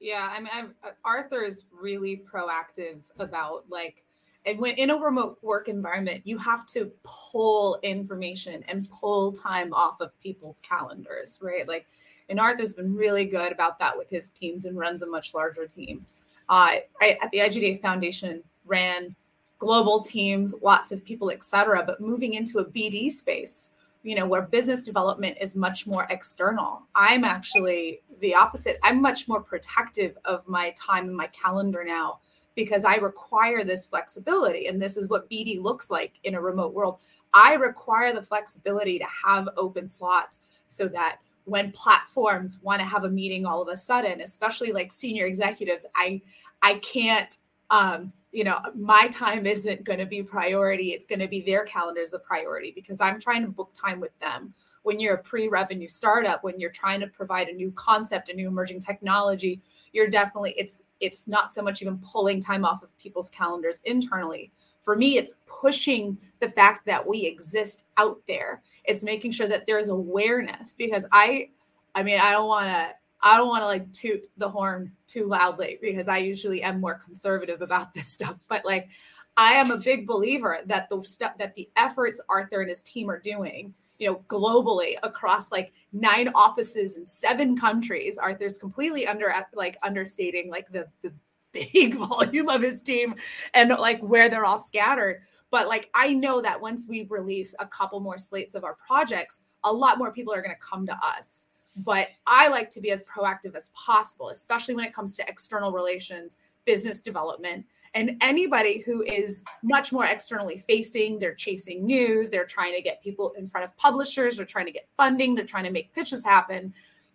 Yeah, 0.00 0.28
I 0.32 0.40
mean, 0.40 0.50
I'm, 0.52 0.74
uh, 0.82 0.90
Arthur 1.04 1.42
is 1.42 1.64
really 1.70 2.22
proactive 2.30 2.98
about 3.18 3.64
like, 3.68 4.04
and 4.44 4.58
when 4.58 4.74
in 4.74 4.90
a 4.90 4.96
remote 4.96 5.38
work 5.42 5.68
environment, 5.68 6.22
you 6.24 6.36
have 6.38 6.66
to 6.66 6.90
pull 7.04 7.78
information 7.82 8.64
and 8.66 8.90
pull 8.90 9.30
time 9.30 9.72
off 9.72 10.00
of 10.00 10.18
people's 10.20 10.60
calendars, 10.60 11.38
right? 11.40 11.68
Like, 11.68 11.86
and 12.28 12.40
Arthur's 12.40 12.72
been 12.72 12.96
really 12.96 13.24
good 13.24 13.52
about 13.52 13.78
that 13.78 13.96
with 13.96 14.10
his 14.10 14.30
teams 14.30 14.64
and 14.64 14.76
runs 14.76 15.02
a 15.02 15.06
much 15.06 15.34
larger 15.34 15.66
team. 15.66 16.04
Uh, 16.48 16.78
I, 17.00 17.18
at 17.22 17.30
the 17.30 17.38
IGDA 17.38 17.80
Foundation, 17.80 18.42
ran 18.64 19.14
global 19.58 20.00
teams, 20.00 20.56
lots 20.60 20.90
of 20.90 21.04
people, 21.04 21.30
et 21.30 21.44
cetera. 21.44 21.84
But 21.84 22.00
moving 22.00 22.34
into 22.34 22.58
a 22.58 22.64
BD 22.64 23.12
space, 23.12 23.70
you 24.02 24.14
know, 24.14 24.26
where 24.26 24.42
business 24.42 24.84
development 24.84 25.36
is 25.40 25.54
much 25.54 25.86
more 25.86 26.06
external, 26.10 26.82
I'm 26.94 27.24
actually 27.24 28.02
the 28.20 28.34
opposite. 28.34 28.78
I'm 28.82 29.00
much 29.00 29.28
more 29.28 29.40
protective 29.40 30.16
of 30.24 30.46
my 30.48 30.74
time 30.76 31.08
and 31.08 31.16
my 31.16 31.28
calendar 31.28 31.84
now 31.84 32.20
because 32.54 32.84
I 32.84 32.96
require 32.96 33.64
this 33.64 33.86
flexibility. 33.86 34.66
And 34.66 34.80
this 34.80 34.96
is 34.96 35.08
what 35.08 35.30
BD 35.30 35.60
looks 35.60 35.90
like 35.90 36.14
in 36.24 36.34
a 36.34 36.40
remote 36.40 36.74
world. 36.74 36.98
I 37.32 37.54
require 37.54 38.12
the 38.12 38.22
flexibility 38.22 38.98
to 38.98 39.06
have 39.24 39.48
open 39.56 39.88
slots 39.88 40.40
so 40.66 40.88
that 40.88 41.18
when 41.44 41.72
platforms 41.72 42.60
want 42.62 42.80
to 42.80 42.86
have 42.86 43.04
a 43.04 43.10
meeting 43.10 43.46
all 43.46 43.62
of 43.62 43.68
a 43.68 43.76
sudden, 43.76 44.20
especially 44.20 44.72
like 44.72 44.92
senior 44.92 45.26
executives, 45.26 45.86
I 45.96 46.20
I 46.60 46.74
can't 46.74 47.36
um, 47.70 48.12
you 48.32 48.44
know, 48.44 48.58
my 48.74 49.08
time 49.08 49.46
isn't 49.46 49.84
going 49.84 49.98
to 49.98 50.06
be 50.06 50.22
priority. 50.22 50.92
It's 50.92 51.06
going 51.06 51.18
to 51.18 51.28
be 51.28 51.42
their 51.42 51.64
calendars 51.64 52.10
the 52.10 52.18
priority 52.18 52.72
because 52.74 53.00
I'm 53.00 53.20
trying 53.20 53.42
to 53.42 53.48
book 53.48 53.72
time 53.74 54.00
with 54.00 54.18
them. 54.20 54.54
When 54.84 54.98
you're 54.98 55.14
a 55.14 55.22
pre-revenue 55.22 55.86
startup, 55.86 56.42
when 56.42 56.58
you're 56.58 56.70
trying 56.70 57.00
to 57.00 57.06
provide 57.06 57.48
a 57.48 57.52
new 57.52 57.70
concept, 57.72 58.30
a 58.30 58.34
new 58.34 58.48
emerging 58.48 58.80
technology, 58.80 59.60
you're 59.92 60.08
definitely 60.08 60.54
it's 60.56 60.82
it's 60.98 61.28
not 61.28 61.52
so 61.52 61.62
much 61.62 61.82
even 61.82 61.98
pulling 61.98 62.40
time 62.40 62.64
off 62.64 62.82
of 62.82 62.96
people's 62.98 63.28
calendars 63.28 63.80
internally. 63.84 64.50
For 64.80 64.96
me, 64.96 65.18
it's 65.18 65.34
pushing 65.46 66.18
the 66.40 66.48
fact 66.48 66.84
that 66.86 67.06
we 67.06 67.24
exist 67.26 67.84
out 67.96 68.20
there. 68.26 68.62
It's 68.84 69.04
making 69.04 69.30
sure 69.32 69.46
that 69.46 69.66
there's 69.66 69.88
awareness 69.88 70.74
because 70.74 71.06
I 71.12 71.50
I 71.94 72.02
mean, 72.02 72.18
I 72.18 72.32
don't 72.32 72.48
want 72.48 72.66
to 72.66 72.90
I 73.22 73.36
don't 73.36 73.48
want 73.48 73.62
to 73.62 73.66
like 73.66 73.92
toot 73.92 74.28
the 74.36 74.48
horn 74.48 74.92
too 75.06 75.26
loudly 75.26 75.78
because 75.80 76.08
I 76.08 76.18
usually 76.18 76.62
am 76.62 76.80
more 76.80 76.94
conservative 76.94 77.62
about 77.62 77.94
this 77.94 78.08
stuff. 78.12 78.36
But 78.48 78.64
like, 78.64 78.88
I 79.36 79.52
am 79.52 79.70
a 79.70 79.78
big 79.78 80.06
believer 80.06 80.58
that 80.66 80.88
the 80.88 81.02
stuff 81.04 81.38
that 81.38 81.54
the 81.54 81.68
efforts 81.76 82.20
Arthur 82.28 82.60
and 82.60 82.68
his 82.68 82.82
team 82.82 83.08
are 83.08 83.18
doing, 83.18 83.72
you 83.98 84.08
know, 84.08 84.16
globally 84.28 84.96
across 85.02 85.50
like 85.50 85.72
nine 85.92 86.28
offices 86.34 86.98
in 86.98 87.06
seven 87.06 87.56
countries. 87.56 88.18
Arthur's 88.18 88.58
completely 88.58 89.06
under 89.06 89.32
like 89.54 89.78
understating 89.82 90.50
like 90.50 90.70
the 90.70 90.86
the 91.02 91.12
big 91.52 91.94
volume 91.96 92.48
of 92.48 92.62
his 92.62 92.80
team 92.80 93.14
and 93.52 93.70
like 93.70 94.00
where 94.00 94.28
they're 94.28 94.44
all 94.44 94.58
scattered. 94.58 95.20
But 95.50 95.68
like, 95.68 95.90
I 95.94 96.14
know 96.14 96.40
that 96.40 96.60
once 96.60 96.86
we 96.88 97.06
release 97.10 97.54
a 97.58 97.66
couple 97.66 98.00
more 98.00 98.16
slates 98.16 98.54
of 98.54 98.64
our 98.64 98.74
projects, 98.86 99.40
a 99.62 99.72
lot 99.72 99.98
more 99.98 100.12
people 100.12 100.32
are 100.32 100.40
going 100.40 100.54
to 100.54 100.66
come 100.66 100.86
to 100.86 100.98
us 101.04 101.46
but 101.76 102.08
I 102.26 102.48
like 102.48 102.70
to 102.70 102.80
be 102.80 102.90
as 102.90 103.04
proactive 103.04 103.54
as 103.54 103.70
possible, 103.70 104.28
especially 104.28 104.74
when 104.74 104.84
it 104.84 104.94
comes 104.94 105.16
to 105.16 105.28
external 105.28 105.72
relations, 105.72 106.38
business 106.64 107.00
development, 107.00 107.64
and 107.94 108.16
anybody 108.20 108.80
who 108.80 109.02
is 109.02 109.42
much 109.62 109.92
more 109.92 110.06
externally 110.06 110.58
facing. 110.58 111.18
They're 111.18 111.34
chasing 111.34 111.84
news, 111.84 112.30
they're 112.30 112.46
trying 112.46 112.74
to 112.74 112.82
get 112.82 113.02
people 113.02 113.32
in 113.36 113.46
front 113.46 113.64
of 113.64 113.76
publishers, 113.76 114.36
they're 114.36 114.46
trying 114.46 114.66
to 114.66 114.72
get 114.72 114.88
funding, 114.96 115.34
they're 115.34 115.44
trying 115.44 115.64
to 115.64 115.70
make 115.70 115.92
pitches 115.94 116.24
happen. 116.24 116.72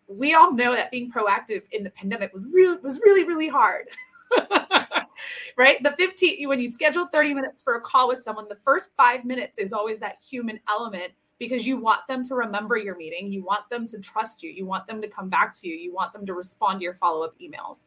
We 0.08 0.34
all 0.36 0.54
know 0.54 0.74
that 0.74 0.91
being 0.91 1.12
proactive 1.12 1.63
in 1.72 1.84
the 1.84 1.89
pandemic 1.89 2.34
was 2.34 2.43
really 2.52 2.78
was 2.80 3.00
really 3.00 3.24
really 3.24 3.48
hard. 3.48 3.88
right? 5.58 5.82
The 5.82 5.93
15 5.98 6.48
when 6.48 6.60
you 6.60 6.70
schedule 6.70 7.08
30 7.08 7.34
minutes 7.34 7.62
for 7.62 7.76
a 7.76 7.82
call 7.82 8.08
with 8.08 8.20
someone, 8.20 8.48
the 8.48 8.58
first 8.63 8.91
5 8.98 9.26
minutes 9.26 9.58
is 9.58 9.74
always 9.74 10.00
that 10.00 10.17
human 10.28 10.60
element 10.70 11.13
because 11.39 11.67
you 11.67 11.78
want 11.78 12.02
them 12.08 12.23
to 12.23 12.36
remember 12.36 12.78
your 12.78 12.95
meeting. 12.95 13.32
You 13.32 13.43
want 13.43 13.69
them 13.69 13.86
to 13.88 14.00
trust 14.00 14.41
you. 14.41 14.50
You 14.50 14.65
want 14.65 14.88
them 14.88 15.02
to 15.02 15.08
come 15.08 15.30
back 15.30 15.54
to 15.60 15.67
you. 15.67 15.76
You 15.76 15.93
want 15.93 16.13
them 16.13 16.26
to 16.26 16.34
respond 16.34 16.80
to 16.80 16.84
your 16.84 16.93
follow 16.93 17.26
up 17.26 17.36
emails. 17.39 17.86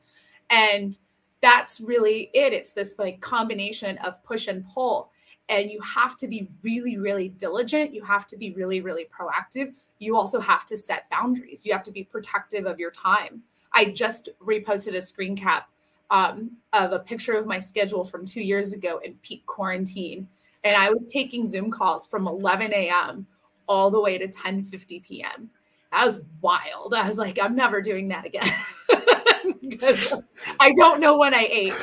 And 0.50 0.96
that's 1.40 1.80
really 1.80 2.30
it. 2.34 2.52
It's 2.52 2.72
this 2.72 2.98
like 2.98 3.20
combination 3.20 3.98
of 3.98 4.22
push 4.22 4.48
and 4.48 4.66
pull. 4.66 5.10
And 5.48 5.70
you 5.70 5.80
have 5.80 6.16
to 6.18 6.28
be 6.28 6.48
really, 6.62 6.96
really 6.96 7.28
diligent. 7.30 7.92
You 7.92 8.04
have 8.04 8.26
to 8.28 8.36
be 8.36 8.52
really, 8.52 8.80
really 8.80 9.06
proactive. 9.06 9.72
You 9.98 10.16
also 10.16 10.38
have 10.38 10.64
to 10.66 10.76
set 10.76 11.10
boundaries. 11.10 11.66
You 11.66 11.72
have 11.72 11.82
to 11.84 11.90
be 11.90 12.04
protective 12.04 12.66
of 12.66 12.78
your 12.78 12.92
time. 12.92 13.42
I 13.72 13.86
just 13.86 14.28
reposted 14.40 14.94
a 14.94 15.00
screen 15.00 15.36
cap 15.36 15.68
um, 16.10 16.52
of 16.72 16.92
a 16.92 16.98
picture 16.98 17.32
of 17.32 17.46
my 17.46 17.58
schedule 17.58 18.04
from 18.04 18.26
two 18.26 18.42
years 18.42 18.72
ago 18.72 19.00
in 19.02 19.14
peak 19.22 19.44
quarantine. 19.46 20.28
And 20.62 20.76
I 20.76 20.90
was 20.90 21.06
taking 21.06 21.46
Zoom 21.46 21.70
calls 21.70 22.06
from 22.06 22.28
11 22.28 22.72
a.m 22.72 23.26
all 23.70 23.88
the 23.88 24.00
way 24.00 24.18
to 24.18 24.26
10 24.26 24.64
50 24.64 25.00
p.m. 25.00 25.48
That 25.92 26.04
was 26.04 26.20
wild. 26.40 26.92
I 26.92 27.06
was 27.06 27.18
like, 27.18 27.38
I'm 27.40 27.54
never 27.54 27.80
doing 27.80 28.08
that 28.08 28.26
again. 28.26 28.48
I 30.60 30.72
don't 30.76 31.00
know 31.00 31.16
when 31.16 31.32
I 31.32 31.48
ate. 31.50 31.74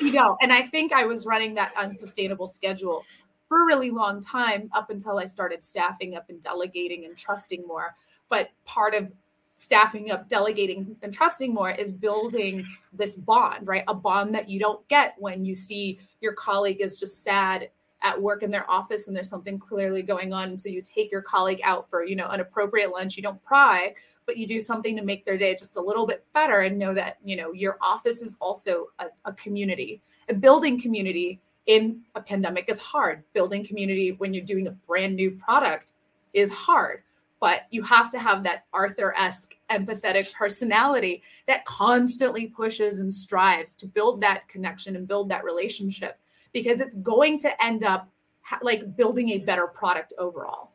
you 0.00 0.12
know, 0.12 0.36
and 0.42 0.52
I 0.52 0.62
think 0.62 0.92
I 0.92 1.04
was 1.04 1.24
running 1.24 1.54
that 1.54 1.72
unsustainable 1.76 2.46
schedule 2.46 3.04
for 3.48 3.62
a 3.62 3.66
really 3.66 3.90
long 3.90 4.20
time 4.20 4.68
up 4.72 4.90
until 4.90 5.18
I 5.18 5.24
started 5.24 5.64
staffing 5.64 6.14
up 6.14 6.28
and 6.28 6.40
delegating 6.40 7.06
and 7.06 7.16
trusting 7.16 7.66
more. 7.66 7.94
But 8.28 8.50
part 8.66 8.94
of 8.94 9.10
staffing 9.54 10.10
up, 10.10 10.28
delegating, 10.28 10.96
and 11.02 11.12
trusting 11.12 11.54
more 11.54 11.70
is 11.70 11.90
building 11.90 12.66
this 12.92 13.14
bond, 13.14 13.66
right? 13.66 13.84
A 13.88 13.94
bond 13.94 14.34
that 14.34 14.48
you 14.48 14.60
don't 14.60 14.86
get 14.88 15.14
when 15.18 15.44
you 15.44 15.54
see 15.54 15.98
your 16.20 16.34
colleague 16.34 16.80
is 16.80 16.98
just 16.98 17.22
sad 17.22 17.70
at 18.04 18.20
work 18.20 18.44
in 18.44 18.50
their 18.50 18.70
office 18.70 19.08
and 19.08 19.16
there's 19.16 19.28
something 19.28 19.58
clearly 19.58 20.02
going 20.02 20.32
on. 20.32 20.56
So 20.56 20.68
you 20.68 20.82
take 20.82 21.10
your 21.10 21.22
colleague 21.22 21.60
out 21.64 21.90
for 21.90 22.04
you 22.04 22.14
know 22.14 22.28
an 22.28 22.40
appropriate 22.40 22.92
lunch. 22.92 23.16
You 23.16 23.22
don't 23.22 23.42
pry 23.42 23.94
but 24.26 24.36
you 24.36 24.46
do 24.46 24.60
something 24.60 24.96
to 24.96 25.02
make 25.02 25.24
their 25.24 25.36
day 25.36 25.54
just 25.54 25.76
a 25.76 25.80
little 25.80 26.06
bit 26.06 26.24
better 26.32 26.60
and 26.60 26.78
know 26.78 26.94
that 26.94 27.18
you 27.24 27.36
know 27.36 27.52
your 27.52 27.76
office 27.80 28.22
is 28.22 28.36
also 28.40 28.88
a, 28.98 29.06
a 29.24 29.32
community. 29.32 30.00
And 30.28 30.40
building 30.40 30.80
community 30.80 31.40
in 31.66 32.02
a 32.14 32.20
pandemic 32.20 32.66
is 32.68 32.78
hard. 32.78 33.22
Building 33.32 33.64
community 33.64 34.12
when 34.12 34.34
you're 34.34 34.44
doing 34.44 34.66
a 34.66 34.72
brand 34.72 35.16
new 35.16 35.30
product 35.32 35.92
is 36.32 36.50
hard. 36.50 37.02
But 37.40 37.62
you 37.70 37.82
have 37.82 38.10
to 38.12 38.18
have 38.18 38.42
that 38.44 38.64
Arthur-esque 38.72 39.54
empathetic 39.70 40.32
personality 40.32 41.22
that 41.46 41.64
constantly 41.66 42.46
pushes 42.46 43.00
and 43.00 43.14
strives 43.14 43.74
to 43.76 43.86
build 43.86 44.22
that 44.22 44.48
connection 44.48 44.96
and 44.96 45.06
build 45.06 45.28
that 45.28 45.44
relationship 45.44 46.18
because 46.54 46.80
it's 46.80 46.96
going 46.96 47.38
to 47.40 47.62
end 47.62 47.84
up 47.84 48.08
ha- 48.40 48.60
like 48.62 48.96
building 48.96 49.30
a 49.30 49.38
better 49.38 49.66
product 49.66 50.14
overall. 50.18 50.70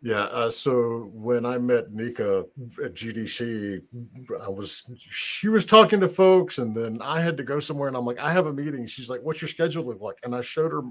Yeah. 0.00 0.22
Uh, 0.24 0.48
so 0.48 1.10
when 1.12 1.44
I 1.44 1.58
met 1.58 1.92
Nika 1.92 2.46
at 2.82 2.94
GDC, 2.94 3.82
I 4.40 4.48
was 4.48 4.84
she 4.96 5.48
was 5.48 5.66
talking 5.66 6.00
to 6.00 6.08
folks, 6.08 6.58
and 6.58 6.74
then 6.74 7.02
I 7.02 7.20
had 7.20 7.36
to 7.36 7.42
go 7.42 7.58
somewhere, 7.58 7.88
and 7.88 7.96
I'm 7.96 8.06
like, 8.06 8.20
I 8.20 8.30
have 8.30 8.46
a 8.46 8.52
meeting. 8.52 8.86
She's 8.86 9.10
like, 9.10 9.20
"What's 9.22 9.42
your 9.42 9.48
schedule 9.48 9.84
look 9.84 10.00
like?" 10.00 10.18
And 10.22 10.34
I 10.34 10.40
showed 10.40 10.70
her 10.70 10.82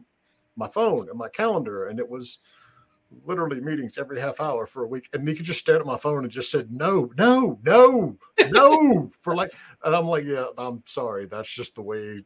my 0.57 0.67
phone 0.67 1.09
and 1.09 1.17
my 1.17 1.29
calendar, 1.29 1.87
and 1.87 1.99
it 1.99 2.09
was 2.09 2.39
literally 3.25 3.61
meetings 3.61 3.97
every 3.97 4.19
half 4.19 4.39
hour 4.39 4.65
for 4.65 4.83
a 4.83 4.87
week. 4.87 5.09
And 5.13 5.23
Nika 5.23 5.43
just 5.43 5.59
stared 5.59 5.81
at 5.81 5.87
my 5.87 5.97
phone 5.97 6.23
and 6.23 6.31
just 6.31 6.51
said, 6.51 6.71
No, 6.71 7.11
no, 7.17 7.59
no, 7.63 8.17
no, 8.49 9.11
for 9.21 9.35
like, 9.35 9.51
and 9.83 9.95
I'm 9.95 10.07
like, 10.07 10.25
Yeah, 10.25 10.47
I'm 10.57 10.83
sorry. 10.85 11.25
That's 11.25 11.49
just 11.49 11.75
the 11.75 11.81
way 11.81 12.23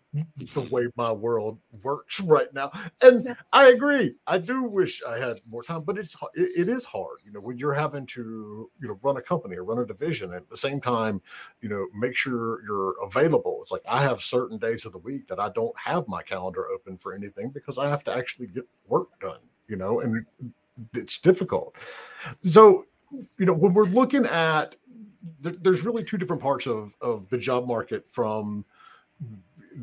the 0.53 0.61
way 0.71 0.87
my 0.95 1.11
world 1.11 1.59
works 1.83 2.19
right 2.19 2.51
now. 2.53 2.71
And 3.01 3.35
I 3.51 3.69
agree. 3.69 4.15
I 4.27 4.37
do 4.37 4.63
wish 4.63 5.01
I 5.03 5.17
had 5.17 5.39
more 5.49 5.63
time, 5.63 5.81
but 5.81 5.97
it's 5.97 6.15
it, 6.33 6.67
it 6.67 6.69
is 6.69 6.85
hard, 6.85 7.17
you 7.25 7.31
know, 7.31 7.39
when 7.39 7.57
you're 7.57 7.73
having 7.73 8.05
to, 8.07 8.69
you 8.81 8.87
know, 8.87 8.99
run 9.01 9.17
a 9.17 9.21
company 9.21 9.57
or 9.57 9.63
run 9.63 9.79
a 9.79 9.85
division 9.85 10.31
and 10.31 10.41
at 10.41 10.49
the 10.49 10.57
same 10.57 10.81
time, 10.81 11.21
you 11.61 11.69
know, 11.69 11.87
make 11.97 12.15
sure 12.15 12.63
you're 12.63 12.95
available. 13.03 13.59
It's 13.61 13.71
like 13.71 13.83
I 13.87 14.01
have 14.01 14.21
certain 14.21 14.57
days 14.57 14.85
of 14.85 14.91
the 14.91 14.99
week 14.99 15.27
that 15.27 15.39
I 15.39 15.49
don't 15.49 15.77
have 15.79 16.07
my 16.07 16.21
calendar 16.21 16.67
open 16.69 16.97
for 16.97 17.13
anything 17.13 17.49
because 17.49 17.77
I 17.77 17.89
have 17.89 18.03
to 18.05 18.15
actually 18.15 18.47
get 18.47 18.67
work 18.87 19.09
done 19.19 19.39
you 19.67 19.77
know, 19.77 20.01
and 20.01 20.25
it's 20.93 21.17
difficult. 21.17 21.75
So, 22.43 22.85
you 23.37 23.45
know, 23.45 23.53
when 23.53 23.73
we're 23.73 23.85
looking 23.85 24.25
at, 24.25 24.75
there's 25.41 25.83
really 25.83 26.03
two 26.03 26.17
different 26.17 26.41
parts 26.41 26.67
of 26.67 26.95
of 27.01 27.29
the 27.29 27.37
job 27.37 27.67
market 27.67 28.05
from 28.11 28.65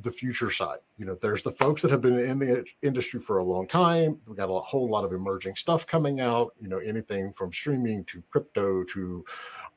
the 0.02 0.10
future 0.10 0.50
side. 0.50 0.78
You 0.96 1.06
know, 1.06 1.14
there's 1.14 1.42
the 1.42 1.52
folks 1.52 1.80
that 1.82 1.90
have 1.90 2.02
been 2.02 2.18
in 2.18 2.38
the 2.38 2.64
industry 2.82 3.20
for 3.20 3.38
a 3.38 3.44
long 3.44 3.66
time. 3.66 4.18
We've 4.26 4.36
got 4.36 4.50
a 4.50 4.60
whole 4.60 4.88
lot 4.88 5.04
of 5.04 5.12
emerging 5.12 5.54
stuff 5.56 5.86
coming 5.86 6.20
out. 6.20 6.54
You 6.60 6.68
know, 6.68 6.78
anything 6.78 7.32
from 7.32 7.52
streaming 7.52 8.04
to 8.04 8.22
crypto 8.30 8.84
to 8.84 9.24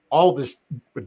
all 0.09 0.33
this 0.33 0.57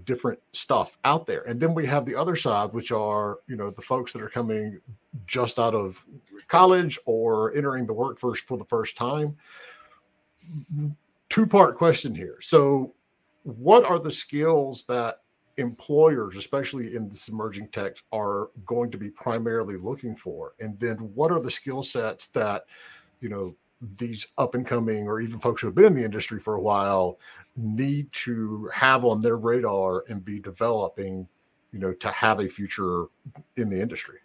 different 0.04 0.38
stuff 0.52 0.96
out 1.04 1.26
there. 1.26 1.42
And 1.42 1.60
then 1.60 1.74
we 1.74 1.84
have 1.84 2.06
the 2.06 2.14
other 2.14 2.36
side, 2.36 2.72
which 2.72 2.90
are, 2.90 3.40
you 3.46 3.54
know, 3.54 3.70
the 3.70 3.82
folks 3.82 4.12
that 4.12 4.22
are 4.22 4.30
coming 4.30 4.80
just 5.26 5.58
out 5.58 5.74
of 5.74 6.04
college 6.48 6.98
or 7.04 7.54
entering 7.54 7.86
the 7.86 7.92
workforce 7.92 8.40
for 8.40 8.56
the 8.56 8.64
first 8.64 8.96
time 8.96 9.36
two 11.28 11.46
part 11.46 11.76
question 11.76 12.14
here. 12.14 12.38
So, 12.40 12.94
what 13.42 13.84
are 13.84 13.98
the 13.98 14.12
skills 14.12 14.84
that 14.88 15.20
employers, 15.56 16.36
especially 16.36 16.96
in 16.96 17.08
this 17.08 17.28
emerging 17.28 17.68
tech, 17.68 17.96
are 18.12 18.50
going 18.66 18.90
to 18.90 18.98
be 18.98 19.10
primarily 19.10 19.76
looking 19.76 20.16
for? 20.16 20.54
And 20.60 20.78
then, 20.78 20.96
what 21.14 21.30
are 21.30 21.40
the 21.40 21.50
skill 21.50 21.82
sets 21.82 22.28
that, 22.28 22.66
you 23.20 23.28
know, 23.28 23.54
these 23.98 24.26
up 24.38 24.54
and 24.54 24.66
coming 24.66 25.06
or 25.06 25.20
even 25.20 25.40
folks 25.40 25.60
who 25.60 25.66
have 25.66 25.74
been 25.74 25.84
in 25.86 25.94
the 25.94 26.04
industry 26.04 26.40
for 26.40 26.54
a 26.54 26.60
while 26.60 27.18
need 27.56 28.10
to 28.12 28.70
have 28.72 29.04
on 29.04 29.20
their 29.20 29.36
radar 29.36 30.04
and 30.08 30.24
be 30.24 30.38
developing, 30.38 31.28
you 31.72 31.78
know, 31.78 31.92
to 31.92 32.08
have 32.08 32.40
a 32.40 32.48
future 32.48 33.06
in 33.56 33.68
the 33.68 33.80
industry? 33.80 34.18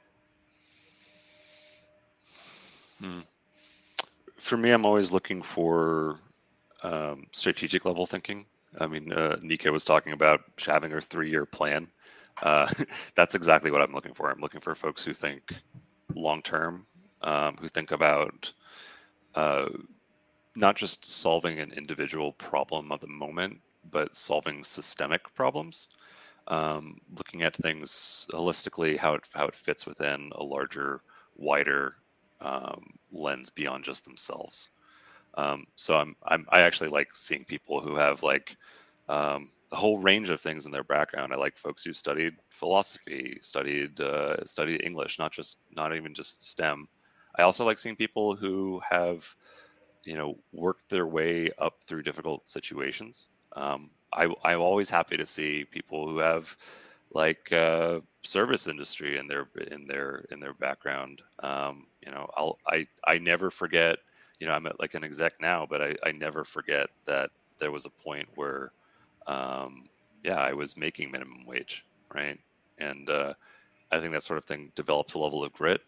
Hmm 2.99 3.19
for 4.39 4.57
me, 4.57 4.71
I'm 4.71 4.85
always 4.85 5.11
looking 5.11 5.41
for 5.41 6.19
um, 6.83 7.27
strategic 7.31 7.85
level 7.85 8.05
thinking. 8.05 8.45
I 8.79 8.87
mean, 8.87 9.11
uh, 9.11 9.37
Nika 9.41 9.71
was 9.71 9.83
talking 9.83 10.13
about 10.13 10.41
having 10.65 10.91
her 10.91 11.01
three 11.01 11.29
year 11.29 11.45
plan. 11.45 11.87
Uh, 12.41 12.71
that's 13.15 13.35
exactly 13.35 13.71
what 13.71 13.81
I'm 13.81 13.93
looking 13.93 14.13
for. 14.13 14.29
I'm 14.29 14.39
looking 14.39 14.61
for 14.61 14.75
folks 14.75 15.03
who 15.03 15.13
think 15.13 15.53
long 16.15 16.41
term, 16.41 16.85
um, 17.21 17.57
who 17.59 17.67
think 17.67 17.91
about 17.91 18.51
uh, 19.35 19.69
not 20.55 20.75
just 20.75 21.05
solving 21.05 21.59
an 21.59 21.71
individual 21.73 22.33
problem 22.33 22.91
of 22.91 23.01
the 23.01 23.07
moment, 23.07 23.59
but 23.91 24.15
solving 24.15 24.63
systemic 24.63 25.33
problems. 25.35 25.87
Um, 26.47 26.99
looking 27.15 27.43
at 27.43 27.55
things 27.55 28.27
holistically, 28.31 28.97
how 28.97 29.13
it 29.15 29.23
how 29.33 29.45
it 29.45 29.55
fits 29.55 29.85
within 29.85 30.31
a 30.35 30.43
larger, 30.43 31.01
wider 31.35 31.95
um, 32.41 32.85
lens 33.11 33.49
beyond 33.49 33.83
just 33.83 34.05
themselves. 34.05 34.69
Um, 35.35 35.65
so 35.75 35.97
I'm, 35.97 36.15
I'm 36.25 36.45
I 36.49 36.61
actually 36.61 36.89
like 36.89 37.09
seeing 37.13 37.45
people 37.45 37.81
who 37.81 37.95
have 37.95 38.23
like 38.23 38.55
um, 39.07 39.51
a 39.71 39.75
whole 39.75 39.99
range 39.99 40.29
of 40.29 40.41
things 40.41 40.65
in 40.65 40.71
their 40.71 40.83
background. 40.83 41.33
I 41.33 41.37
like 41.37 41.57
folks 41.57 41.83
who 41.83 41.93
studied 41.93 42.33
philosophy, 42.49 43.37
studied 43.41 43.99
uh, 44.01 44.43
studied 44.45 44.83
English, 44.83 45.19
not 45.19 45.31
just 45.31 45.59
not 45.71 45.95
even 45.95 46.13
just 46.13 46.43
STEM. 46.43 46.87
I 47.37 47.43
also 47.43 47.65
like 47.65 47.77
seeing 47.77 47.95
people 47.95 48.35
who 48.35 48.81
have 48.89 49.25
you 50.05 50.15
know 50.15 50.35
worked 50.51 50.89
their 50.89 51.07
way 51.07 51.49
up 51.59 51.75
through 51.87 52.03
difficult 52.03 52.47
situations. 52.47 53.27
Um, 53.55 53.91
I, 54.13 54.27
I'm 54.43 54.61
always 54.61 54.89
happy 54.89 55.17
to 55.17 55.25
see 55.25 55.65
people 55.65 56.07
who 56.07 56.19
have 56.19 56.55
like 57.13 57.51
uh, 57.51 57.99
service 58.23 58.67
industry 58.67 59.17
in 59.17 59.27
their 59.27 59.47
in 59.71 59.87
their 59.87 60.25
in 60.31 60.39
their 60.39 60.53
background. 60.53 61.21
Um, 61.41 61.87
you 62.05 62.11
know, 62.11 62.29
I'll 62.37 62.57
I 62.67 62.87
I 63.07 63.17
never 63.17 63.49
forget. 63.49 63.97
You 64.39 64.47
know, 64.47 64.53
I'm 64.53 64.67
at 64.67 64.79
like 64.79 64.93
an 64.93 65.03
exec 65.03 65.33
now, 65.41 65.65
but 65.69 65.81
I 65.81 65.95
I 66.03 66.11
never 66.11 66.43
forget 66.43 66.89
that 67.05 67.29
there 67.59 67.71
was 67.71 67.85
a 67.85 67.89
point 67.89 68.27
where, 68.35 68.71
um, 69.27 69.85
yeah, 70.23 70.37
I 70.39 70.53
was 70.53 70.77
making 70.77 71.11
minimum 71.11 71.45
wage, 71.45 71.85
right? 72.13 72.39
And 72.77 73.09
uh, 73.09 73.33
I 73.91 73.99
think 73.99 74.13
that 74.13 74.23
sort 74.23 74.37
of 74.37 74.45
thing 74.45 74.71
develops 74.75 75.13
a 75.13 75.19
level 75.19 75.43
of 75.43 75.51
grit, 75.53 75.81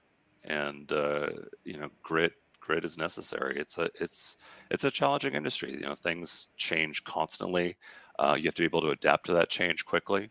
and 0.44 0.91
uh, 0.91 1.30
you 1.63 1.78
know, 1.78 1.89
grit 2.04 2.34
grit 2.60 2.86
is 2.86 2.98
necessary. 2.98 3.58
It's 3.60 3.78
a 3.78 3.89
it's 4.00 4.38
it's 4.70 4.84
a 4.84 4.91
challenging 4.91 5.34
industry. 5.34 5.74
You 5.74 5.82
know, 5.82 5.96
things 5.96 6.50
change 6.58 7.04
constantly. 7.04 7.76
Uh, 8.20 8.36
you 8.38 8.46
have 8.46 8.56
to 8.56 8.62
be 8.62 8.65
able 8.65 8.82
to 8.82 8.91
adapt 8.91 9.26
to 9.28 9.34
that 9.34 9.50
change 9.50 9.86
quickly. 9.86 10.30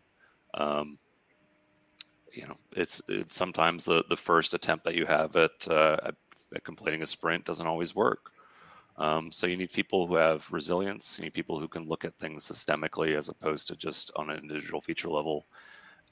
Um, 0.53 0.97
you 2.33 2.45
know, 2.47 2.57
it's 2.75 3.01
it's 3.07 3.35
sometimes 3.35 3.85
the 3.85 4.03
the 4.09 4.17
first 4.17 4.53
attempt 4.53 4.85
that 4.85 4.95
you 4.95 5.05
have 5.05 5.35
at, 5.35 5.67
uh, 5.69 5.97
at, 6.03 6.15
at 6.55 6.63
completing 6.63 7.01
a 7.01 7.05
sprint 7.05 7.45
doesn't 7.45 7.67
always 7.67 7.95
work. 7.95 8.31
Um, 8.97 9.31
so 9.31 9.47
you 9.47 9.57
need 9.57 9.71
people 9.71 10.05
who 10.05 10.15
have 10.15 10.51
resilience. 10.51 11.17
You 11.17 11.25
need 11.25 11.33
people 11.33 11.59
who 11.59 11.67
can 11.67 11.87
look 11.87 12.05
at 12.05 12.17
things 12.17 12.45
systemically 12.45 13.17
as 13.17 13.29
opposed 13.29 13.67
to 13.67 13.75
just 13.75 14.11
on 14.15 14.29
an 14.29 14.37
individual 14.39 14.81
feature 14.81 15.09
level. 15.09 15.47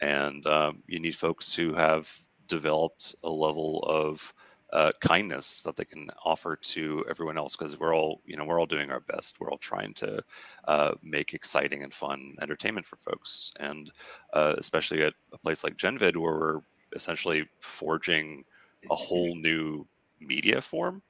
And 0.01 0.45
um, 0.47 0.82
you 0.88 0.99
need 0.99 1.15
folks 1.15 1.53
who 1.53 1.73
have 1.73 2.12
developed 2.47 3.15
a 3.23 3.29
level 3.29 3.84
of 3.88 4.34
uh, 4.73 4.91
kindness 5.01 5.62
that 5.63 5.75
they 5.75 5.86
can 5.86 6.10
offer 6.23 6.55
to 6.55 7.03
everyone 7.10 7.38
else 7.38 7.55
because 7.55 7.79
we're 7.79 7.95
all 7.95 8.21
you 8.25 8.38
know 8.38 8.45
we're 8.45 8.60
all 8.60 8.65
doing 8.65 8.91
our 8.91 8.99
best. 9.01 9.39
We're 9.39 9.51
all 9.51 9.58
trying 9.58 9.93
to 9.95 10.23
uh, 10.67 10.93
make 11.01 11.34
exciting 11.34 11.84
and 11.84 11.93
fun 11.93 12.36
entertainment 12.41 12.86
for 12.86 12.97
folks. 12.97 13.53
And 13.60 13.91
uh, 14.34 14.55
especially 14.58 15.03
at 15.03 15.13
a 15.34 15.38
place 15.38 15.63
like 15.63 15.77
genvid 15.77 16.15
where 16.15 16.38
we're 16.38 16.62
essentially 16.93 17.47
forging 17.60 18.43
a 18.89 18.95
whole 18.95 19.36
new 19.36 19.86
media 20.19 20.62
form 20.62 21.01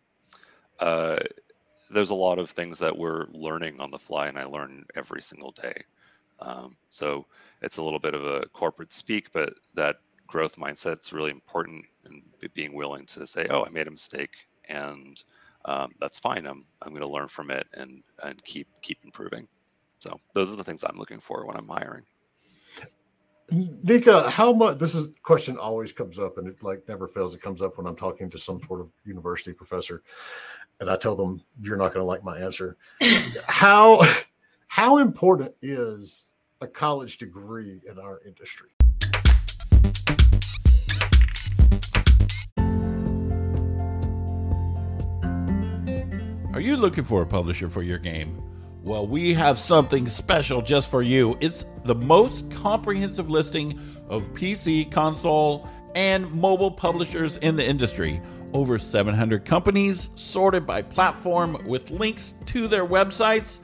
uh, 0.79 1.19
there's 1.91 2.11
a 2.11 2.15
lot 2.15 2.39
of 2.39 2.49
things 2.49 2.79
that 2.79 2.95
we're 2.95 3.25
learning 3.31 3.79
on 3.79 3.91
the 3.91 3.99
fly 3.99 4.27
and 4.27 4.37
i 4.37 4.45
learn 4.45 4.85
every 4.95 5.21
single 5.21 5.51
day. 5.51 5.83
Um, 6.39 6.75
so 6.89 7.25
it's 7.61 7.77
a 7.77 7.83
little 7.83 7.99
bit 7.99 8.13
of 8.13 8.25
a 8.25 8.45
corporate 8.53 8.93
speak 8.93 9.31
but 9.33 9.53
that 9.73 9.97
growth 10.27 10.55
mindset 10.55 10.99
is 10.99 11.11
really 11.11 11.31
important 11.31 11.83
and 12.09 12.53
being 12.53 12.73
willing 12.73 13.05
to 13.07 13.25
say, 13.27 13.47
"Oh, 13.49 13.65
I 13.65 13.69
made 13.69 13.87
a 13.87 13.91
mistake," 13.91 14.47
and 14.67 15.21
um, 15.65 15.91
that's 15.99 16.19
fine. 16.19 16.45
I'm 16.45 16.65
I'm 16.81 16.93
going 16.93 17.05
to 17.05 17.11
learn 17.11 17.27
from 17.27 17.51
it 17.51 17.67
and 17.73 18.03
and 18.23 18.43
keep 18.43 18.67
keep 18.81 18.99
improving. 19.03 19.47
So 19.99 20.19
those 20.33 20.53
are 20.53 20.55
the 20.55 20.63
things 20.63 20.83
I'm 20.83 20.97
looking 20.97 21.19
for 21.19 21.45
when 21.45 21.57
I'm 21.57 21.67
hiring. 21.67 22.03
Nika, 23.51 24.29
how 24.29 24.53
much 24.53 24.77
this 24.77 24.93
is 24.93 25.07
question 25.23 25.57
always 25.57 25.91
comes 25.91 26.19
up 26.19 26.37
and 26.37 26.47
it 26.47 26.61
like 26.61 26.87
never 26.87 27.07
fails. 27.07 27.33
It 27.33 27.41
comes 27.41 27.61
up 27.61 27.77
when 27.77 27.87
I'm 27.87 27.95
talking 27.95 28.29
to 28.29 28.37
some 28.37 28.61
sort 28.63 28.79
of 28.79 28.89
university 29.05 29.53
professor, 29.53 30.03
and 30.79 30.89
I 30.89 30.95
tell 30.95 31.15
them 31.15 31.41
you're 31.61 31.77
not 31.77 31.93
going 31.93 32.03
to 32.03 32.07
like 32.07 32.23
my 32.23 32.39
answer. 32.39 32.77
how 33.47 34.01
how 34.67 34.99
important 34.99 35.53
is 35.61 36.29
a 36.61 36.67
college 36.67 37.17
degree 37.17 37.81
in 37.89 37.97
our 37.97 38.21
industry? 38.25 38.69
Are 46.59 46.61
you 46.61 46.75
looking 46.75 47.05
for 47.05 47.21
a 47.21 47.25
publisher 47.25 47.69
for 47.69 47.83
your 47.83 47.99
game? 47.99 48.43
Well, 48.83 49.07
we 49.07 49.33
have 49.33 49.57
something 49.57 50.09
special 50.09 50.61
just 50.61 50.91
for 50.91 51.01
you. 51.01 51.37
It's 51.39 51.63
the 51.85 51.95
most 51.95 52.51
comprehensive 52.51 53.29
listing 53.29 53.79
of 54.09 54.33
PC, 54.33 54.91
console, 54.91 55.69
and 55.95 56.29
mobile 56.33 56.69
publishers 56.69 57.37
in 57.37 57.55
the 57.55 57.65
industry. 57.65 58.21
Over 58.51 58.77
700 58.77 59.45
companies 59.45 60.09
sorted 60.15 60.67
by 60.67 60.81
platform 60.81 61.65
with 61.65 61.91
links 61.91 62.33
to 62.47 62.67
their 62.67 62.85
websites. 62.85 63.59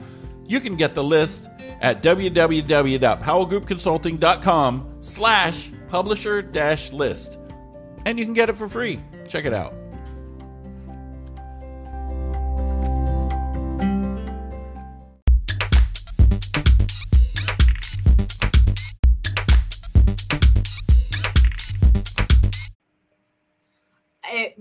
You 0.46 0.58
can 0.58 0.74
get 0.74 0.94
the 0.94 1.04
list 1.04 1.50
at 1.82 2.02
www.powellgroupconsulting.com 2.02 4.96
slash 5.02 5.70
publisher 5.88 6.40
dash 6.40 6.94
list. 6.94 7.36
And 8.06 8.18
you 8.18 8.24
can 8.24 8.32
get 8.32 8.48
it 8.48 8.56
for 8.56 8.68
free. 8.68 9.02
Check 9.28 9.44
it 9.44 9.52
out. 9.52 9.74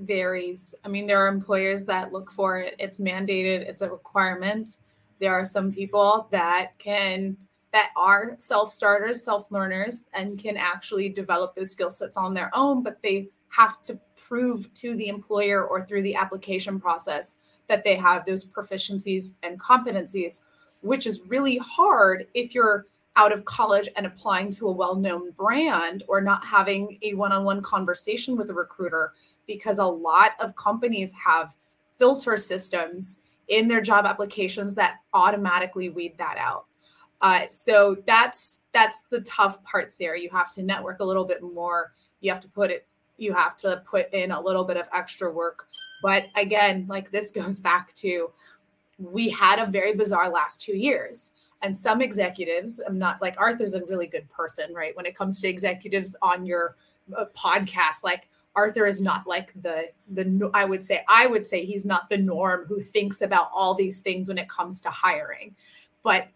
Varies. 0.06 0.76
I 0.84 0.88
mean, 0.88 1.08
there 1.08 1.24
are 1.24 1.28
employers 1.28 1.86
that 1.86 2.14
look 2.14 2.32
for 2.32 2.60
it, 2.60 2.76
it's 2.80 3.00
mandated, 3.00 3.62
it's 3.62 3.82
a 3.82 3.90
requirement. 3.90 4.78
There 5.20 5.34
are 5.34 5.46
some 5.46 5.72
people 5.72 6.28
that 6.32 6.78
can 6.78 7.38
that 7.72 7.90
are 7.98 8.36
self-starters, 8.38 9.22
self-learners, 9.22 10.06
and 10.14 10.42
can 10.42 10.56
actually 10.56 11.10
develop 11.10 11.54
those 11.56 11.72
skill 11.72 11.90
sets 11.90 12.16
on 12.16 12.34
their 12.34 12.50
own, 12.54 12.82
but 12.84 13.02
they 13.04 13.28
have 13.50 13.82
to 13.82 14.00
prove 14.16 14.74
to 14.76 14.96
the 14.96 15.10
employer 15.10 15.66
or 15.66 15.86
through 15.86 16.02
the 16.02 16.16
application 16.16 16.80
process 16.80 17.36
that 17.68 17.84
they 17.84 17.96
have 17.96 18.26
those 18.26 18.46
proficiencies 18.46 19.32
and 19.44 19.60
competencies, 19.60 20.42
which 20.82 21.06
is 21.06 21.20
really 21.28 21.58
hard 21.58 22.28
if 22.34 22.56
you're 22.56 22.86
out 23.18 23.32
of 23.32 23.46
college 23.46 23.90
and 23.96 24.06
applying 24.06 24.52
to 24.52 24.68
a 24.68 24.72
well-known 24.72 25.32
brand 25.32 26.04
or 26.08 26.22
not 26.22 26.46
having 26.46 26.98
a 27.02 27.14
one-on-one 27.14 27.62
conversation 27.62 28.36
with 28.36 28.50
a 28.50 28.54
recruiter 28.54 29.14
because 29.48 29.80
a 29.80 29.86
lot 29.86 30.32
of 30.40 30.56
companies 30.56 31.14
have 31.14 31.56
filter 31.98 32.38
systems 32.38 33.20
in 33.48 33.68
their 33.68 33.82
job 33.82 34.06
applications 34.06 34.76
that 34.76 35.00
automatically 35.14 35.90
weed 35.90 36.18
that 36.18 36.38
out. 36.38 36.66
Uh, 37.22 37.46
so 37.50 37.98
that's 38.06 38.62
that's 38.74 39.02
the 39.10 39.22
tough 39.22 39.64
part 39.64 39.94
there. 40.00 40.16
You 40.16 40.30
have 40.32 40.52
to 40.52 40.64
network 40.64 41.00
a 41.00 41.04
little 41.04 41.26
bit 41.26 41.42
more. 41.42 41.94
You 42.22 42.32
have 42.32 42.42
to 42.42 42.48
put 42.48 42.72
it 42.72 42.86
you 43.18 43.34
have 43.34 43.56
to 43.56 43.82
put 43.86 44.14
in 44.14 44.32
a 44.32 44.42
little 44.42 44.66
bit 44.66 44.78
of 44.78 44.88
extra 44.94 45.32
work. 45.32 45.68
But 46.02 46.26
again 46.36 46.86
like 46.90 47.12
this 47.12 47.32
goes 47.42 47.60
back 47.60 47.94
to 47.96 48.32
we 48.98 49.30
had 49.30 49.60
a 49.60 49.66
very 49.66 49.96
bizarre 49.96 50.30
last 50.30 50.62
two 50.62 50.76
years. 50.76 51.32
And 51.62 51.76
some 51.76 52.02
executives 52.02 52.82
i'm 52.86 53.00
not 53.00 53.22
like 53.22 53.36
arthur's 53.40 53.76
a 53.76 53.86
really 53.86 54.08
good 54.08 54.30
person 54.30 54.74
right? 54.74 54.96
When 54.96 55.06
it 55.06 55.16
comes 55.16 55.42
to 55.42 55.48
executives 55.48 56.16
on 56.22 56.46
your 56.46 56.76
uh, 57.18 57.26
podcast 57.36 58.04
like 58.04 58.30
arthur 58.56 58.86
is 58.86 59.02
not 59.02 59.28
like 59.28 59.54
the 59.62 59.90
the 60.12 60.50
i 60.54 60.64
would 60.64 60.84
say 60.84 61.04
i 61.10 61.28
would 61.28 61.46
say 61.46 61.66
he's 61.66 61.86
not 61.86 62.10
the 62.10 62.18
norm 62.18 62.66
who 62.68 62.82
thinks 62.82 63.22
about 63.22 63.50
all 63.54 63.74
these 63.74 64.00
things 64.00 64.28
when 64.28 64.38
it 64.38 64.50
comes 64.50 64.82
to 64.82 64.90
hiring. 64.90 65.56
But 66.04 66.28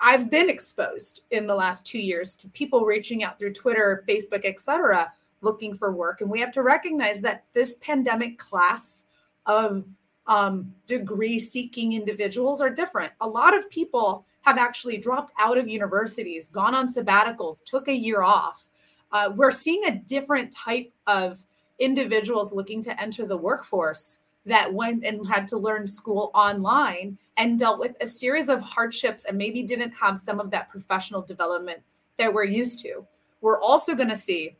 i've 0.00 0.30
been 0.30 0.48
exposed 0.48 1.22
in 1.30 1.46
the 1.46 1.54
last 1.54 1.84
two 1.84 1.98
years 1.98 2.36
to 2.36 2.48
people 2.50 2.84
reaching 2.84 3.24
out 3.24 3.36
through 3.36 3.52
twitter 3.52 4.04
facebook 4.08 4.44
etc 4.44 5.12
looking 5.40 5.74
for 5.74 5.92
work. 5.92 6.20
And 6.20 6.30
we 6.30 6.40
have 6.40 6.52
to 6.52 6.62
recognize 6.62 7.20
that 7.22 7.44
this 7.52 7.74
pandemic 7.76 8.38
class 8.38 9.04
of 9.46 9.84
um, 10.26 10.74
degree 10.86 11.38
seeking 11.38 11.92
individuals 11.92 12.60
are 12.60 12.70
different. 12.70 13.12
A 13.20 13.28
lot 13.28 13.56
of 13.56 13.70
people 13.70 14.26
have 14.42 14.58
actually 14.58 14.98
dropped 14.98 15.32
out 15.38 15.58
of 15.58 15.68
universities, 15.68 16.50
gone 16.50 16.74
on 16.74 16.92
sabbaticals, 16.92 17.64
took 17.64 17.88
a 17.88 17.94
year 17.94 18.22
off. 18.22 18.68
Uh, 19.12 19.30
we're 19.34 19.52
seeing 19.52 19.84
a 19.84 19.92
different 19.92 20.52
type 20.52 20.92
of 21.06 21.44
individuals 21.78 22.52
looking 22.52 22.82
to 22.82 23.00
enter 23.00 23.26
the 23.26 23.36
workforce 23.36 24.20
that 24.46 24.72
went 24.72 25.04
and 25.04 25.26
had 25.26 25.48
to 25.48 25.58
learn 25.58 25.86
school 25.86 26.30
online 26.34 27.18
and 27.36 27.58
dealt 27.58 27.78
with 27.78 27.96
a 28.00 28.06
series 28.06 28.48
of 28.48 28.62
hardships 28.62 29.24
and 29.24 29.36
maybe 29.36 29.62
didn't 29.62 29.90
have 29.90 30.18
some 30.18 30.40
of 30.40 30.50
that 30.50 30.70
professional 30.70 31.20
development 31.20 31.80
that 32.16 32.32
we're 32.32 32.44
used 32.44 32.80
to. 32.80 33.04
We're 33.40 33.60
also 33.60 33.94
going 33.94 34.08
to 34.08 34.16
see 34.16 34.56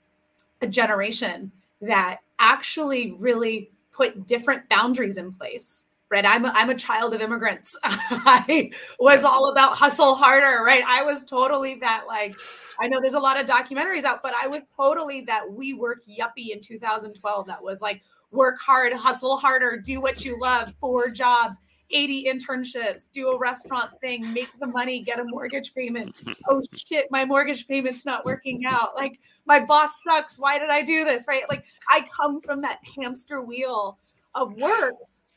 a 0.61 0.67
generation 0.67 1.53
that 1.81 2.19
actually 2.39 3.13
really 3.13 3.71
put 3.93 4.27
different 4.27 4.69
boundaries 4.69 5.17
in 5.17 5.33
place 5.33 5.85
right? 6.11 6.25
I'm 6.25 6.45
a, 6.45 6.49
I'm 6.49 6.71
a 6.71 6.75
child 6.75 7.15
of 7.15 7.21
immigrants. 7.21 7.77
I 7.85 8.71
was 8.99 9.25
all 9.25 9.51
about 9.51 9.77
hustle 9.77 10.15
harder 10.15 10.63
right? 10.65 10.85
I 10.87 11.03
was 11.03 11.25
totally 11.25 11.75
that 11.77 12.05
like 12.07 12.39
i 12.81 12.87
know 12.87 13.01
there's 13.01 13.15
a 13.15 13.21
lot 13.21 13.39
of 13.39 13.47
documentaries 13.47 14.05
out 14.05 14.23
but 14.23 14.33
i 14.43 14.47
was 14.47 14.69
totally 14.77 15.23
that 15.23 15.45
WeWork 15.51 16.07
yuppie 16.09 16.51
in 16.51 16.61
2012 16.61 17.47
that 17.47 17.63
was 17.63 17.81
like 17.81 18.03
work 18.31 18.57
hard 18.59 18.93
hustle 18.93 19.37
harder 19.37 19.81
do 19.83 20.01
what 20.01 20.25
you 20.25 20.39
love 20.41 20.73
four 20.81 21.11
jobs 21.11 21.59
80 21.91 22.25
internships 22.25 23.11
do 23.11 23.29
a 23.29 23.39
restaurant 23.39 23.91
thing 24.01 24.33
make 24.33 24.49
the 24.59 24.67
money 24.67 25.01
get 25.03 25.21
a 25.21 25.25
mortgage 25.25 25.73
payment. 25.73 26.21
Oh 26.49 26.61
shit 26.75 27.07
my 27.11 27.25
mortgage 27.25 27.67
payment's 27.67 28.05
not 28.05 28.25
working 28.25 28.65
out. 28.67 28.95
Like 28.95 29.19
my 29.47 29.61
boss 29.61 30.03
sucks. 30.03 30.39
Why 30.39 30.59
did 30.59 30.71
i 30.71 30.83
do 30.83 31.05
this 31.05 31.27
right? 31.29 31.43
Like 31.49 31.65
i 31.89 32.05
come 32.15 32.41
from 32.41 32.61
that 32.63 32.81
hamster 32.97 33.41
wheel 33.41 33.99
of 34.35 34.55
work 34.55 34.95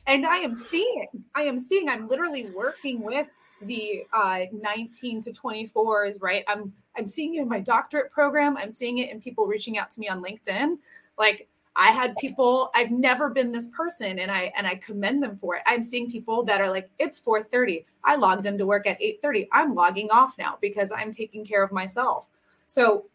and 0.10 0.26
I 0.26 0.38
am 0.38 0.56
seeing, 0.56 1.08
I 1.36 1.44
am 1.44 1.60
seeing, 1.60 1.88
I'm 1.88 2.08
literally 2.08 2.48
working 2.48 3.02
with 3.02 3.28
the 3.62 4.06
uh, 4.12 4.42
19 4.52 5.22
to 5.22 5.32
24s, 5.32 6.22
right? 6.22 6.44
I'm 6.48 6.74
I'm 6.98 7.06
seeing 7.06 7.36
it 7.36 7.42
in 7.42 7.48
my 7.48 7.60
doctorate 7.60 8.12
program. 8.12 8.58
I'm 8.58 8.72
seeing 8.72 8.98
it 8.98 9.12
in 9.12 9.22
people 9.22 9.46
reaching 9.46 9.78
out 9.78 9.92
to 9.92 10.00
me 10.00 10.10
on 10.10 10.24
LinkedIn. 10.24 10.78
Like 11.18 11.48
I 11.76 11.92
had 11.92 12.16
people, 12.18 12.72
I've 12.74 12.92
never 12.92 13.30
been 13.30 13.52
this 13.52 13.68
person 13.68 14.20
and 14.20 14.32
I 14.32 14.52
and 14.58 14.66
I 14.66 14.76
commend 14.76 15.22
them 15.22 15.38
for 15.38 15.56
it. 15.56 15.62
I'm 15.68 15.84
seeing 15.84 16.10
people 16.10 16.44
that 16.46 16.60
are 16.60 16.70
like, 16.70 16.90
it's 16.98 17.20
4:30. 17.20 17.86
I 18.04 18.16
logged 18.16 18.48
into 18.48 18.66
work 18.66 18.88
at 18.88 19.00
8:30. 19.00 19.48
I'm 19.52 19.76
logging 19.76 20.10
off 20.10 20.38
now 20.38 20.58
because 20.60 20.92
I'm 20.92 21.12
taking 21.12 21.46
care 21.46 21.64
of 21.64 21.72
myself. 21.72 22.30
So 22.66 23.06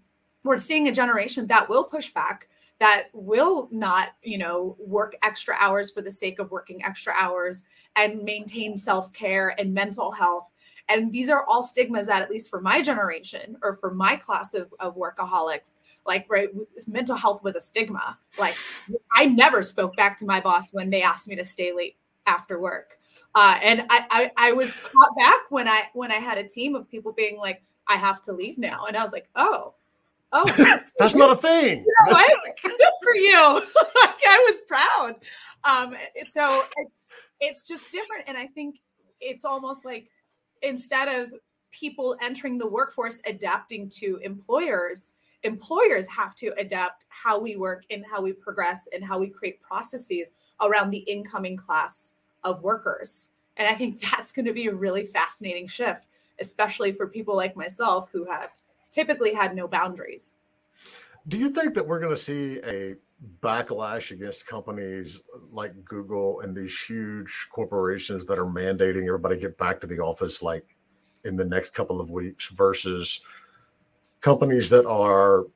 we're 0.44 0.56
seeing 0.56 0.86
a 0.86 0.92
generation 0.92 1.48
that 1.48 1.68
will 1.68 1.84
push 1.84 2.10
back 2.10 2.48
that 2.80 3.04
will 3.12 3.68
not, 3.70 4.10
you 4.22 4.38
know, 4.38 4.76
work 4.78 5.16
extra 5.22 5.54
hours 5.58 5.90
for 5.90 6.02
the 6.02 6.10
sake 6.10 6.38
of 6.38 6.50
working 6.50 6.84
extra 6.84 7.14
hours 7.16 7.64
and 7.96 8.22
maintain 8.22 8.76
self 8.76 9.12
care 9.12 9.54
and 9.58 9.72
mental 9.72 10.10
health. 10.10 10.50
And 10.88 11.10
these 11.12 11.30
are 11.30 11.44
all 11.46 11.62
stigmas 11.62 12.06
that, 12.08 12.20
at 12.20 12.30
least 12.30 12.50
for 12.50 12.60
my 12.60 12.82
generation 12.82 13.56
or 13.62 13.74
for 13.74 13.90
my 13.90 14.16
class 14.16 14.52
of, 14.52 14.72
of 14.80 14.96
workaholics, 14.96 15.76
like, 16.04 16.26
right, 16.28 16.48
mental 16.86 17.16
health 17.16 17.42
was 17.42 17.56
a 17.56 17.60
stigma. 17.60 18.18
Like, 18.38 18.54
I 19.16 19.26
never 19.26 19.62
spoke 19.62 19.96
back 19.96 20.18
to 20.18 20.26
my 20.26 20.40
boss 20.40 20.72
when 20.72 20.90
they 20.90 21.02
asked 21.02 21.26
me 21.26 21.36
to 21.36 21.44
stay 21.44 21.72
late 21.72 21.96
after 22.26 22.60
work. 22.60 22.98
Uh, 23.34 23.58
and 23.62 23.86
I, 23.88 24.04
I, 24.10 24.48
I 24.48 24.52
was 24.52 24.78
caught 24.80 25.16
back 25.16 25.50
when 25.50 25.66
I 25.68 25.84
when 25.92 26.12
I 26.12 26.16
had 26.16 26.38
a 26.38 26.46
team 26.46 26.74
of 26.74 26.88
people 26.88 27.12
being 27.12 27.38
like, 27.38 27.62
I 27.88 27.96
have 27.96 28.20
to 28.22 28.32
leave 28.32 28.58
now. 28.58 28.84
And 28.86 28.96
I 28.96 29.02
was 29.02 29.12
like, 29.12 29.28
oh, 29.36 29.74
Oh, 30.36 30.80
that's 30.98 31.14
not 31.14 31.30
a 31.30 31.36
thing. 31.36 31.84
You 31.86 31.94
know 32.10 32.18
Good 32.62 32.80
for 33.02 33.14
you. 33.14 33.36
I 34.26 34.50
was 34.50 34.60
proud. 34.66 35.14
Um, 35.62 35.96
so 36.28 36.64
it's 36.76 37.06
it's 37.40 37.62
just 37.62 37.90
different, 37.90 38.24
and 38.26 38.36
I 38.36 38.48
think 38.48 38.80
it's 39.20 39.44
almost 39.44 39.84
like 39.84 40.08
instead 40.62 41.08
of 41.08 41.32
people 41.70 42.16
entering 42.20 42.58
the 42.58 42.66
workforce 42.66 43.20
adapting 43.26 43.88
to 43.88 44.18
employers, 44.22 45.12
employers 45.44 46.08
have 46.08 46.34
to 46.36 46.52
adapt 46.58 47.04
how 47.08 47.38
we 47.38 47.54
work 47.54 47.84
and 47.90 48.04
how 48.04 48.20
we 48.20 48.32
progress 48.32 48.88
and 48.92 49.04
how 49.04 49.18
we 49.18 49.28
create 49.28 49.62
processes 49.62 50.32
around 50.60 50.90
the 50.90 50.98
incoming 50.98 51.56
class 51.56 52.14
of 52.42 52.62
workers. 52.62 53.30
And 53.56 53.68
I 53.68 53.74
think 53.74 54.00
that's 54.10 54.32
going 54.32 54.46
to 54.46 54.52
be 54.52 54.66
a 54.66 54.74
really 54.74 55.06
fascinating 55.06 55.68
shift, 55.68 56.06
especially 56.40 56.90
for 56.90 57.06
people 57.06 57.36
like 57.36 57.56
myself 57.56 58.08
who 58.12 58.24
have 58.24 58.50
typically 58.94 59.34
had 59.34 59.54
no 59.54 59.66
boundaries. 59.66 60.36
Do 61.26 61.38
you 61.38 61.50
think 61.50 61.74
that 61.74 61.86
we're 61.86 62.00
going 62.00 62.14
to 62.14 62.22
see 62.22 62.58
a 62.64 62.94
backlash 63.40 64.10
against 64.10 64.46
companies 64.46 65.22
like 65.50 65.72
Google 65.84 66.40
and 66.40 66.54
these 66.54 66.78
huge 66.82 67.48
corporations 67.50 68.26
that 68.26 68.38
are 68.38 68.44
mandating 68.44 69.06
everybody 69.06 69.38
get 69.38 69.56
back 69.56 69.80
to 69.80 69.86
the 69.86 69.98
office 69.98 70.42
like 70.42 70.76
in 71.24 71.36
the 71.36 71.44
next 71.44 71.74
couple 71.74 72.00
of 72.00 72.10
weeks 72.10 72.48
versus 72.48 73.20
companies 74.20 74.68
that 74.70 74.86
are 74.86 75.46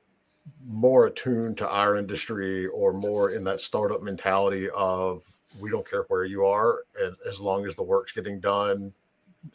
more 0.66 1.06
attuned 1.06 1.58
to 1.58 1.68
our 1.68 1.96
industry 1.96 2.66
or 2.68 2.92
more 2.92 3.32
in 3.32 3.44
that 3.44 3.60
startup 3.60 4.02
mentality 4.02 4.68
of 4.70 5.22
we 5.60 5.70
don't 5.70 5.88
care 5.88 6.04
where 6.08 6.24
you 6.24 6.46
are 6.46 6.84
as 7.28 7.40
long 7.40 7.66
as 7.66 7.74
the 7.74 7.82
work's 7.82 8.12
getting 8.12 8.40
done 8.40 8.92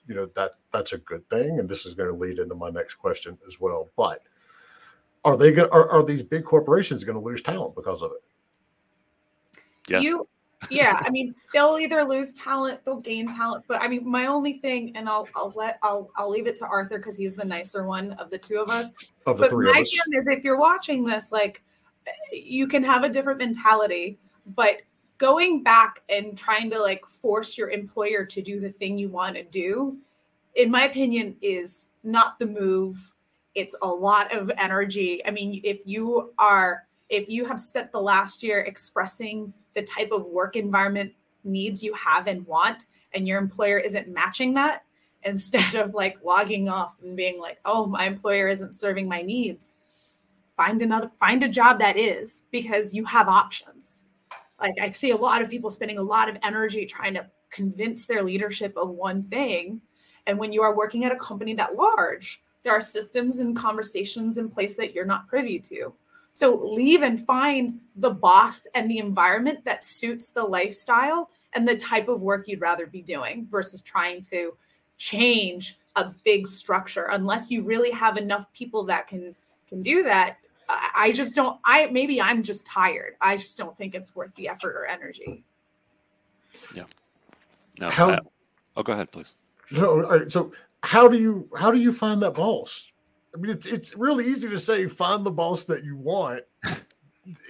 you 0.07 0.15
know 0.15 0.27
that 0.35 0.55
that's 0.71 0.93
a 0.93 0.97
good 0.97 1.27
thing 1.29 1.59
and 1.59 1.69
this 1.69 1.85
is 1.85 1.93
going 1.93 2.09
to 2.09 2.15
lead 2.15 2.39
into 2.39 2.55
my 2.55 2.69
next 2.69 2.95
question 2.95 3.37
as 3.47 3.59
well 3.59 3.89
but 3.95 4.21
are 5.25 5.37
they 5.37 5.51
going 5.51 5.69
are, 5.71 5.89
are 5.89 6.03
these 6.03 6.23
big 6.23 6.43
corporations 6.43 7.03
going 7.03 7.17
to 7.17 7.23
lose 7.23 7.41
talent 7.41 7.75
because 7.75 8.01
of 8.01 8.11
it? 8.11 9.61
Yes. 9.87 10.03
You, 10.03 10.27
yeah 10.69 10.99
i 11.01 11.09
mean 11.09 11.35
they'll 11.53 11.77
either 11.77 12.03
lose 12.03 12.33
talent 12.33 12.79
they'll 12.85 12.99
gain 12.99 13.27
talent 13.27 13.63
but 13.67 13.81
i 13.81 13.87
mean 13.87 14.09
my 14.09 14.27
only 14.27 14.59
thing 14.59 14.95
and 14.95 15.09
i'll 15.09 15.27
i'll 15.35 15.53
let 15.55 15.77
i'll 15.83 16.09
i'll 16.15 16.29
leave 16.29 16.47
it 16.47 16.55
to 16.55 16.65
arthur 16.65 16.97
because 16.97 17.17
he's 17.17 17.33
the 17.33 17.43
nicer 17.43 17.85
one 17.85 18.13
of 18.13 18.29
the 18.29 18.37
two 18.37 18.61
of 18.61 18.69
us. 18.69 18.93
Of 19.25 19.37
the 19.37 19.43
but 19.43 19.49
three 19.49 19.71
my 19.71 19.79
of 19.79 19.81
us. 19.81 19.91
is 19.91 20.01
if 20.07 20.43
you're 20.43 20.59
watching 20.59 21.03
this 21.03 21.31
like 21.31 21.63
you 22.31 22.67
can 22.67 22.83
have 22.83 23.03
a 23.03 23.09
different 23.09 23.39
mentality 23.39 24.17
but 24.55 24.81
going 25.23 25.63
back 25.63 26.01
and 26.09 26.37
trying 26.37 26.69
to 26.69 26.77
like 26.77 27.05
force 27.05 27.57
your 27.57 27.69
employer 27.69 28.25
to 28.25 28.41
do 28.41 28.59
the 28.59 28.69
thing 28.69 28.97
you 28.97 29.07
want 29.07 29.37
to 29.37 29.43
do 29.43 29.97
in 30.55 30.69
my 30.69 30.83
opinion 30.83 31.33
is 31.41 31.91
not 32.03 32.37
the 32.39 32.45
move. 32.45 33.13
It's 33.55 33.73
a 33.81 33.87
lot 33.87 34.35
of 34.35 34.51
energy. 34.57 35.25
I 35.25 35.31
mean 35.31 35.61
if 35.63 35.79
you 35.85 36.33
are 36.37 36.83
if 37.07 37.29
you 37.29 37.45
have 37.45 37.57
spent 37.57 37.89
the 37.93 38.01
last 38.01 38.43
year 38.43 38.63
expressing 38.63 39.53
the 39.75 39.83
type 39.83 40.11
of 40.11 40.25
work 40.25 40.57
environment 40.57 41.13
needs 41.45 41.81
you 41.81 41.93
have 41.93 42.27
and 42.27 42.45
want 42.45 42.87
and 43.13 43.25
your 43.25 43.39
employer 43.39 43.77
isn't 43.77 44.09
matching 44.09 44.53
that 44.55 44.83
instead 45.23 45.75
of 45.75 45.93
like 45.93 46.17
logging 46.21 46.67
off 46.67 46.97
and 47.01 47.15
being 47.15 47.39
like 47.39 47.59
oh 47.63 47.85
my 47.85 48.03
employer 48.03 48.49
isn't 48.49 48.73
serving 48.73 49.07
my 49.07 49.21
needs 49.21 49.77
find 50.57 50.81
another 50.81 51.09
find 51.17 51.43
a 51.43 51.47
job 51.47 51.79
that 51.79 51.95
is 51.95 52.43
because 52.51 52.93
you 52.93 53.05
have 53.05 53.29
options 53.29 54.05
like 54.63 54.79
I 54.81 54.89
see 54.91 55.11
a 55.11 55.17
lot 55.17 55.41
of 55.41 55.49
people 55.49 55.69
spending 55.69 55.97
a 55.97 56.03
lot 56.03 56.29
of 56.29 56.37
energy 56.41 56.85
trying 56.85 57.13
to 57.15 57.27
convince 57.51 58.07
their 58.07 58.23
leadership 58.23 58.75
of 58.77 58.89
one 58.89 59.23
thing. 59.23 59.81
And 60.25 60.39
when 60.39 60.53
you 60.53 60.61
are 60.61 60.75
working 60.75 61.03
at 61.03 61.11
a 61.11 61.17
company 61.17 61.53
that 61.55 61.75
large, 61.75 62.41
there 62.63 62.73
are 62.73 62.81
systems 62.81 63.39
and 63.39 63.55
conversations 63.55 64.37
in 64.37 64.49
place 64.49 64.77
that 64.77 64.93
you're 64.93 65.05
not 65.05 65.27
privy 65.27 65.59
to. 65.59 65.93
So 66.31 66.55
leave 66.55 67.03
and 67.03 67.23
find 67.27 67.79
the 67.97 68.09
boss 68.09 68.65
and 68.73 68.89
the 68.89 68.99
environment 68.99 69.65
that 69.65 69.83
suits 69.83 70.31
the 70.31 70.43
lifestyle 70.43 71.29
and 71.53 71.67
the 71.67 71.75
type 71.75 72.07
of 72.07 72.21
work 72.21 72.47
you'd 72.47 72.61
rather 72.61 72.87
be 72.87 73.01
doing 73.01 73.47
versus 73.51 73.81
trying 73.81 74.21
to 74.21 74.55
change 74.97 75.77
a 75.97 76.11
big 76.23 76.47
structure 76.47 77.09
unless 77.11 77.51
you 77.51 77.63
really 77.63 77.91
have 77.91 78.15
enough 78.15 78.51
people 78.53 78.83
that 78.85 79.07
can 79.07 79.35
can 79.67 79.81
do 79.81 80.03
that 80.03 80.37
i 80.95 81.11
just 81.13 81.35
don't 81.35 81.59
i 81.65 81.87
maybe 81.87 82.21
i'm 82.21 82.43
just 82.43 82.65
tired. 82.65 83.13
I 83.21 83.37
just 83.37 83.57
don't 83.57 83.75
think 83.75 83.95
it's 83.95 84.15
worth 84.15 84.33
the 84.35 84.47
effort 84.47 84.75
or 84.75 84.85
energy. 84.85 85.43
Yeah. 86.75 86.85
No 87.79 87.89
how, 87.89 88.11
I, 88.11 88.19
oh 88.77 88.83
go 88.83 88.93
ahead 88.93 89.11
please. 89.11 89.35
So, 89.73 90.27
so 90.29 90.51
how 90.83 91.07
do 91.07 91.19
you 91.19 91.49
how 91.57 91.71
do 91.71 91.79
you 91.79 91.93
find 91.93 92.21
that 92.21 92.33
boss 92.33 92.91
i 93.33 93.39
mean 93.39 93.51
it's, 93.51 93.65
it's 93.65 93.95
really 93.95 94.25
easy 94.25 94.49
to 94.49 94.59
say 94.59 94.87
find 94.87 95.25
the 95.25 95.31
boss 95.31 95.63
that 95.65 95.83
you 95.83 95.95
want. 95.95 96.43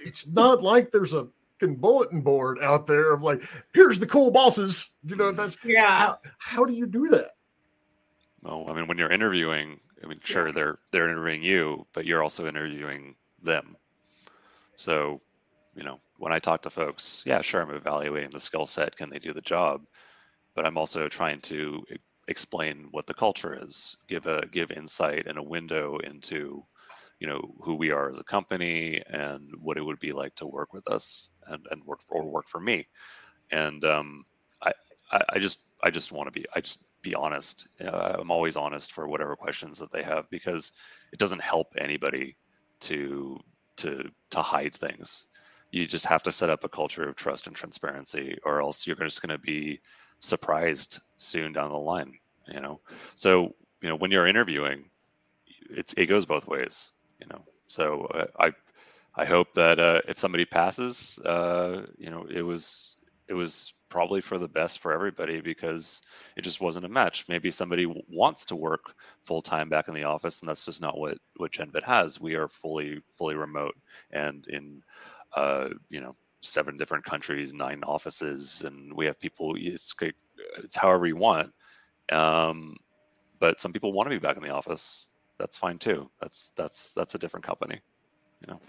It's 0.04 0.26
not 0.26 0.62
like 0.62 0.90
there's 0.90 1.12
a 1.12 1.28
bulletin 1.72 2.20
board 2.20 2.58
out 2.60 2.86
there 2.86 3.14
of 3.14 3.22
like 3.22 3.42
here's 3.72 3.98
the 3.98 4.06
cool 4.06 4.30
bosses. 4.30 4.90
You 5.04 5.16
know 5.16 5.32
that's 5.32 5.56
yeah. 5.64 5.98
how, 5.98 6.18
how 6.38 6.64
do 6.64 6.74
you 6.74 6.86
do 6.86 7.08
that? 7.08 7.30
Well, 8.42 8.66
I 8.68 8.74
mean, 8.74 8.86
when 8.86 8.98
you're 8.98 9.10
interviewing, 9.10 9.80
I 10.04 10.08
mean, 10.08 10.20
sure, 10.22 10.52
they're 10.52 10.78
they're 10.90 11.08
interviewing 11.08 11.42
you, 11.42 11.86
but 11.94 12.04
you're 12.04 12.22
also 12.22 12.46
interviewing 12.46 13.16
them. 13.42 13.76
So, 14.74 15.20
you 15.74 15.84
know, 15.84 16.00
when 16.18 16.32
I 16.32 16.38
talk 16.38 16.62
to 16.62 16.70
folks, 16.70 17.22
yeah, 17.26 17.40
sure, 17.40 17.62
I'm 17.62 17.70
evaluating 17.70 18.30
the 18.30 18.40
skill 18.40 18.66
set. 18.66 18.96
Can 18.96 19.10
they 19.10 19.18
do 19.18 19.32
the 19.32 19.40
job? 19.40 19.82
But 20.54 20.66
I'm 20.66 20.78
also 20.78 21.08
trying 21.08 21.40
to 21.42 21.84
explain 22.28 22.88
what 22.90 23.06
the 23.06 23.14
culture 23.14 23.58
is, 23.60 23.96
give 24.08 24.26
a 24.26 24.46
give 24.46 24.70
insight 24.70 25.26
and 25.26 25.38
a 25.38 25.42
window 25.42 25.98
into, 25.98 26.62
you 27.20 27.26
know, 27.26 27.54
who 27.60 27.74
we 27.74 27.92
are 27.92 28.10
as 28.10 28.18
a 28.18 28.24
company 28.24 29.02
and 29.08 29.50
what 29.60 29.76
it 29.78 29.84
would 29.84 29.98
be 30.00 30.12
like 30.12 30.34
to 30.36 30.46
work 30.46 30.72
with 30.72 30.86
us 30.90 31.30
and 31.46 31.66
and 31.70 31.82
work 31.84 32.02
for, 32.02 32.22
or 32.22 32.30
work 32.30 32.48
for 32.48 32.60
me. 32.60 32.86
And 33.50 33.84
um, 33.84 34.24
I, 34.62 34.72
I 35.12 35.22
I 35.30 35.38
just 35.38 35.60
I 35.82 35.90
just 35.90 36.12
want 36.12 36.26
to 36.32 36.40
be 36.40 36.46
I 36.54 36.60
just 36.60 36.86
be 37.04 37.14
honest. 37.14 37.68
Uh, 37.80 38.16
I'm 38.18 38.30
always 38.30 38.56
honest 38.56 38.92
for 38.92 39.06
whatever 39.06 39.36
questions 39.36 39.78
that 39.78 39.92
they 39.92 40.02
have 40.02 40.28
because 40.30 40.72
it 41.12 41.18
doesn't 41.18 41.42
help 41.42 41.68
anybody 41.78 42.36
to 42.80 43.38
to 43.76 44.10
to 44.30 44.42
hide 44.42 44.74
things. 44.74 45.28
You 45.70 45.86
just 45.86 46.06
have 46.06 46.22
to 46.24 46.32
set 46.32 46.50
up 46.50 46.64
a 46.64 46.68
culture 46.68 47.08
of 47.08 47.16
trust 47.16 47.46
and 47.46 47.54
transparency, 47.54 48.38
or 48.44 48.60
else 48.60 48.86
you're 48.86 48.96
just 48.96 49.22
going 49.22 49.38
to 49.38 49.44
be 49.44 49.80
surprised 50.18 51.00
soon 51.16 51.52
down 51.52 51.70
the 51.70 51.78
line. 51.78 52.18
You 52.52 52.60
know, 52.60 52.80
so 53.14 53.54
you 53.80 53.88
know 53.88 53.96
when 53.96 54.10
you're 54.10 54.26
interviewing, 54.26 54.84
it's 55.70 55.94
it 55.96 56.06
goes 56.06 56.26
both 56.26 56.46
ways. 56.46 56.92
You 57.20 57.26
know, 57.28 57.42
so 57.68 58.06
uh, 58.06 58.26
I 58.40 58.52
I 59.16 59.24
hope 59.24 59.54
that 59.54 59.78
uh, 59.78 60.00
if 60.08 60.18
somebody 60.18 60.44
passes, 60.44 61.18
uh, 61.20 61.86
you 61.98 62.10
know, 62.10 62.26
it 62.30 62.42
was 62.42 62.96
it 63.28 63.34
was 63.34 63.74
probably 63.94 64.20
for 64.20 64.40
the 64.40 64.48
best 64.48 64.80
for 64.80 64.92
everybody 64.92 65.40
because 65.40 66.02
it 66.36 66.42
just 66.42 66.60
wasn't 66.60 66.84
a 66.84 66.88
match. 66.88 67.26
Maybe 67.28 67.48
somebody 67.48 67.86
wants 68.08 68.44
to 68.46 68.56
work 68.56 68.92
full 69.22 69.40
time 69.40 69.68
back 69.68 69.86
in 69.86 69.94
the 69.94 70.02
office, 70.02 70.40
and 70.40 70.48
that's 70.48 70.64
just 70.64 70.82
not 70.82 70.98
what 70.98 71.16
what 71.36 71.52
Genvid 71.52 71.84
has. 71.84 72.20
We 72.20 72.34
are 72.34 72.48
fully 72.48 73.00
fully 73.12 73.36
remote 73.36 73.76
and 74.10 74.48
in 74.48 74.82
uh, 75.36 75.68
you 75.90 76.00
know 76.00 76.16
seven 76.40 76.76
different 76.76 77.04
countries, 77.04 77.54
nine 77.54 77.84
offices, 77.84 78.64
and 78.66 78.92
we 78.92 79.06
have 79.06 79.20
people. 79.20 79.54
It's 79.56 79.94
it's 80.58 80.74
however 80.74 81.06
you 81.06 81.16
want. 81.16 81.52
Um, 82.10 82.74
but 83.38 83.60
some 83.60 83.72
people 83.72 83.92
want 83.92 84.10
to 84.10 84.16
be 84.16 84.18
back 84.18 84.36
in 84.36 84.42
the 84.42 84.50
office. 84.50 85.08
That's 85.38 85.56
fine 85.56 85.78
too. 85.78 86.10
That's 86.20 86.50
that's 86.56 86.94
that's 86.94 87.14
a 87.14 87.18
different 87.18 87.46
company. 87.46 87.80
You 88.40 88.54
know, 88.54 88.60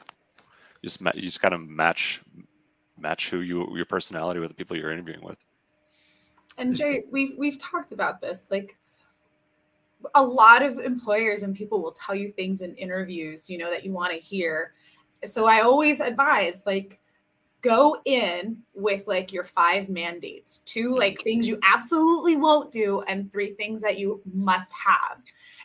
you 0.83 0.89
just 0.89 1.01
you 1.15 1.23
just 1.23 1.41
got 1.41 1.49
to 1.49 1.57
match 1.57 2.21
match 2.97 3.29
who 3.29 3.41
you 3.41 3.75
your 3.75 3.85
personality 3.85 4.39
with 4.39 4.49
the 4.49 4.55
people 4.55 4.75
you're 4.77 4.91
interviewing 4.91 5.21
with. 5.21 5.37
And 6.57 6.75
Jay, 6.75 7.03
we've 7.11 7.37
we've 7.37 7.57
talked 7.57 7.91
about 7.91 8.21
this. 8.21 8.49
Like 8.49 8.77
a 10.13 10.23
lot 10.23 10.61
of 10.61 10.77
employers 10.77 11.43
and 11.43 11.55
people 11.55 11.81
will 11.81 11.91
tell 11.91 12.15
you 12.15 12.31
things 12.31 12.61
in 12.61 12.75
interviews, 12.75 13.49
you 13.49 13.57
know, 13.57 13.69
that 13.71 13.83
you 13.83 13.91
want 13.91 14.11
to 14.11 14.19
hear. 14.19 14.73
So 15.23 15.47
I 15.47 15.61
always 15.61 15.99
advise 15.99 16.65
like 16.65 16.99
go 17.61 17.97
in 18.05 18.57
with 18.75 19.07
like 19.07 19.33
your 19.33 19.43
five 19.43 19.89
mandates, 19.89 20.59
two 20.59 20.91
mm. 20.91 20.99
like 20.99 21.19
things 21.23 21.47
you 21.47 21.59
absolutely 21.63 22.37
won't 22.37 22.71
do 22.71 23.01
and 23.07 23.31
three 23.31 23.53
things 23.53 23.81
that 23.81 23.97
you 23.97 24.21
must 24.33 24.71
have. 24.73 25.17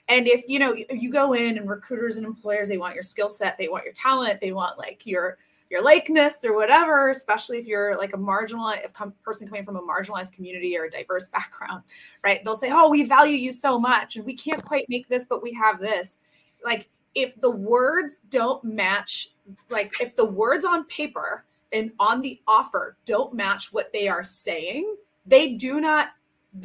And 0.09 0.27
if 0.27 0.45
you 0.49 0.59
know 0.59 0.75
you 0.75 1.13
go 1.13 1.35
in 1.35 1.59
and 1.59 1.69
recruiters 1.69 2.17
and 2.17 2.27
employers 2.27 2.69
they 2.69 2.79
want 2.79 2.95
your 2.95 3.05
skill 3.05 3.29
set, 3.29 3.59
they 3.59 3.69
want 3.69 3.85
your 3.85 3.95
talent, 3.95 4.41
they 4.41 4.53
want 4.53 4.79
like 4.79 5.07
your 5.07 5.39
your 5.71 5.83
likeness 5.83 6.45
or 6.45 6.55
whatever, 6.55 7.09
especially 7.09 7.59
if 7.59 7.67
you're 7.67 7.97
like 7.97 8.13
a 8.13 8.19
marginalized 8.19 8.93
com- 8.93 9.15
person 9.23 9.47
coming 9.47 9.65
from 9.65 9.77
a 9.77 9.83
marginalized 9.83 10.33
community 10.33 10.77
or 10.77 10.85
a 10.85 10.91
diverse 10.91 11.29
background, 11.33 11.83
right? 12.25 12.43
They'll 12.45 12.55
say, 12.55 12.71
"Oh, 12.73 12.91
we 12.91 13.05
value 13.05 13.37
you 13.37 13.53
so 13.53 13.79
much, 13.79 14.17
and 14.17 14.27
we 14.27 14.35
can't 14.35 14.65
quite 14.65 14.87
make 14.89 15.09
this, 15.09 15.25
but 15.25 15.43
we 15.43 15.53
have 15.55 15.81
this." 15.81 16.19
Like, 16.65 16.91
if 17.15 17.41
the 17.41 17.51
words 17.51 18.21
don't 18.29 18.63
match, 18.65 19.31
like 19.71 19.93
if 20.01 20.17
the 20.17 20.27
words 20.27 20.65
on 20.65 20.85
paper 20.85 21.45
and 21.73 21.93
on 21.99 22.21
the 22.21 22.41
offer 22.47 22.97
don't 23.05 23.33
match 23.33 23.73
what 23.73 23.93
they 23.93 24.09
are 24.09 24.25
saying, 24.25 24.97
they 25.25 25.55
do 25.55 25.81
not 25.81 26.09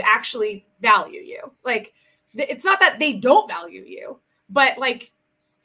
actually 0.01 0.65
value 0.81 1.21
you. 1.21 1.51
Like, 1.63 1.93
it's 2.33 2.65
not 2.65 2.79
that 2.79 2.99
they 2.99 3.13
don't 3.13 3.47
value 3.47 3.83
you, 3.85 4.19
but 4.49 4.77
like 4.77 5.11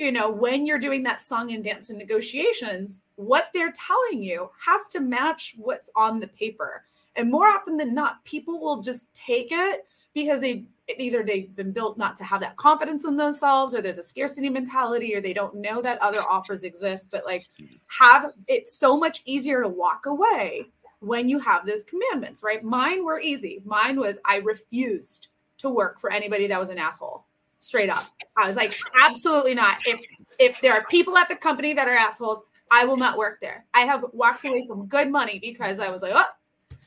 you 0.01 0.11
know, 0.11 0.31
when 0.31 0.65
you're 0.65 0.79
doing 0.79 1.03
that 1.03 1.21
song 1.21 1.53
and 1.53 1.63
dance 1.63 1.91
and 1.91 1.99
negotiations, 1.99 3.03
what 3.17 3.51
they're 3.53 3.73
telling 3.73 4.23
you 4.23 4.51
has 4.59 4.89
to 4.89 4.99
match 4.99 5.55
what's 5.59 5.91
on 5.95 6.19
the 6.19 6.29
paper. 6.29 6.85
And 7.17 7.31
more 7.31 7.49
often 7.49 7.77
than 7.77 7.95
not, 7.95 8.25
people 8.25 8.59
will 8.59 8.81
just 8.81 9.13
take 9.13 9.49
it 9.51 9.85
because 10.15 10.41
they 10.41 10.65
either 10.99 11.23
they've 11.23 11.55
been 11.55 11.71
built 11.71 11.99
not 11.99 12.17
to 12.17 12.25
have 12.25 12.41
that 12.41 12.57
confidence 12.57 13.05
in 13.05 13.19
themselves 13.19 13.75
or 13.75 13.83
there's 13.83 13.99
a 13.99 14.03
scarcity 14.03 14.49
mentality 14.49 15.15
or 15.15 15.21
they 15.21 15.35
don't 15.35 15.55
know 15.55 15.83
that 15.83 16.01
other 16.01 16.23
offers 16.23 16.65
exist. 16.65 17.11
But 17.11 17.27
like 17.27 17.47
have 17.89 18.33
it's 18.49 18.73
so 18.73 18.97
much 18.97 19.21
easier 19.27 19.61
to 19.61 19.69
walk 19.69 20.07
away 20.07 20.65
when 21.01 21.29
you 21.29 21.39
have 21.41 21.67
those 21.67 21.85
commandments 21.85 22.43
right? 22.43 22.65
Mine 22.65 23.05
were 23.05 23.21
easy. 23.21 23.61
Mine 23.67 24.01
was 24.01 24.19
i 24.25 24.37
refused 24.37 25.29
to 25.59 25.69
work 25.69 26.01
for 26.01 26.11
anybody 26.11 26.47
that 26.47 26.59
was 26.59 26.71
an 26.71 26.79
asshole 26.79 27.27
straight 27.61 27.91
up. 27.91 28.05
I 28.37 28.49
was 28.49 28.57
like, 28.57 28.75
absolutely 29.05 29.55
not. 29.55 29.81
If 29.87 30.01
if 30.41 30.57
there 30.63 30.73
are 30.73 30.85
people 30.87 31.17
at 31.17 31.29
the 31.29 31.37
company 31.37 31.75
that 31.75 31.87
are 31.87 31.95
assholes, 31.95 32.41
I 32.71 32.85
will 32.85 32.97
not 32.97 33.19
work 33.19 33.41
there. 33.41 33.67
I 33.75 33.81
have 33.81 34.05
walked 34.13 34.45
away 34.45 34.65
from 34.67 34.87
good 34.87 35.11
money 35.11 35.39
because 35.39 35.79
I 35.81 35.91
was 35.91 36.03
like, 36.03 36.13
oh, 36.15 36.25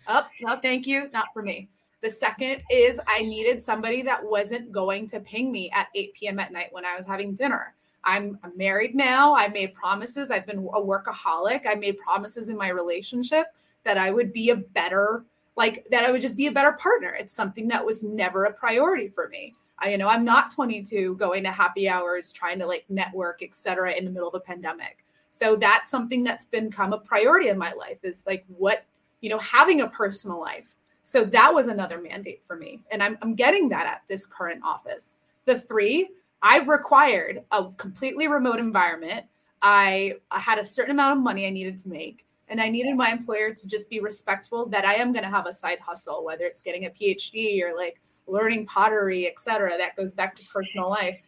oh, 0.07 0.25
no, 0.41 0.57
thank 0.57 0.87
you, 0.87 1.09
not 1.13 1.27
for 1.33 1.43
me. 1.43 1.69
The 2.01 2.09
second 2.09 2.63
is 2.69 2.99
I 3.07 3.21
needed 3.21 3.61
somebody 3.61 4.01
that 4.01 4.21
wasn't 4.23 4.71
going 4.71 5.07
to 5.07 5.19
ping 5.19 5.51
me 5.51 5.69
at 5.71 5.87
8 5.95 6.13
p.m. 6.15 6.39
at 6.39 6.51
night 6.51 6.67
when 6.71 6.83
I 6.83 6.95
was 6.95 7.05
having 7.05 7.35
dinner. 7.35 7.75
I'm, 8.03 8.37
married 8.55 8.95
now. 8.95 9.33
I 9.35 9.47
made 9.47 9.73
promises. 9.73 10.29
I've 10.29 10.45
been 10.45 10.57
a 10.57 10.81
workaholic. 10.81 11.65
I 11.65 11.75
made 11.75 11.97
promises 11.99 12.49
in 12.49 12.57
my 12.57 12.69
relationship 12.69 13.47
that 13.83 13.97
I 13.97 14.11
would 14.11 14.33
be 14.33 14.49
a 14.49 14.57
better, 14.57 15.23
like 15.55 15.85
that 15.91 16.03
I 16.03 16.11
would 16.11 16.21
just 16.21 16.35
be 16.35 16.47
a 16.47 16.51
better 16.51 16.73
partner. 16.73 17.15
It's 17.17 17.31
something 17.31 17.67
that 17.69 17.85
was 17.85 18.03
never 18.03 18.45
a 18.45 18.53
priority 18.53 19.07
for 19.07 19.29
me. 19.29 19.53
I, 19.79 19.91
you 19.91 19.97
know, 19.97 20.07
I'm 20.07 20.25
not 20.25 20.51
22 20.51 21.15
going 21.15 21.43
to 21.43 21.51
happy 21.51 21.89
hours, 21.89 22.31
trying 22.31 22.59
to 22.59 22.65
like 22.65 22.85
network, 22.89 23.41
etc., 23.43 23.93
in 23.93 24.05
the 24.05 24.11
middle 24.11 24.29
of 24.29 24.35
a 24.35 24.39
pandemic. 24.39 25.03
So 25.29 25.55
that's 25.55 25.89
something 25.89 26.23
that's 26.23 26.45
become 26.45 26.93
a 26.93 26.99
priority 26.99 27.49
in 27.49 27.57
my 27.57 27.73
life 27.73 27.97
is 28.03 28.23
like 28.27 28.45
what, 28.47 28.85
you 29.21 29.29
know, 29.29 29.39
having 29.39 29.81
a 29.81 29.89
personal 29.89 30.39
life. 30.39 30.75
So 31.01 31.25
that 31.25 31.53
was 31.53 31.67
another 31.67 31.99
mandate 31.99 32.43
for 32.45 32.55
me. 32.55 32.81
And 32.91 33.01
I'm, 33.01 33.17
I'm 33.21 33.35
getting 33.35 33.67
that 33.69 33.87
at 33.87 34.03
this 34.07 34.25
current 34.25 34.61
office. 34.63 35.17
The 35.45 35.59
three, 35.59 36.09
I 36.41 36.59
required 36.59 37.43
a 37.51 37.65
completely 37.77 38.27
remote 38.27 38.59
environment. 38.59 39.25
I, 39.61 40.17
I 40.29 40.39
had 40.39 40.59
a 40.59 40.63
certain 40.63 40.91
amount 40.91 41.17
of 41.17 41.23
money 41.23 41.47
I 41.47 41.49
needed 41.49 41.77
to 41.79 41.89
make. 41.89 42.25
And 42.47 42.61
I 42.61 42.69
needed 42.69 42.95
my 42.95 43.09
employer 43.09 43.53
to 43.53 43.67
just 43.67 43.89
be 43.89 43.99
respectful 43.99 44.67
that 44.67 44.85
I 44.85 44.95
am 44.95 45.13
going 45.13 45.23
to 45.23 45.31
have 45.31 45.47
a 45.47 45.53
side 45.53 45.79
hustle, 45.79 46.23
whether 46.23 46.45
it's 46.45 46.61
getting 46.61 46.85
a 46.85 46.89
PhD 46.89 47.63
or 47.63 47.75
like 47.75 47.99
learning 48.27 48.65
pottery, 48.65 49.27
etc. 49.27 49.77
That 49.77 49.95
goes 49.95 50.13
back 50.13 50.35
to 50.35 50.45
personal 50.47 50.89
life. 50.89 51.19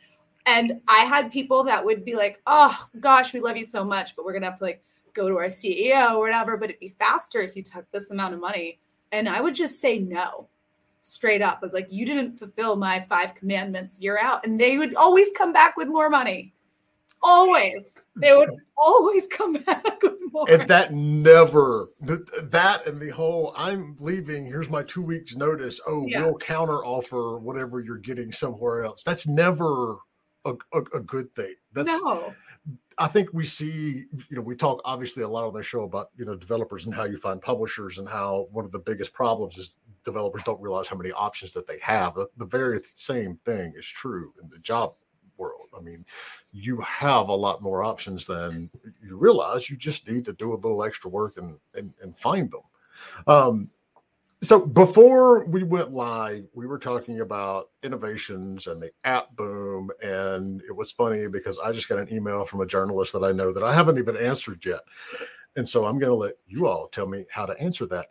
And 0.46 0.80
I 0.88 1.00
had 1.00 1.32
people 1.32 1.64
that 1.64 1.84
would 1.84 2.06
be 2.06 2.16
like, 2.16 2.42
"Oh 2.48 2.88
gosh, 3.00 3.34
we 3.34 3.40
love 3.40 3.58
you 3.58 3.66
so 3.66 3.84
much, 3.84 4.16
but 4.16 4.26
we're 4.26 4.34
gonna 4.34 4.46
have 4.46 4.60
to 4.60 4.64
like 4.64 4.84
go 5.14 5.28
to 5.30 5.38
our 5.38 5.50
CEO 5.50 6.16
or 6.16 6.20
whatever. 6.20 6.58
But 6.58 6.70
it'd 6.70 6.80
be 6.80 6.96
faster 7.00 7.42
if 7.42 7.56
you 7.56 7.64
took 7.64 7.90
this 7.92 8.12
amount 8.12 8.34
of 8.34 8.40
money." 8.40 8.80
And 9.12 9.30
I 9.30 9.42
would 9.42 9.56
just 9.56 9.80
say 9.80 10.00
no, 10.00 10.48
straight 11.02 11.42
up. 11.42 11.60
I 11.62 11.66
was 11.66 11.74
like, 11.74 11.92
"You 11.92 12.06
didn't 12.06 12.38
fulfill 12.38 12.76
my 12.76 13.06
five 13.10 13.36
commandments. 13.36 14.00
You're 14.00 14.20
out." 14.20 14.46
And 14.46 14.60
they 14.60 14.78
would 14.78 14.96
always 14.96 15.32
come 15.38 15.54
back 15.54 15.78
with 15.78 15.88
more 15.88 16.10
money, 16.10 16.54
always 17.26 18.00
they 18.16 18.36
would 18.36 18.52
always 18.78 19.28
come 19.28 19.54
back 19.66 20.02
with 20.02 20.14
more. 20.32 20.50
And 20.50 20.68
that 20.70 20.94
never 20.94 21.90
that 22.02 22.86
and 22.86 23.02
the 23.02 23.10
whole 23.10 23.54
I'm 23.58 23.96
leaving. 24.00 24.46
Here's 24.46 24.70
my 24.70 24.84
two 24.84 25.02
weeks 25.02 25.36
notice. 25.36 25.80
Oh, 25.88 26.06
yeah. 26.08 26.24
we'll 26.24 26.38
counter 26.38 26.86
offer 26.86 27.40
whatever 27.40 27.80
you're 27.80 27.98
getting 27.98 28.32
somewhere 28.32 28.84
else. 28.84 29.04
That's 29.04 29.28
never 29.28 29.98
a, 30.46 30.54
a, 30.74 30.80
a 30.94 31.00
good 31.00 31.34
thing. 31.36 31.56
That's 31.74 31.88
no. 31.88 32.34
I 32.98 33.08
think 33.08 33.30
we 33.34 33.44
see, 33.44 34.06
you 34.30 34.38
know, 34.38 34.42
we 34.42 34.56
talk 34.56 34.82
obviously 34.86 35.24
a 35.24 35.28
lot 35.28 35.46
on 35.46 35.54
the 35.54 35.62
show 35.62 35.84
about, 35.84 36.12
you 36.18 36.24
know, 36.24 36.36
developers 36.36 36.86
and 36.86 36.96
how 36.96 37.04
you 37.04 37.18
find 37.18 37.42
publishers 37.42 37.98
and 37.98 38.08
how 38.08 38.48
one 38.52 38.64
of 38.64 38.72
the 38.72 38.80
biggest 38.80 39.12
problems 39.12 39.58
is 39.58 39.76
developers 40.06 40.44
don't 40.44 40.62
realize 40.62 40.88
how 40.88 40.96
many 40.96 41.12
options 41.12 41.52
that 41.54 41.68
they 41.68 41.78
have. 41.82 42.16
The, 42.16 42.28
the 42.38 42.46
very 42.46 42.80
same 42.84 43.38
thing 43.44 43.74
is 43.76 43.86
true 43.86 44.34
in 44.42 44.50
the 44.50 44.60
job 44.60 44.94
world. 45.38 45.70
I 45.78 45.82
mean, 45.82 46.06
you 46.52 46.80
have 46.82 47.30
a 47.30 47.36
lot 47.36 47.62
more 47.62 47.84
options 47.84 48.26
than 48.26 48.70
you 49.02 49.18
realize. 49.18 49.70
You 49.70 49.78
just 49.78 50.08
need 50.08 50.26
to 50.26 50.34
do 50.34 50.54
a 50.54 50.56
little 50.56 50.84
extra 50.84 51.10
work 51.10 51.38
and 51.38 51.58
and, 51.74 51.94
and 52.02 52.18
find 52.18 52.52
them. 52.52 52.62
Um, 53.28 53.70
so 54.44 54.60
before 54.60 55.46
we 55.46 55.64
went 55.64 55.94
live, 55.94 56.46
we 56.54 56.68
were 56.68 56.78
talking 56.78 57.22
about 57.22 57.70
innovations 57.84 58.68
and 58.68 58.82
the 58.82 58.92
app 59.04 59.36
boom, 59.36 59.90
and 60.04 60.62
it 60.68 60.76
was 60.76 60.92
funny 60.92 61.28
because 61.28 61.58
I 61.58 61.72
just 61.72 61.90
got 61.90 62.00
an 62.00 62.14
email 62.14 62.46
from 62.46 62.62
a 62.62 62.66
journalist 62.68 63.14
that 63.14 63.24
I 63.24 63.32
know 63.32 63.52
that 63.52 63.64
I 63.64 63.74
haven't 63.74 63.98
even 63.98 64.18
answered 64.18 64.64
yet, 64.66 64.82
and 65.56 65.68
so 65.68 65.86
I'm 65.86 65.98
going 65.98 66.12
to 66.12 66.16
let 66.16 66.36
you 66.48 66.68
all 66.68 66.88
tell 66.90 67.08
me 67.08 67.26
how 67.30 67.46
to 67.46 67.60
answer 67.60 67.86
that 67.88 68.08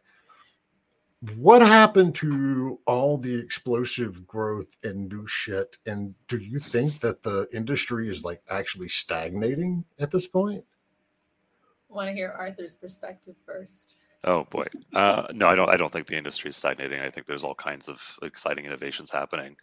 what 1.36 1.62
happened 1.62 2.14
to 2.16 2.78
all 2.86 3.16
the 3.18 3.38
explosive 3.38 4.26
growth 4.26 4.76
and 4.82 5.08
new 5.08 5.26
shit? 5.26 5.78
And 5.86 6.14
do 6.28 6.38
you 6.38 6.58
think 6.58 7.00
that 7.00 7.22
the 7.22 7.48
industry 7.52 8.08
is 8.08 8.24
like 8.24 8.42
actually 8.50 8.88
stagnating 8.88 9.84
at 9.98 10.10
this 10.10 10.26
point? 10.26 10.64
I 11.90 11.94
want 11.94 12.08
to 12.08 12.14
hear 12.14 12.34
Arthur's 12.36 12.74
perspective 12.74 13.36
first? 13.46 13.94
Oh 14.24 14.44
boy, 14.44 14.66
uh, 14.94 15.26
no, 15.32 15.48
I 15.48 15.54
don't. 15.54 15.68
I 15.68 15.76
don't 15.76 15.92
think 15.92 16.06
the 16.06 16.16
industry 16.16 16.48
is 16.48 16.56
stagnating. 16.56 16.98
I 16.98 17.10
think 17.10 17.26
there's 17.26 17.44
all 17.44 17.54
kinds 17.54 17.88
of 17.88 18.02
exciting 18.22 18.64
innovations 18.64 19.10
happening. 19.10 19.54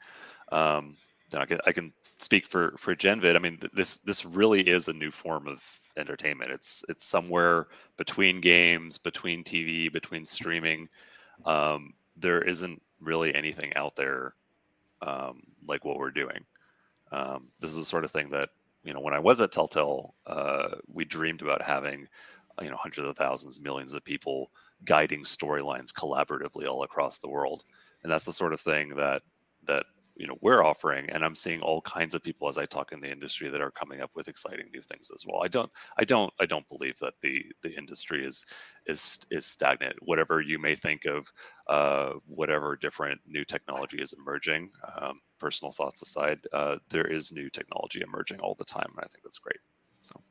Um, 0.51 0.95
I 1.33 1.45
can, 1.45 1.59
I 1.65 1.71
can 1.71 1.91
speak 2.19 2.45
for 2.45 2.75
for 2.77 2.95
Genvid. 2.95 3.35
I 3.35 3.39
mean, 3.39 3.59
this 3.73 3.97
this 3.97 4.23
really 4.23 4.61
is 4.61 4.87
a 4.87 4.93
new 4.93 5.09
form 5.09 5.47
of 5.47 5.63
entertainment. 5.97 6.51
It's 6.51 6.85
it's 6.89 7.05
somewhere 7.05 7.67
between 7.97 8.39
games, 8.39 8.99
between 8.99 9.43
TV, 9.43 9.91
between 9.91 10.25
streaming 10.25 10.87
um, 11.45 11.93
there 12.17 12.41
isn't 12.41 12.81
really 12.99 13.33
anything 13.33 13.73
out 13.75 13.95
there 13.95 14.33
um, 15.01 15.41
like 15.67 15.83
what 15.85 15.97
we're 15.97 16.11
doing. 16.11 16.45
Um, 17.11 17.47
this 17.59 17.71
is 17.71 17.77
the 17.77 17.85
sort 17.85 18.05
of 18.05 18.11
thing 18.11 18.29
that 18.29 18.49
you 18.83 18.93
know 18.93 19.01
when 19.01 19.13
I 19.13 19.19
was 19.19 19.41
at 19.41 19.51
Telltale, 19.51 20.13
uh, 20.27 20.75
we 20.91 21.05
dreamed 21.05 21.41
about 21.41 21.61
having 21.61 22.07
you 22.61 22.69
know 22.69 22.77
hundreds 22.77 23.07
of 23.07 23.17
thousands, 23.17 23.59
millions 23.59 23.93
of 23.93 24.03
people 24.03 24.51
guiding 24.85 25.23
storylines 25.23 25.93
collaboratively 25.93 26.67
all 26.67 26.83
across 26.83 27.17
the 27.17 27.29
world, 27.29 27.63
and 28.03 28.11
that's 28.11 28.25
the 28.25 28.33
sort 28.33 28.53
of 28.53 28.61
thing 28.61 28.95
that 28.95 29.23
that 29.65 29.85
you 30.21 30.27
know 30.27 30.37
we're 30.41 30.63
offering 30.63 31.09
and 31.09 31.25
i'm 31.25 31.33
seeing 31.33 31.59
all 31.61 31.81
kinds 31.81 32.13
of 32.13 32.21
people 32.21 32.47
as 32.47 32.59
i 32.59 32.65
talk 32.65 32.91
in 32.91 32.99
the 32.99 33.11
industry 33.11 33.49
that 33.49 33.59
are 33.59 33.71
coming 33.71 34.01
up 34.01 34.11
with 34.15 34.27
exciting 34.27 34.67
new 34.71 34.81
things 34.81 35.09
as 35.13 35.25
well 35.25 35.41
i 35.43 35.47
don't 35.47 35.71
i 35.97 36.03
don't 36.03 36.31
i 36.39 36.45
don't 36.45 36.67
believe 36.69 36.97
that 36.99 37.15
the 37.21 37.43
the 37.63 37.75
industry 37.75 38.23
is 38.23 38.45
is 38.85 39.19
is 39.31 39.47
stagnant 39.47 39.95
whatever 40.01 40.39
you 40.39 40.59
may 40.59 40.75
think 40.75 41.05
of 41.05 41.27
uh, 41.67 42.11
whatever 42.27 42.75
different 42.75 43.19
new 43.25 43.43
technology 43.43 43.97
is 44.01 44.13
emerging 44.13 44.69
um, 44.99 45.19
personal 45.39 45.71
thoughts 45.71 46.03
aside 46.03 46.39
uh, 46.53 46.75
there 46.89 47.07
is 47.07 47.31
new 47.31 47.49
technology 47.49 48.01
emerging 48.03 48.39
all 48.41 48.55
the 48.59 48.65
time 48.65 48.91
and 48.95 48.99
i 48.99 49.07
think 49.07 49.23
that's 49.23 49.39
great 49.39 49.59
so 50.03 50.21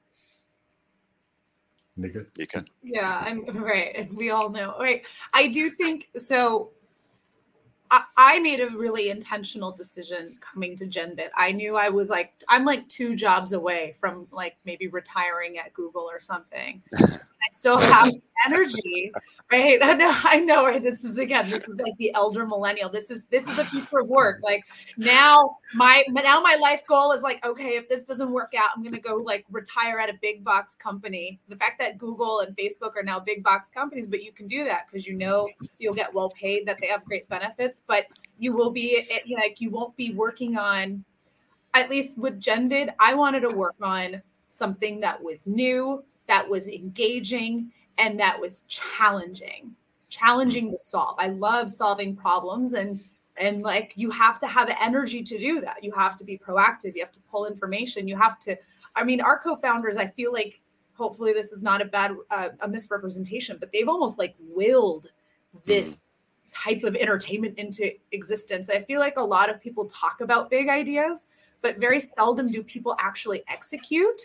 Nika? 1.97 2.25
Nika? 2.39 2.65
Yeah, 2.83 3.21
I'm 3.23 3.45
right. 3.63 3.95
And 3.95 4.17
we 4.17 4.31
all 4.31 4.49
know. 4.49 4.75
Right. 4.79 5.03
I 5.35 5.49
do 5.49 5.69
think 5.69 6.09
so 6.17 6.71
I, 7.91 8.39
made 8.39 8.61
a 8.61 8.71
really 8.71 9.11
intentional 9.11 9.73
decision 9.73 10.39
coming 10.41 10.77
to 10.77 10.87
Genvid. 10.87 11.29
I 11.37 11.53
knew 11.53 11.77
I 11.77 11.89
was 11.89 12.09
like, 12.09 12.33
I'm 12.49 12.65
like 12.65 12.89
two 12.89 13.17
jobs 13.17 13.53
away 13.53 13.97
from 13.99 14.27
like 14.31 14.57
maybe 14.65 14.89
retiring 14.89 15.59
at 15.59 15.73
Google 15.73 16.03
or 16.03 16.21
something. 16.21 16.83
I 17.43 17.53
still 17.53 17.79
have 17.79 18.13
energy, 18.47 19.13
right? 19.51 19.79
I 19.83 19.95
know, 19.95 20.13
I 20.25 20.41
know, 20.41 20.67
right? 20.67 20.83
This 20.83 21.05
is 21.05 21.19
again, 21.19 21.49
this 21.49 21.69
is 21.69 21.79
like 21.79 21.97
the 21.97 22.13
elder 22.15 22.47
millennial. 22.47 22.91
This 22.91 23.11
is 23.11 23.27
this 23.27 23.49
is 23.49 23.57
the 23.57 23.65
future 23.65 23.99
of 24.01 24.09
work. 24.09 24.41
Like 24.43 24.65
now, 24.97 25.57
my 25.75 26.05
now 26.11 26.41
my 26.41 26.57
life 26.61 26.83
goal 26.87 27.13
is 27.13 27.23
like, 27.23 27.45
okay, 27.45 27.77
if 27.77 27.89
this 27.89 28.05
doesn't 28.05 28.31
work 28.31 28.53
out, 28.59 28.71
I'm 28.77 28.83
gonna 28.83 29.01
go 29.01 29.17
like 29.17 29.47
retire 29.51 29.99
at 29.99 30.11
a 30.11 30.15
big 30.21 30.45
box 30.45 30.75
company. 30.75 31.41
The 31.49 31.57
fact 31.57 31.79
that 31.79 31.99
Google 31.99 32.41
and 32.41 32.57
Facebook 32.57 32.95
are 32.97 33.03
now 33.03 33.19
big 33.19 33.43
box 33.43 33.71
companies, 33.71 34.07
but 34.07 34.23
you 34.23 34.33
can 34.33 34.47
do 34.47 34.65
that 34.65 34.87
because 34.87 35.07
you 35.07 35.15
know 35.15 35.49
you'll 35.79 35.95
get 35.95 36.13
well 36.13 36.31
paid, 36.31 36.67
that 36.67 36.79
they 36.81 36.89
have 36.89 37.05
great 37.05 37.29
benefits, 37.29 37.80
but 37.87 38.07
you 38.39 38.53
will 38.53 38.71
be 38.71 38.99
eh, 38.99 39.05
eh, 39.11 39.35
like 39.35 39.61
you 39.61 39.71
won't 39.71 39.97
be 39.97 40.13
working 40.13 40.57
on. 40.57 41.05
At 41.75 41.89
least 41.89 42.19
with 42.19 42.41
Genvid, 42.41 42.93
I 42.99 43.15
wanted 43.15 43.41
to 43.49 43.57
work 43.57 43.77
on 43.81 44.23
something 44.49 45.01
that 45.01 45.23
was 45.23 45.47
new 45.47 46.05
that 46.27 46.49
was 46.49 46.69
engaging 46.69 47.73
and 47.99 48.19
that 48.19 48.41
was 48.41 48.63
challenging. 48.63 49.75
Challenging 50.09 50.71
to 50.71 50.79
solve. 50.79 51.17
I 51.19 51.29
love 51.29 51.71
solving 51.71 52.17
problems 52.17 52.73
and 52.73 53.01
and 53.37 53.63
like 53.63 53.93
you 53.97 54.11
have 54.11 54.39
to 54.41 54.47
have 54.47 54.75
energy 54.81 55.23
to 55.23 55.39
do 55.39 55.61
that. 55.61 55.83
You 55.83 55.93
have 55.93 56.15
to 56.17 56.25
be 56.25 56.37
proactive. 56.37 56.95
You 56.95 57.03
have 57.03 57.13
to 57.13 57.21
pull 57.31 57.47
information. 57.47 58.09
You 58.09 58.17
have 58.17 58.39
to 58.41 58.57
i 58.97 59.05
mean 59.05 59.21
our 59.21 59.39
co-founders 59.39 59.97
i 59.97 60.07
feel 60.07 60.33
like 60.33 60.61
hopefully 60.95 61.33
this 61.33 61.53
is 61.53 61.63
not 61.63 61.81
a 61.81 61.85
bad 61.85 62.13
uh, 62.31 62.49
a 62.61 62.69
misrepresentation 62.69 63.57
but 63.59 63.71
they've 63.73 63.89
almost 63.89 64.19
like 64.19 64.35
willed 64.39 65.09
this 65.65 66.03
mm-hmm. 66.03 66.10
Type 66.51 66.83
of 66.85 66.97
entertainment 66.97 67.57
into 67.59 67.93
existence 68.13 68.69
i 68.71 68.81
feel 68.81 69.01
like 69.01 69.17
a 69.17 69.23
lot 69.23 69.49
of 69.49 69.61
people 69.61 69.87
talk 69.87 70.21
about 70.21 70.51
big 70.51 70.69
ideas 70.69 71.27
but 71.63 71.81
very 71.81 72.01
seldom 72.01 72.51
do 72.51 72.63
people 72.63 72.97
actually 72.99 73.43
execute 73.49 74.21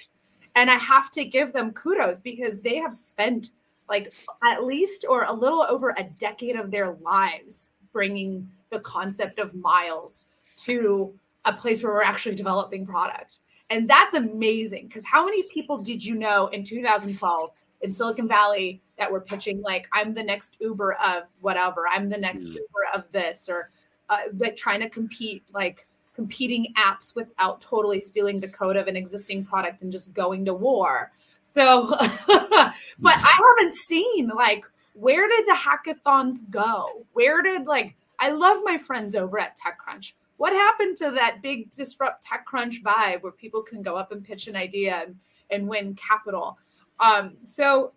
and 0.56 0.72
I 0.72 0.76
have 0.76 1.12
to 1.12 1.26
give 1.26 1.54
them 1.54 1.72
kudos 1.72 2.20
because 2.20 2.60
they 2.60 2.78
have 2.78 2.94
spent 2.94 3.52
like 3.88 4.14
at 4.44 4.64
least 4.64 5.06
or 5.08 5.26
a 5.26 5.34
little 5.34 5.62
over 5.62 5.94
a 5.98 6.04
decade 6.18 6.56
of 6.56 6.72
their 6.72 6.94
lives 7.02 7.72
bringing 7.92 8.50
the 8.72 8.80
concept 8.80 9.38
of 9.38 9.54
miles 9.54 10.26
to 10.58 11.14
a 11.44 11.54
place 11.54 11.84
where 11.84 11.94
we're 11.94 12.02
actually 12.02 12.36
developing 12.36 12.86
product. 12.86 13.40
And 13.70 13.88
that's 13.88 14.16
amazing 14.16 14.88
because 14.88 15.06
how 15.06 15.26
many 15.26 15.44
people 15.44 15.78
did 15.78 16.04
you 16.04 16.16
know 16.16 16.48
in 16.48 16.64
2012 16.64 17.52
in 17.82 17.92
Silicon 17.92 18.28
Valley 18.28 18.82
that 18.98 19.12
were 19.12 19.22
pitching 19.22 19.62
like 19.62 19.88
I'm 19.92 20.14
the 20.14 20.24
next 20.24 20.58
Uber 20.60 20.94
of 20.94 21.24
whatever, 21.42 21.86
I'm 21.88 22.10
the 22.10 22.18
next 22.18 22.50
mm. 22.50 22.56
Uber 22.56 22.86
of 22.94 23.04
this 23.12 23.48
or 23.50 23.72
uh, 24.10 24.18
like 24.38 24.56
trying 24.56 24.82
to 24.82 24.90
compete 24.90 25.44
like 25.54 25.88
competing 26.16 26.74
apps 26.78 27.16
without 27.16 27.60
totally 27.62 28.00
stealing 28.00 28.40
the 28.40 28.48
code 28.48 28.78
of 28.78 28.88
an 28.88 28.96
existing 28.96 29.44
product 29.44 29.82
and 29.82 29.92
just 29.92 30.14
going 30.14 30.46
to 30.46 30.54
war. 30.54 31.12
So, 31.42 31.88
but 32.28 32.74
I 33.06 33.56
haven't 33.58 33.74
seen 33.74 34.30
like 34.30 34.64
where 34.94 35.28
did 35.28 35.46
the 35.46 35.58
hackathons 35.58 36.50
go? 36.50 37.06
Where 37.14 37.42
did 37.42 37.68
like 37.68 37.96
I 38.20 38.30
love 38.30 38.58
my 38.64 38.78
friends 38.78 39.16
over 39.16 39.40
at 39.40 39.58
TechCrunch. 39.58 40.14
What 40.38 40.54
happened 40.54 40.98
to 40.98 41.12
that 41.12 41.42
big 41.42 41.70
disrupt 41.70 42.26
TechCrunch 42.26 42.82
vibe 42.82 43.22
where 43.22 43.32
people 43.32 43.62
can 43.62 43.82
go 43.82 43.96
up 43.96 44.12
and 44.12 44.24
pitch 44.24 44.48
an 44.48 44.56
idea 44.56 45.04
and, 45.06 45.16
and 45.50 45.68
win 45.68 45.96
capital? 45.96 46.58
Um, 47.00 47.38
so 47.44 47.94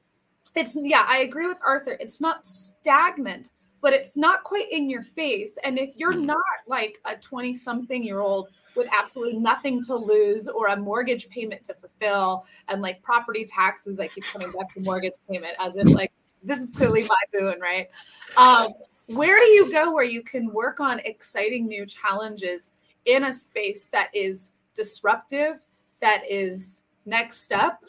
it's 0.55 0.77
yeah, 0.81 1.05
I 1.07 1.19
agree 1.19 1.47
with 1.47 1.59
Arthur. 1.65 1.97
It's 2.01 2.21
not 2.21 2.47
stagnant, 2.47 3.51
but 3.81 3.93
it's 3.93 4.17
not 4.17 4.45
quite 4.45 4.71
in 4.71 4.91
your 4.91 5.03
face. 5.03 5.59
And 5.65 5.79
if 5.79 5.91
you're 5.97 6.15
mm. 6.15 6.27
not 6.27 6.39
like 6.67 6.99
a 7.05 7.17
20 7.17 7.55
something 7.55 8.03
year 8.03 8.21
old 8.21 8.49
with 8.75 8.87
absolutely 8.93 9.39
nothing 9.39 9.83
to 9.85 9.95
lose 9.95 10.49
or 10.49 10.69
a 10.69 10.77
mortgage 10.77 11.29
payment 11.29 11.65
to 11.65 11.75
fulfill 11.75 12.45
and 12.69 12.83
like 12.83 13.03
property 13.03 13.45
taxes, 13.45 14.01
I 14.01 14.09
keep 14.09 14.25
coming 14.25 14.51
back 14.53 14.71
to 14.73 14.81
mortgage 14.81 15.15
payment 15.29 15.55
as 15.59 15.77
if 15.77 15.89
like 15.89 16.13
this 16.43 16.61
is 16.61 16.71
clearly 16.71 17.03
my 17.03 17.39
boon, 17.39 17.61
right? 17.61 17.89
Um, 18.37 18.73
where 19.07 19.39
do 19.39 19.47
you 19.47 19.73
go 19.73 19.93
where 19.93 20.05
you 20.05 20.23
can 20.23 20.53
work 20.53 20.81
on 20.81 21.01
exciting 21.01 21.67
new 21.67 21.87
challenges 21.87 22.73
in 23.07 23.25
a 23.25 23.33
space 23.33 23.89
that 23.89 24.11
is 24.13 24.53
disruptive, 24.75 25.67
that 26.01 26.23
is 26.29 26.83
next 27.07 27.39
step, 27.43 27.83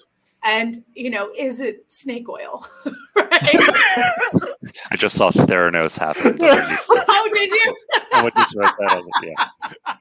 and 0.44 0.84
you 0.94 1.10
know 1.10 1.32
is 1.38 1.62
it 1.62 1.84
snake 1.88 2.30
oil? 2.30 2.66
Right 3.16 3.30
i 4.92 4.96
just 4.96 5.16
saw 5.16 5.32
theranos 5.32 5.98
happen. 5.98 6.38
Oh 6.40 7.30
did 7.34 7.52
you 7.52 7.76
i 8.14 8.24
would 8.24 8.34
just 8.36 8.56
write 8.56 8.74
that 8.80 8.92
on 8.92 9.06
the 9.06 9.28
yeah. 9.28 9.96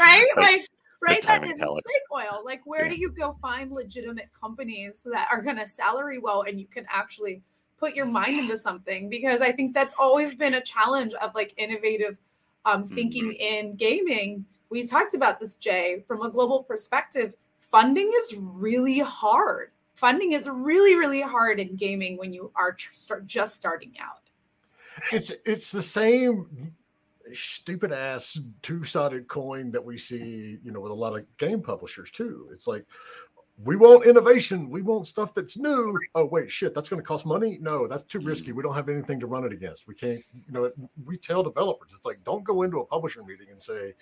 Right? 0.00 0.26
Like, 0.36 0.68
right? 1.00 1.22
That 1.22 1.44
is 1.44 1.58
snake 1.58 1.72
oil. 2.12 2.42
Like 2.44 2.62
where 2.64 2.84
yeah. 2.84 2.92
do 2.92 3.00
you 3.00 3.10
go 3.10 3.32
find 3.40 3.70
legitimate 3.70 4.28
companies 4.38 5.06
that 5.10 5.28
are 5.30 5.42
going 5.42 5.56
to 5.56 5.66
salary 5.66 6.18
well 6.18 6.42
and 6.42 6.58
you 6.58 6.66
can 6.66 6.86
actually 6.90 7.42
put 7.78 7.94
your 7.94 8.06
mind 8.06 8.38
into 8.38 8.56
something? 8.56 9.08
Because 9.08 9.42
i 9.42 9.52
think 9.52 9.74
that's 9.74 9.94
always 9.98 10.34
been 10.34 10.54
a 10.54 10.62
challenge 10.62 11.14
of 11.14 11.34
like 11.34 11.54
innovative 11.56 12.18
um, 12.64 12.84
thinking 12.84 13.26
mm-hmm. 13.26 13.68
in 13.68 13.76
gaming. 13.76 14.46
We 14.70 14.86
talked 14.86 15.14
about 15.14 15.38
this 15.38 15.54
jay 15.54 16.02
from 16.06 16.22
a 16.22 16.30
global 16.30 16.62
perspective 16.62 17.34
funding 17.74 18.08
is 18.22 18.36
really 18.36 19.00
hard. 19.00 19.72
Funding 19.96 20.32
is 20.32 20.48
really, 20.48 20.94
really 20.94 21.20
hard 21.20 21.58
in 21.58 21.74
gaming 21.74 22.16
when 22.16 22.32
you 22.32 22.52
are 22.54 22.72
tr- 22.72 22.92
start 22.92 23.26
just 23.26 23.56
starting 23.56 23.92
out. 24.00 24.30
It's 25.10 25.32
it's 25.44 25.72
the 25.72 25.82
same 25.82 26.72
stupid 27.32 27.90
ass 27.90 28.40
two 28.62 28.84
sided 28.84 29.26
coin 29.26 29.72
that 29.72 29.84
we 29.84 29.98
see, 29.98 30.58
you 30.62 30.70
know, 30.70 30.78
with 30.78 30.92
a 30.92 30.94
lot 30.94 31.16
of 31.16 31.24
game 31.36 31.62
publishers 31.62 32.12
too. 32.12 32.48
It's 32.52 32.68
like, 32.68 32.86
we 33.62 33.76
want 33.76 34.04
innovation. 34.04 34.68
We 34.68 34.82
want 34.82 35.06
stuff 35.06 35.32
that's 35.32 35.56
new. 35.56 35.96
Oh, 36.16 36.24
wait, 36.24 36.50
shit, 36.50 36.74
that's 36.74 36.88
going 36.88 37.00
to 37.00 37.06
cost 37.06 37.24
money. 37.24 37.58
No, 37.60 37.86
that's 37.86 38.02
too 38.02 38.18
risky. 38.18 38.50
We 38.50 38.64
don't 38.64 38.74
have 38.74 38.88
anything 38.88 39.20
to 39.20 39.28
run 39.28 39.44
it 39.44 39.52
against. 39.52 39.86
We 39.86 39.94
can't, 39.94 40.20
you 40.34 40.52
know, 40.52 40.72
we 41.04 41.16
tell 41.16 41.44
developers, 41.44 41.92
it's 41.94 42.04
like, 42.04 42.22
don't 42.24 42.42
go 42.42 42.62
into 42.62 42.80
a 42.80 42.84
publisher 42.84 43.22
meeting 43.22 43.46
and 43.52 43.62
say, 43.62 43.94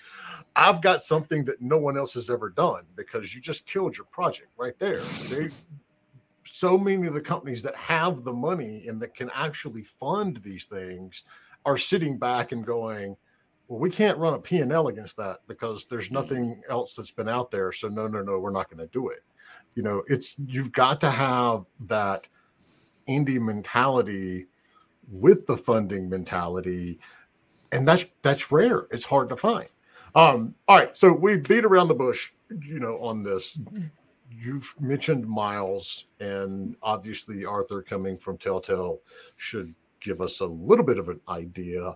I've 0.57 0.81
got 0.81 1.03
something 1.03 1.45
that 1.45 1.61
no 1.61 1.77
one 1.77 1.99
else 1.99 2.15
has 2.15 2.31
ever 2.31 2.49
done 2.49 2.85
because 2.97 3.35
you 3.35 3.43
just 3.43 3.67
killed 3.67 3.97
your 3.97 4.07
project 4.07 4.53
right 4.57 4.79
there. 4.79 5.01
They, 5.29 5.51
so 6.51 6.79
many 6.79 7.07
of 7.07 7.15
the 7.15 7.21
companies 7.21 7.63
that 7.63 7.77
have 7.77 8.25
the 8.25 8.33
money 8.33 8.87
and 8.89 9.03
that 9.03 9.15
can 9.15 9.31
actually 9.35 9.83
fund 9.83 10.41
these 10.43 10.65
things 10.65 11.25
are 11.67 11.79
sitting 11.79 12.17
back 12.17 12.53
and 12.53 12.65
going, 12.65 13.17
well, 13.69 13.79
we 13.79 13.91
can't 13.91 14.19
run 14.19 14.35
a 14.35 14.39
P&L 14.39 14.89
against 14.89 15.19
that 15.19 15.41
because 15.47 15.85
there's 15.85 16.09
mm. 16.09 16.13
nothing 16.13 16.63
else 16.71 16.95
that's 16.95 17.11
been 17.11 17.29
out 17.29 17.51
there. 17.51 17.71
So 17.71 17.89
no, 17.89 18.07
no, 18.07 18.23
no, 18.23 18.39
we're 18.39 18.51
not 18.51 18.71
going 18.71 18.81
to 18.81 18.91
do 18.93 19.11
it 19.11 19.21
you 19.75 19.83
know 19.83 20.03
it's 20.07 20.37
you've 20.47 20.73
got 20.73 21.01
to 21.01 21.11
have 21.11 21.65
that 21.81 22.27
indie 23.09 23.41
mentality 23.41 24.47
with 25.11 25.47
the 25.47 25.57
funding 25.57 26.09
mentality 26.09 26.99
and 27.73 27.89
that's 27.89 28.07
that's 28.23 28.53
rare. 28.53 28.87
It's 28.91 29.05
hard 29.05 29.29
to 29.31 29.37
find. 29.37 29.69
Um 30.15 30.55
all 30.69 30.79
right 30.79 30.97
so 30.97 31.13
we 31.13 31.37
beat 31.39 31.65
around 31.65 31.89
the 31.89 31.95
bush 31.95 32.31
you 32.51 32.79
know 32.79 32.99
on 33.03 33.23
this. 33.23 33.59
You've 34.31 34.75
mentioned 34.81 35.27
miles 35.27 36.07
and 36.21 36.77
obviously 36.83 37.45
arthur 37.45 37.83
coming 37.83 38.17
from 38.17 38.39
telltale 38.39 39.01
should 39.37 39.75
give 40.01 40.21
us 40.21 40.41
a 40.41 40.47
little 40.47 40.85
bit 40.85 40.99
of 40.99 41.09
an 41.09 41.21
idea. 41.29 41.95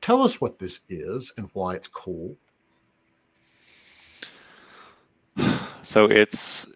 Tell 0.00 0.22
us 0.22 0.40
what 0.40 0.58
this 0.58 0.80
is 0.88 1.32
and 1.36 1.48
why 1.54 1.74
it's 1.74 1.88
cool 1.88 2.36
So 5.88 6.04
it's 6.04 6.70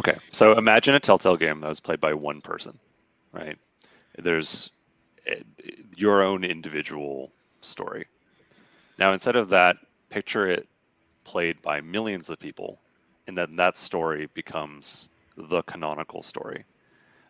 okay. 0.00 0.18
So 0.32 0.58
imagine 0.58 0.94
a 0.94 1.00
Telltale 1.00 1.38
game 1.38 1.62
that 1.62 1.68
was 1.68 1.80
played 1.80 1.98
by 1.98 2.12
one 2.12 2.42
person, 2.42 2.78
right? 3.32 3.56
There's 4.18 4.70
eh, 5.26 5.40
your 5.96 6.20
own 6.22 6.44
individual 6.44 7.32
story. 7.62 8.04
Now, 8.98 9.14
instead 9.14 9.34
of 9.34 9.48
that, 9.48 9.78
picture 10.10 10.46
it 10.46 10.68
played 11.24 11.62
by 11.62 11.80
millions 11.80 12.28
of 12.28 12.38
people, 12.38 12.78
and 13.28 13.38
then 13.38 13.56
that 13.56 13.78
story 13.78 14.28
becomes 14.34 15.08
the 15.38 15.62
canonical 15.62 16.22
story. 16.22 16.66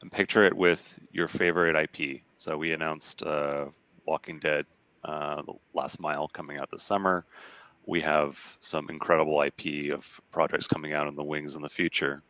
And 0.01 0.11
picture 0.11 0.43
it 0.43 0.57
with 0.57 0.99
your 1.13 1.29
favorite 1.29 1.77
IP. 1.77 2.23
So 2.39 2.59
we 2.59 2.73
announced 2.73 3.23
uh, 3.23 3.67
Walking 4.05 4.41
Dead, 4.41 4.67
uh, 5.05 5.43
The 5.43 5.53
Last 5.75 6.01
Mile 6.01 6.27
coming 6.27 6.59
out 6.59 6.73
this 6.73 6.83
summer 6.83 7.25
we 7.89 8.03
have 8.03 8.59
some 8.61 8.91
incredible 8.91 9.41
IP 9.41 9.91
of 9.95 10.21
projects 10.31 10.69
coming 10.69 10.93
out 10.93 11.09
in 11.09 11.17
the 11.17 11.25
wings 11.25 11.57
in 11.57 11.63
the 11.63 11.71
future. 11.71 12.23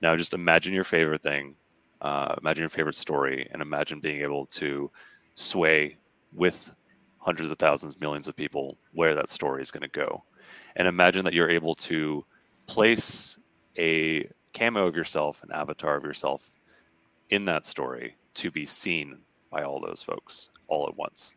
Now, 0.00 0.16
just 0.16 0.32
imagine 0.32 0.72
your 0.72 0.84
favorite 0.84 1.22
thing, 1.22 1.54
uh, 2.00 2.34
imagine 2.40 2.62
your 2.62 2.70
favorite 2.70 2.96
story, 2.96 3.46
and 3.52 3.60
imagine 3.60 4.00
being 4.00 4.22
able 4.22 4.46
to 4.46 4.90
sway 5.34 5.98
with 6.32 6.72
hundreds 7.18 7.50
of 7.50 7.58
thousands, 7.58 8.00
millions 8.00 8.26
of 8.26 8.34
people 8.36 8.78
where 8.94 9.14
that 9.14 9.28
story 9.28 9.60
is 9.60 9.70
going 9.70 9.82
to 9.82 9.88
go. 9.88 10.24
And 10.76 10.88
imagine 10.88 11.26
that 11.26 11.34
you're 11.34 11.50
able 11.50 11.74
to 11.74 12.24
place 12.66 13.38
a 13.76 14.26
cameo 14.54 14.86
of 14.86 14.96
yourself, 14.96 15.42
an 15.42 15.52
avatar 15.52 15.96
of 15.96 16.04
yourself 16.04 16.50
in 17.28 17.44
that 17.44 17.66
story 17.66 18.16
to 18.32 18.50
be 18.50 18.64
seen 18.64 19.18
by 19.50 19.62
all 19.62 19.78
those 19.78 20.00
folks 20.00 20.48
all 20.68 20.88
at 20.88 20.96
once. 20.96 21.34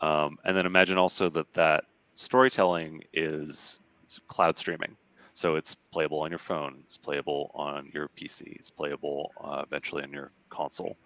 Um, 0.00 0.36
and 0.44 0.56
then 0.56 0.66
imagine 0.66 0.98
also 0.98 1.28
that 1.28 1.52
that 1.52 1.84
storytelling 2.14 3.02
is 3.12 3.80
cloud 4.28 4.56
streaming. 4.56 4.96
So 5.34 5.56
it's 5.56 5.74
playable 5.74 6.20
on 6.20 6.30
your 6.30 6.38
phone, 6.38 6.82
it's 6.84 6.98
playable 6.98 7.50
on 7.54 7.90
your 7.94 8.08
PC, 8.08 8.54
it's 8.56 8.70
playable 8.70 9.32
uh, 9.42 9.62
eventually 9.66 10.02
on 10.02 10.12
your 10.12 10.30
console. 10.50 10.96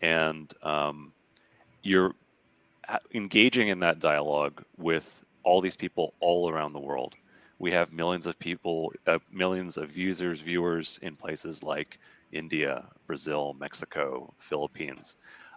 And 0.00 0.52
um, 0.62 1.12
you're 1.82 2.14
engaging 3.14 3.68
in 3.68 3.80
that 3.80 3.98
dialogue 3.98 4.62
with 4.78 5.24
all 5.42 5.60
these 5.60 5.76
people 5.76 6.14
all 6.20 6.48
around 6.48 6.72
the 6.72 6.80
world. 6.80 7.14
We 7.58 7.72
have 7.72 7.92
millions 7.92 8.26
of 8.26 8.38
people, 8.38 8.92
uh, 9.06 9.18
millions 9.30 9.76
of 9.76 9.96
users, 9.96 10.40
viewers 10.40 10.98
in 11.02 11.16
places 11.16 11.62
like 11.62 11.98
India, 12.32 12.84
Brazil, 13.06 13.56
Mexico, 13.58 14.32
Philippines. 14.38 15.16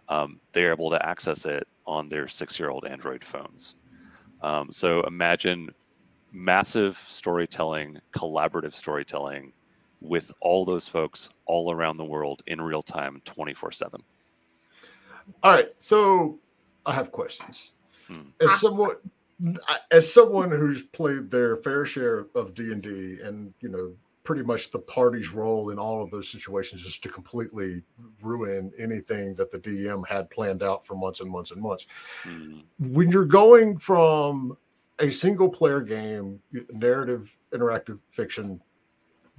Um, 0.10 0.40
they're 0.52 0.72
able 0.72 0.90
to 0.92 1.04
access 1.06 1.46
it 1.46 1.68
on 1.88 2.10
their 2.10 2.28
six 2.28 2.60
year 2.60 2.70
old 2.70 2.86
Android 2.86 3.24
phones. 3.24 3.76
Um, 4.46 4.72
so 4.72 5.02
imagine 5.08 5.72
massive 6.32 7.04
storytelling, 7.08 8.00
collaborative 8.16 8.76
storytelling 8.76 9.52
with 10.02 10.32
all 10.40 10.66
those 10.66 10.88
folks 10.88 11.30
all 11.48 11.72
around 11.72 11.98
the 11.98 12.06
world 12.06 12.44
in 12.46 12.62
real 12.62 12.84
time, 12.84 13.24
24 13.26 13.72
7. 13.72 14.04
All 15.42 15.52
right. 15.52 15.70
So 15.80 16.38
I 16.86 16.94
have 16.94 17.12
questions. 17.12 17.72
Hmm. 18.08 18.30
As 18.40 18.62
someone, 18.62 18.98
as 19.90 20.14
someone 20.14 20.52
who's 20.52 20.84
played 20.84 21.32
their 21.32 21.58
fair 21.58 21.88
share 21.88 22.28
of 22.36 22.54
D 22.54 22.72
and 22.72 22.84
D, 22.84 23.18
and 23.24 23.52
you 23.62 23.70
know, 23.70 23.94
pretty 24.26 24.42
much 24.42 24.72
the 24.72 24.80
party's 24.80 25.32
role 25.32 25.70
in 25.70 25.80
all 25.80 26.04
of 26.04 26.10
those 26.10 26.28
situations 26.30 26.84
is 26.84 26.98
to 26.98 27.08
completely 27.08 27.84
ruin 28.22 28.72
anything 28.78 29.36
that 29.36 29.52
the 29.52 29.60
DM 29.60 30.06
had 30.06 30.30
planned 30.32 30.64
out 30.64 30.86
for 30.86 30.96
months 30.96 31.22
and 31.22 31.30
months 31.30 31.52
and 31.52 31.62
months. 31.62 31.86
Mm. 32.24 32.64
When 32.80 33.12
you're 33.12 33.24
going 33.24 33.78
from 33.78 34.58
a 35.00 35.12
single 35.12 35.48
player 35.48 35.80
game, 35.80 36.42
narrative, 36.74 37.34
interactive 37.54 38.00
fiction, 38.10 38.60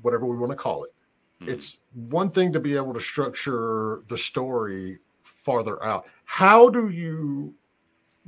whatever 0.02 0.24
we 0.24 0.36
want 0.36 0.52
to 0.52 0.56
call 0.56 0.84
it, 0.84 0.94
mm. 1.42 1.48
it's 1.48 1.78
one 1.92 2.30
thing 2.30 2.52
to 2.52 2.60
be 2.60 2.76
able 2.76 2.94
to 2.94 3.00
structure 3.00 4.02
the 4.08 4.16
story 4.16 4.98
farther 5.24 5.82
out. 5.84 6.06
How 6.24 6.70
do 6.70 6.90
you 6.90 7.52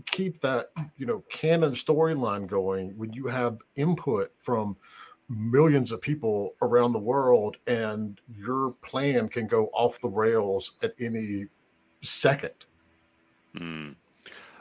keep 0.07 0.41
that, 0.41 0.71
you 0.97 1.07
know, 1.07 1.23
canon 1.31 1.73
storyline 1.73 2.47
going 2.47 2.97
when 2.97 3.13
you 3.13 3.27
have 3.27 3.59
input 3.77 4.33
from 4.41 4.77
millions 5.29 5.93
of 5.93 6.01
people 6.01 6.55
around 6.63 6.93
the 6.93 6.99
world 6.99 7.57
and 7.67 8.21
your 8.37 8.73
plan 8.83 9.29
can 9.29 9.47
go 9.47 9.67
off 9.75 10.01
the 10.01 10.09
rails 10.09 10.73
at 10.83 10.95
any 10.99 11.47
second. 12.03 12.53
Mm. 13.57 13.97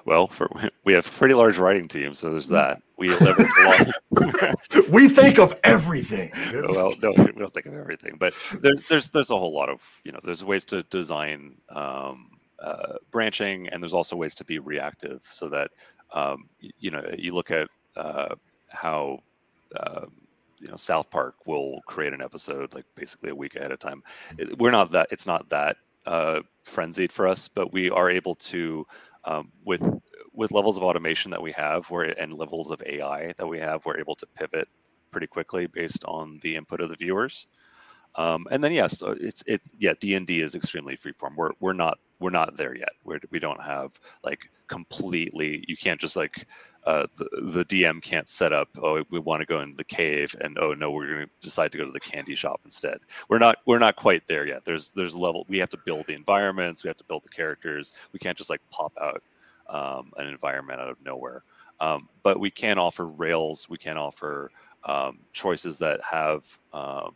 well 0.05 0.27
for 0.27 0.49
we 0.85 0.93
have 0.93 1.11
pretty 1.11 1.33
large 1.33 1.57
writing 1.57 1.87
team 1.87 2.15
so 2.15 2.31
there's 2.31 2.47
that. 2.49 2.81
We 2.97 3.09
leverage 3.09 3.49
a 3.59 3.63
lot. 3.63 4.55
We 4.89 5.09
think 5.09 5.37
of 5.37 5.53
everything. 5.63 6.31
Well 6.69 6.93
no 7.01 7.11
we 7.17 7.31
don't 7.33 7.53
think 7.53 7.65
of 7.65 7.75
everything 7.75 8.15
but 8.17 8.33
there's 8.61 8.83
there's 8.83 9.09
there's 9.09 9.29
a 9.29 9.37
whole 9.37 9.53
lot 9.53 9.69
of 9.69 9.81
you 10.03 10.11
know 10.11 10.19
there's 10.23 10.43
ways 10.43 10.65
to 10.65 10.83
design 10.83 11.55
um, 11.69 12.31
uh, 12.59 12.93
branching 13.11 13.67
and 13.69 13.83
there's 13.83 13.93
also 13.93 14.15
ways 14.15 14.35
to 14.35 14.45
be 14.45 14.59
reactive 14.59 15.21
so 15.31 15.47
that 15.49 15.71
um, 16.13 16.49
you, 16.59 16.71
you 16.79 16.91
know 16.91 17.03
you 17.17 17.35
look 17.35 17.51
at 17.51 17.67
uh, 17.95 18.35
how 18.69 19.19
um, 19.75 20.11
you 20.59 20.67
know 20.67 20.75
South 20.75 21.09
Park 21.09 21.35
will 21.45 21.81
create 21.85 22.13
an 22.13 22.21
episode 22.21 22.73
like 22.73 22.85
basically 22.95 23.29
a 23.29 23.35
week 23.35 23.55
ahead 23.55 23.71
of 23.71 23.79
time. 23.79 24.03
It, 24.37 24.57
we're 24.57 24.71
not 24.71 24.91
that 24.91 25.07
it's 25.11 25.27
not 25.27 25.49
that 25.49 25.77
uh, 26.05 26.41
frenzied 26.63 27.11
for 27.11 27.27
us, 27.27 27.47
but 27.47 27.73
we 27.73 27.89
are 27.89 28.09
able 28.09 28.35
to 28.35 28.85
um, 29.25 29.51
with 29.65 29.83
with 30.33 30.51
levels 30.51 30.77
of 30.77 30.83
automation 30.83 31.31
that 31.31 31.41
we 31.41 31.51
have, 31.53 31.89
where 31.89 32.19
and 32.19 32.33
levels 32.33 32.71
of 32.71 32.81
AI 32.85 33.33
that 33.37 33.47
we 33.47 33.59
have, 33.59 33.85
we're 33.85 33.99
able 33.99 34.15
to 34.15 34.25
pivot 34.27 34.67
pretty 35.11 35.27
quickly 35.27 35.67
based 35.67 36.03
on 36.05 36.39
the 36.41 36.55
input 36.55 36.81
of 36.81 36.89
the 36.89 36.95
viewers. 36.95 37.47
Um, 38.15 38.47
and 38.49 38.63
then 38.63 38.71
yes, 38.71 39.03
it's 39.19 39.43
it's 39.45 39.71
yeah, 39.77 39.93
D 39.99 40.15
and 40.15 40.25
D 40.25 40.41
is 40.41 40.55
extremely 40.55 40.97
freeform. 40.97 41.35
We're 41.35 41.51
we're 41.59 41.73
not 41.73 41.99
we're 42.19 42.31
not 42.31 42.57
there 42.57 42.75
yet. 42.75 42.89
We're, 43.03 43.19
we 43.29 43.39
don't 43.39 43.61
have 43.61 43.99
like 44.23 44.49
completely. 44.67 45.63
You 45.67 45.77
can't 45.77 45.99
just 45.99 46.15
like 46.15 46.47
uh, 46.87 47.05
the, 47.17 47.27
the 47.41 47.65
DM 47.65 48.01
can't 48.01 48.29
set 48.29 48.53
up. 48.53 48.69
Oh, 48.81 49.03
we 49.09 49.19
want 49.19 49.41
to 49.41 49.45
go 49.45 49.59
into 49.59 49.75
the 49.75 49.83
cave, 49.83 50.33
and 50.39 50.57
oh 50.57 50.73
no, 50.73 50.89
we're 50.89 51.13
going 51.13 51.25
to 51.25 51.31
decide 51.41 51.73
to 51.73 51.77
go 51.77 51.85
to 51.85 51.91
the 51.91 51.99
candy 51.99 52.33
shop 52.33 52.61
instead. 52.63 52.99
We're 53.27 53.39
not 53.39 53.57
we're 53.65 53.77
not 53.77 53.97
quite 53.97 54.25
there 54.25 54.47
yet. 54.47 54.63
There's 54.63 54.91
there's 54.91 55.13
level. 55.13 55.45
We 55.49 55.57
have 55.57 55.69
to 55.71 55.77
build 55.85 56.07
the 56.07 56.13
environments. 56.13 56.85
We 56.85 56.87
have 56.87 56.97
to 56.97 57.03
build 57.03 57.25
the 57.25 57.29
characters. 57.29 57.91
We 58.13 58.19
can't 58.19 58.37
just 58.37 58.49
like 58.49 58.61
pop 58.71 58.93
out 59.01 59.21
um, 59.67 60.13
an 60.15 60.27
environment 60.27 60.79
out 60.79 60.87
of 60.87 60.97
nowhere. 61.03 61.43
Um, 61.81 62.07
but 62.23 62.39
we 62.39 62.49
can 62.49 62.79
offer 62.79 63.05
rails. 63.05 63.67
We 63.69 63.77
can 63.77 63.97
offer 63.97 64.49
um, 64.85 65.19
choices 65.33 65.77
that 65.79 65.99
have 66.09 66.45
um, 66.71 67.13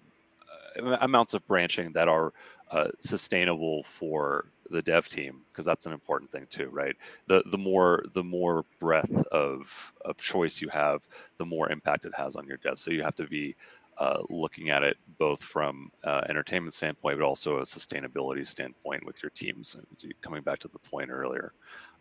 amounts 1.00 1.34
of 1.34 1.48
branching 1.48 1.94
that 1.94 2.10
are 2.10 2.34
uh, 2.72 2.90
sustainable 3.00 3.84
for 3.84 4.48
the 4.72 4.82
dev 4.82 5.08
team 5.10 5.42
because 5.52 5.66
that's 5.66 5.86
an 5.86 5.94
important 5.94 6.32
thing 6.32 6.48
too 6.50 6.70
right 6.72 6.96
the 7.28 7.44
the 7.52 7.58
more 7.58 8.04
the 8.14 8.24
more 8.24 8.66
breadth 8.80 9.24
of 9.28 9.94
of 10.06 10.18
choice 10.18 10.62
you 10.62 10.70
have 10.70 11.08
the 11.38 11.46
more 11.46 11.72
impact 11.72 12.06
it 12.06 12.14
has 12.16 12.36
on 12.36 12.48
your 12.48 12.58
dev 12.58 12.80
so 12.80 12.92
you 12.92 13.04
have 13.04 13.16
to 13.16 13.28
be 13.28 13.56
uh, 13.98 14.22
looking 14.30 14.72
at 14.72 14.84
it 14.84 14.98
both 15.20 15.44
from 15.44 15.92
uh, 16.04 16.22
entertainment 16.28 16.74
standpoint, 16.74 17.20
but 17.20 17.26
also 17.26 17.58
a 17.60 17.62
sustainability 17.62 18.46
standpoint 18.46 19.06
with 19.06 19.22
your 19.22 19.30
teams. 19.32 19.78
Coming 20.22 20.42
back 20.42 20.60
to 20.60 20.68
the 20.70 20.80
point 20.80 21.12
earlier. 21.12 21.54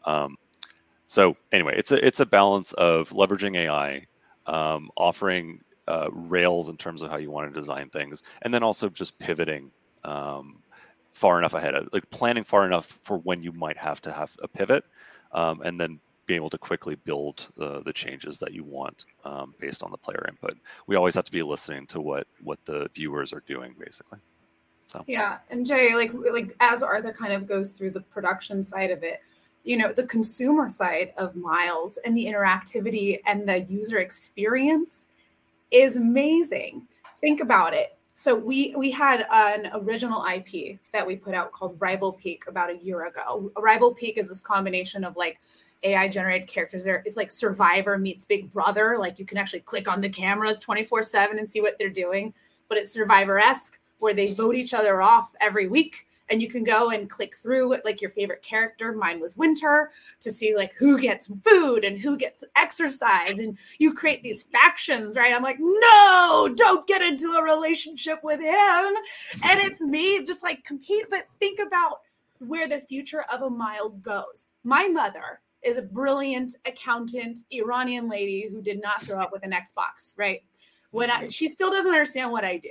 Um, 0.07 0.37
so 1.07 1.37
anyway, 1.53 1.75
it's 1.77 1.93
a 1.93 2.05
it's 2.07 2.21
a 2.21 2.27
balance 2.27 2.73
of 2.75 3.11
leveraging 3.11 3.57
AI, 3.57 4.07
um, 4.47 4.91
offering 4.97 5.61
uh, 5.89 6.09
rails 6.13 6.69
in 6.69 6.77
terms 6.79 7.03
of 7.03 7.11
how 7.11 7.17
you 7.19 7.31
want 7.31 7.53
to 7.53 7.61
design 7.61 7.91
things, 7.91 8.23
and 8.43 8.55
then 8.55 8.63
also 8.63 8.89
just 8.89 9.19
pivoting 9.19 9.71
um, 10.05 10.63
far 11.13 11.39
enough 11.39 11.55
ahead, 11.55 11.75
of, 11.75 11.89
like 11.93 12.09
planning 12.11 12.45
far 12.45 12.67
enough 12.67 12.99
for 13.03 13.19
when 13.19 13.43
you 13.43 13.53
might 13.53 13.77
have 13.77 14.01
to 14.03 14.13
have 14.13 14.35
a 14.43 14.49
pivot, 14.49 14.85
um, 15.33 15.61
and 15.63 15.81
then 15.81 16.01
be 16.27 16.35
able 16.37 16.51
to 16.51 16.59
quickly 16.59 16.95
build 16.95 17.49
the, 17.57 17.83
the 17.83 17.93
changes 17.93 18.39
that 18.39 18.53
you 18.53 18.63
want 18.63 19.05
um, 19.25 19.53
based 19.59 19.83
on 19.83 19.91
the 19.91 19.97
player 19.97 20.25
input. 20.29 20.57
We 20.87 20.95
always 20.95 21.17
have 21.17 21.25
to 21.25 21.33
be 21.33 21.43
listening 21.43 21.87
to 21.89 22.01
what 22.01 22.27
what 22.43 22.65
the 22.65 22.89
viewers 22.95 23.33
are 23.33 23.43
doing, 23.47 23.75
basically. 23.79 24.19
So 24.87 25.05
yeah, 25.07 25.39
and 25.51 25.67
Jay, 25.67 25.95
like 25.95 26.13
like 26.33 26.55
as 26.61 26.83
Arthur 26.83 27.13
kind 27.13 27.33
of 27.33 27.49
goes 27.49 27.73
through 27.73 27.91
the 27.91 28.01
production 28.01 28.63
side 28.63 28.91
of 28.91 29.03
it, 29.03 29.21
you 29.65 29.77
know, 29.77 29.93
the 29.93 30.07
consumer 30.07 30.71
side 30.71 31.13
of 31.17 31.37
Miles 31.37 31.99
and 32.05 32.17
the 32.17 32.27
interactivity 32.27 33.21
and 33.27 33.49
the 33.49 33.61
user 33.61 33.99
experience 33.99 35.09
is 35.71 35.97
amazing. 35.97 36.87
Think 37.21 37.41
about 37.41 37.75
it. 37.75 37.97
So 38.21 38.35
we 38.35 38.75
we 38.77 38.91
had 38.91 39.27
an 39.33 39.71
original 39.73 40.27
IP 40.27 40.79
that 40.93 41.07
we 41.07 41.17
put 41.17 41.33
out 41.33 41.53
called 41.53 41.77
Rival 41.81 42.13
Peak 42.13 42.45
about 42.49 42.69
a 42.69 42.77
year 42.77 43.07
ago. 43.07 43.51
Rival 43.57 43.95
Peak 43.95 44.19
is 44.19 44.29
this 44.29 44.43
combination 44.43 45.05
of 45.05 45.17
like 45.17 45.41
AI 45.85 46.07
generated 46.07 46.47
characters 46.47 46.85
there. 46.85 47.03
It's 47.07 47.17
like 47.17 47.33
Survivor 47.33 47.97
meets 47.97 48.27
Big 48.27 48.53
Brother. 48.53 48.99
Like 48.99 49.19
you 49.19 49.25
can 49.25 49.39
actually 49.39 49.61
click 49.61 49.89
on 49.89 50.03
the 50.03 50.11
cameras 50.11 50.61
24 50.61 51.03
7 51.03 51.39
and 51.39 51.51
see 51.51 51.63
what 51.63 51.79
they're 51.79 51.89
doing. 51.89 52.35
But 52.69 52.77
it's 52.77 52.93
Survivor 52.93 53.39
esque 53.39 53.79
where 54.01 54.13
they 54.13 54.35
vote 54.35 54.55
each 54.55 54.75
other 54.75 55.01
off 55.01 55.33
every 55.41 55.67
week. 55.67 56.07
And 56.31 56.41
you 56.41 56.49
can 56.49 56.63
go 56.63 56.91
and 56.91 57.11
click 57.11 57.35
through 57.37 57.77
like 57.85 58.01
your 58.01 58.11
favorite 58.11 58.43
character. 58.43 58.93
Mine 58.93 59.21
was 59.21 59.37
Winter 59.37 59.91
to 60.21 60.31
see 60.31 60.55
like 60.55 60.73
who 60.79 61.01
gets 61.01 61.31
food 61.45 61.85
and 61.85 61.99
who 61.99 62.17
gets 62.17 62.45
exercise. 62.57 63.41
And 63.41 63.59
you 63.79 63.93
create 63.93 64.23
these 64.23 64.45
factions, 64.45 65.17
right? 65.17 65.35
I'm 65.35 65.43
like, 65.43 65.59
no, 65.59 66.53
don't 66.57 66.87
get 66.87 67.03
into 67.03 67.33
a 67.33 67.43
relationship 67.43 68.21
with 68.23 68.41
him. 68.41 68.95
And 69.43 69.61
it's 69.61 69.81
me 69.81 70.25
just 70.25 70.43
like 70.43 70.65
compete. 70.65 71.07
But 71.11 71.27
think 71.41 71.59
about 71.59 72.01
where 72.39 72.69
the 72.69 72.81
future 72.81 73.25
of 73.33 73.43
a 73.43 73.51
mile 73.51 73.91
goes. 73.91 74.47
My 74.65 74.87
mother 74.87 75.41
is 75.63 75.77
a 75.77 75.83
brilliant 75.83 76.57
accountant 76.65 77.41
Iranian 77.51 78.09
lady 78.09 78.49
who 78.49 78.63
did 78.63 78.81
not 78.81 79.07
grow 79.07 79.21
up 79.21 79.33
with 79.33 79.43
an 79.43 79.53
Xbox, 79.53 80.15
right? 80.17 80.43
When 80.91 81.11
I, 81.11 81.27
she 81.27 81.49
still 81.49 81.71
doesn't 81.71 81.93
understand 81.93 82.33
what 82.33 82.45
I 82.45 82.57
do. 82.57 82.71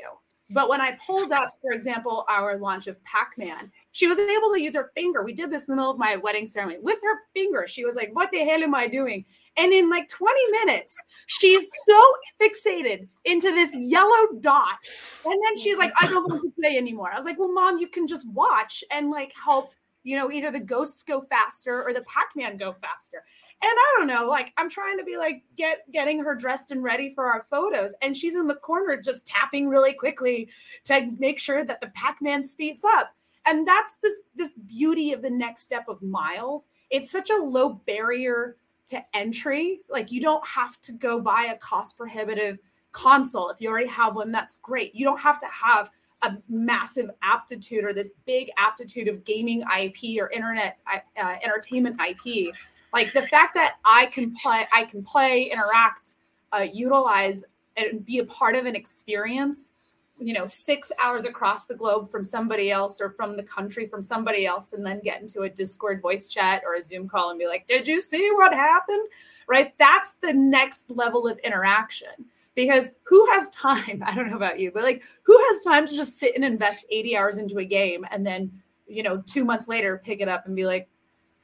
But 0.51 0.67
when 0.67 0.81
I 0.81 0.97
pulled 1.05 1.31
up, 1.31 1.53
for 1.61 1.71
example, 1.71 2.25
our 2.27 2.57
launch 2.57 2.87
of 2.87 3.03
Pac 3.03 3.33
Man, 3.37 3.71
she 3.91 4.07
was 4.07 4.17
able 4.17 4.51
to 4.51 4.61
use 4.61 4.75
her 4.75 4.91
finger. 4.95 5.23
We 5.23 5.33
did 5.33 5.51
this 5.51 5.67
in 5.67 5.73
the 5.73 5.75
middle 5.75 5.91
of 5.91 5.99
my 5.99 6.15
wedding 6.15 6.47
ceremony 6.47 6.79
with 6.81 6.99
her 7.03 7.19
finger. 7.33 7.67
She 7.67 7.85
was 7.85 7.95
like, 7.95 8.09
What 8.13 8.31
the 8.31 8.39
hell 8.39 8.63
am 8.63 8.73
I 8.73 8.87
doing? 8.87 9.25
And 9.57 9.71
in 9.71 9.89
like 9.89 10.07
20 10.09 10.51
minutes, 10.51 10.95
she's 11.27 11.69
so 11.87 12.03
fixated 12.41 13.07
into 13.25 13.51
this 13.51 13.75
yellow 13.75 14.39
dot. 14.39 14.77
And 15.25 15.39
then 15.43 15.57
she's 15.57 15.77
like, 15.77 15.93
I 16.01 16.07
don't 16.07 16.29
want 16.29 16.41
to 16.41 16.61
play 16.61 16.77
anymore. 16.77 17.11
I 17.13 17.17
was 17.17 17.25
like, 17.25 17.37
Well, 17.37 17.53
mom, 17.53 17.77
you 17.77 17.87
can 17.87 18.07
just 18.07 18.27
watch 18.29 18.83
and 18.91 19.11
like 19.11 19.31
help 19.43 19.71
you 20.09 20.17
know, 20.17 20.31
either 20.31 20.49
the 20.49 20.59
ghosts 20.59 21.03
go 21.03 21.21
faster 21.21 21.83
or 21.83 21.93
the 21.93 22.01
Pac-Man 22.01 22.57
go 22.57 22.73
faster. 22.81 23.23
And 23.61 23.71
I 23.71 23.95
don't 23.95 24.07
know, 24.07 24.27
like 24.27 24.51
I'm 24.57 24.67
trying 24.67 24.97
to 24.97 25.03
be 25.03 25.17
like 25.17 25.43
get 25.55 25.83
getting 25.93 26.23
her 26.23 26.33
dressed 26.33 26.71
and 26.71 26.83
ready 26.83 27.13
for 27.13 27.25
our 27.27 27.45
photos 27.51 27.93
and 28.01 28.17
she's 28.17 28.35
in 28.35 28.47
the 28.47 28.55
corner 28.55 28.97
just 28.97 29.27
tapping 29.27 29.69
really 29.69 29.93
quickly 29.93 30.49
to 30.85 31.11
make 31.19 31.37
sure 31.37 31.63
that 31.63 31.79
the 31.79 31.89
Pac-Man 31.89 32.43
speeds 32.43 32.83
up. 32.83 33.13
And 33.45 33.67
that's 33.67 33.97
this 33.97 34.21
this 34.33 34.53
beauty 34.65 35.13
of 35.13 35.21
the 35.21 35.29
next 35.29 35.61
step 35.61 35.87
of 35.87 36.01
Miles. 36.01 36.69
It's 36.89 37.11
such 37.11 37.29
a 37.29 37.37
low 37.37 37.73
barrier 37.85 38.57
to 38.87 39.05
entry. 39.13 39.81
Like 39.89 40.11
you 40.11 40.21
don't 40.21 40.45
have 40.47 40.81
to 40.81 40.91
go 40.91 41.21
buy 41.21 41.53
a 41.53 41.57
cost 41.59 41.97
prohibitive 41.97 42.57
console. 42.93 43.51
If 43.51 43.61
you 43.61 43.69
already 43.69 43.89
have 43.89 44.15
one, 44.15 44.31
that's 44.31 44.57
great. 44.57 44.95
You 44.95 45.05
don't 45.05 45.21
have 45.21 45.39
to 45.39 45.47
have 45.47 45.91
a 46.21 46.37
massive 46.49 47.09
aptitude 47.21 47.83
or 47.83 47.93
this 47.93 48.09
big 48.25 48.49
aptitude 48.57 49.07
of 49.07 49.23
gaming 49.23 49.63
IP 49.77 50.21
or 50.21 50.29
internet 50.31 50.77
uh, 50.87 51.35
entertainment 51.43 51.99
IP. 51.99 52.53
Like 52.93 53.13
the 53.13 53.23
fact 53.23 53.53
that 53.53 53.75
I 53.85 54.07
can 54.07 54.35
play, 54.35 54.65
I 54.73 54.83
can 54.83 55.03
play, 55.03 55.43
interact, 55.43 56.15
uh, 56.51 56.65
utilize, 56.71 57.43
and 57.77 58.05
be 58.05 58.19
a 58.19 58.25
part 58.25 58.55
of 58.55 58.65
an 58.65 58.75
experience. 58.75 59.73
You 60.21 60.33
know, 60.33 60.45
six 60.45 60.91
hours 60.99 61.23
across 61.23 61.65
the 61.65 61.75
globe 61.75 62.11
from 62.11 62.25
somebody 62.25 62.71
else 62.71 62.99
or 62.99 63.11
from 63.11 63.37
the 63.37 63.43
country 63.43 63.85
from 63.85 64.01
somebody 64.01 64.45
else, 64.45 64.73
and 64.73 64.85
then 64.85 64.99
get 65.01 65.21
into 65.21 65.43
a 65.43 65.49
Discord 65.49 66.01
voice 66.01 66.27
chat 66.27 66.63
or 66.65 66.75
a 66.75 66.81
Zoom 66.81 67.07
call 67.07 67.29
and 67.29 67.39
be 67.39 67.47
like, 67.47 67.67
"Did 67.67 67.87
you 67.87 68.01
see 68.01 68.29
what 68.33 68.53
happened?" 68.53 69.07
Right? 69.47 69.73
That's 69.77 70.13
the 70.21 70.33
next 70.33 70.89
level 70.89 71.25
of 71.25 71.37
interaction 71.39 72.25
because 72.59 72.91
who 73.03 73.25
has 73.31 73.49
time? 73.51 74.03
I 74.05 74.13
don't 74.13 74.29
know 74.29 74.35
about 74.35 74.59
you, 74.59 74.71
but 74.71 74.83
like 74.83 75.03
who 75.23 75.37
has 75.49 75.61
time 75.61 75.87
to 75.87 75.95
just 75.95 76.19
sit 76.19 76.35
and 76.35 76.43
invest 76.43 76.85
80 76.89 77.15
hours 77.15 77.37
into 77.37 77.59
a 77.59 77.65
game 77.65 78.05
and 78.11 78.25
then, 78.25 78.51
you 78.85 79.01
know, 79.01 79.23
two 79.25 79.45
months 79.45 79.69
later 79.69 80.01
pick 80.03 80.19
it 80.19 80.27
up 80.27 80.45
and 80.45 80.55
be 80.55 80.65
like, 80.65 80.89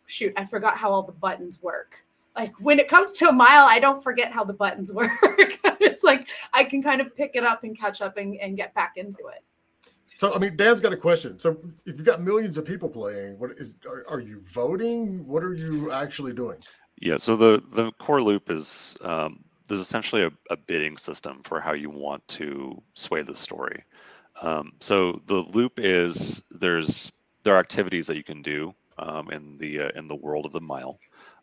shoot, 0.07 0.34
I 0.36 0.43
forgot 0.43 0.78
how 0.78 0.91
all 0.91 1.03
the 1.03 1.13
buttons 1.13 1.61
work. 1.61 2.03
Like 2.36 2.53
when 2.59 2.80
it 2.80 2.89
comes 2.89 3.13
to 3.13 3.30
a 3.30 3.32
mile, 3.32 3.66
I 3.66 3.80
don't 3.80 4.03
forget 4.03 4.34
how 4.34 4.43
the 4.43 4.53
buttons 4.53 4.91
work. 4.93 5.09
it's 5.24 6.03
like 6.03 6.28
I 6.53 6.66
can 6.66 6.84
kind 6.84 6.99
of 6.99 7.16
pick 7.16 7.32
it 7.36 7.45
up 7.45 7.63
and 7.63 7.80
catch 7.80 8.01
up 8.01 8.18
and, 8.18 8.36
and 8.41 8.57
get 8.57 8.74
back 8.74 8.93
into 8.97 9.28
it. 9.28 9.41
So, 10.18 10.34
I 10.34 10.38
mean, 10.38 10.55
Dan's 10.55 10.80
got 10.80 10.93
a 10.93 10.97
question. 10.97 11.39
So, 11.39 11.57
if 11.86 11.97
you've 11.97 12.05
got 12.05 12.22
millions 12.22 12.57
of 12.57 12.63
people 12.63 12.88
playing, 12.88 13.38
what 13.38 13.51
is 13.51 13.76
are, 13.86 14.05
are 14.07 14.22
you 14.22 14.41
voting? 14.47 15.28
What 15.28 15.43
are 15.43 15.53
you 15.53 15.91
actually 15.91 16.32
doing? 16.32 16.57
Yeah. 17.01 17.18
So 17.18 17.36
the 17.36 17.61
the 17.74 17.91
core 17.93 18.22
loop 18.22 18.49
is 18.49 18.97
um, 19.01 19.45
there's 19.68 19.80
essentially 19.80 20.24
a, 20.24 20.32
a, 20.49 20.57
bidding 20.57 20.97
system 20.97 21.41
for 21.43 21.59
how 21.59 21.74
you 21.74 21.89
want 21.89 22.28
to 22.28 22.82
sway 22.93 23.22
the 23.22 23.36
story. 23.36 23.84
Um, 24.41 24.74
so 24.80 25.22
the 25.26 25.36
loop 25.53 25.74
is 25.78 26.43
there's 26.51 27.11
there 27.43 27.55
are 27.55 27.59
activities 27.59 28.07
that 28.07 28.18
you 28.18 28.24
can 28.24 28.41
do 28.41 28.74
um, 28.97 29.30
in 29.32 29.57
the 29.57 29.82
uh, 29.82 29.89
in 29.95 30.07
the 30.07 30.16
world 30.16 30.45
of 30.45 30.51
the 30.51 30.61
mile. 30.61 30.99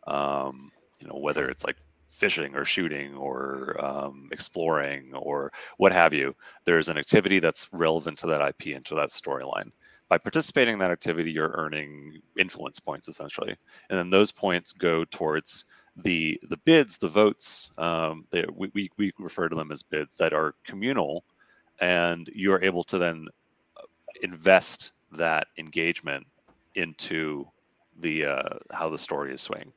Um, 0.07 0.71
you 0.99 1.07
know 1.07 1.17
whether 1.17 1.49
it's 1.49 1.65
like 1.65 1.77
fishing 2.07 2.55
or 2.55 2.63
shooting 2.63 3.15
or 3.15 3.75
um, 3.83 4.29
exploring 4.31 5.13
or 5.13 5.51
what 5.77 5.91
have 5.91 6.13
you. 6.13 6.35
There's 6.65 6.87
an 6.87 6.97
activity 6.97 7.39
that's 7.39 7.67
relevant 7.73 8.17
to 8.19 8.27
that 8.27 8.47
IP 8.47 8.75
and 8.75 8.85
to 8.85 8.95
that 8.95 9.09
storyline. 9.09 9.71
By 10.09 10.19
participating 10.19 10.73
in 10.73 10.79
that 10.79 10.91
activity, 10.91 11.31
you're 11.31 11.55
earning 11.55 12.21
influence 12.37 12.79
points 12.79 13.07
essentially, 13.07 13.55
and 13.89 13.97
then 13.97 14.09
those 14.09 14.31
points 14.31 14.71
go 14.71 15.03
towards 15.05 15.65
the 15.97 16.39
the 16.49 16.57
bids, 16.57 16.97
the 16.97 17.09
votes, 17.09 17.71
um, 17.77 18.25
they, 18.31 18.45
we, 18.55 18.71
we, 18.73 18.89
we 18.97 19.11
refer 19.19 19.49
to 19.49 19.55
them 19.55 19.71
as 19.71 19.83
bids 19.83 20.15
that 20.15 20.33
are 20.33 20.55
communal, 20.65 21.23
and 21.79 22.29
you 22.33 22.51
are 22.53 22.63
able 22.63 22.83
to 22.85 22.97
then 22.97 23.27
uh, 23.77 23.81
invest 24.21 24.93
that 25.11 25.47
engagement 25.57 26.25
into 26.75 27.45
the 27.99 28.25
uh, 28.25 28.49
how 28.71 28.89
the 28.89 28.97
story 28.97 29.33
is 29.33 29.41
swaying. 29.41 29.71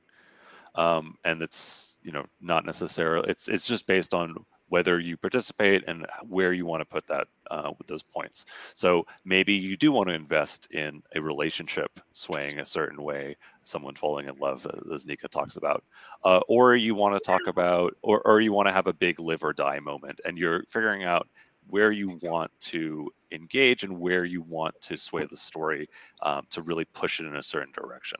Um, 0.74 1.16
and 1.24 1.42
it's 1.42 2.00
you 2.02 2.12
know 2.12 2.24
not 2.40 2.64
necessarily 2.66 3.28
it's 3.30 3.48
it's 3.48 3.66
just 3.66 3.86
based 3.86 4.14
on 4.14 4.34
whether 4.68 4.98
you 4.98 5.16
participate 5.16 5.84
and 5.86 6.06
where 6.28 6.52
you 6.52 6.66
want 6.66 6.80
to 6.80 6.84
put 6.84 7.06
that 7.06 7.28
uh, 7.50 7.70
with 7.78 7.86
those 7.86 8.02
points. 8.02 8.46
So 8.74 9.06
maybe 9.24 9.52
you 9.52 9.76
do 9.76 9.92
want 9.92 10.08
to 10.08 10.14
invest 10.14 10.72
in 10.72 11.02
a 11.14 11.20
relationship 11.20 12.00
swaying 12.12 12.58
a 12.58 12.66
certain 12.66 13.02
way, 13.02 13.36
someone 13.62 13.94
falling 13.94 14.28
in 14.28 14.36
love, 14.36 14.66
as 14.92 15.06
Nika 15.06 15.28
talks 15.28 15.56
about, 15.56 15.84
uh, 16.24 16.40
or 16.48 16.74
you 16.76 16.94
want 16.94 17.14
to 17.14 17.20
talk 17.20 17.42
about, 17.46 17.96
or, 18.02 18.20
or 18.22 18.40
you 18.40 18.52
want 18.52 18.68
to 18.68 18.72
have 18.72 18.86
a 18.86 18.92
big 18.92 19.20
live 19.20 19.44
or 19.44 19.52
die 19.52 19.78
moment, 19.78 20.20
and 20.24 20.36
you're 20.36 20.64
figuring 20.68 21.04
out 21.04 21.28
where 21.68 21.90
you 21.90 22.18
want 22.22 22.50
to 22.60 23.10
engage 23.32 23.82
and 23.82 23.98
where 24.00 24.24
you 24.24 24.40
want 24.42 24.74
to 24.80 24.96
sway 24.96 25.26
the 25.28 25.36
story 25.36 25.88
um, 26.22 26.46
to 26.50 26.62
really 26.62 26.84
push 26.86 27.20
it 27.20 27.26
in 27.26 27.36
a 27.36 27.42
certain 27.42 27.72
direction. 27.72 28.18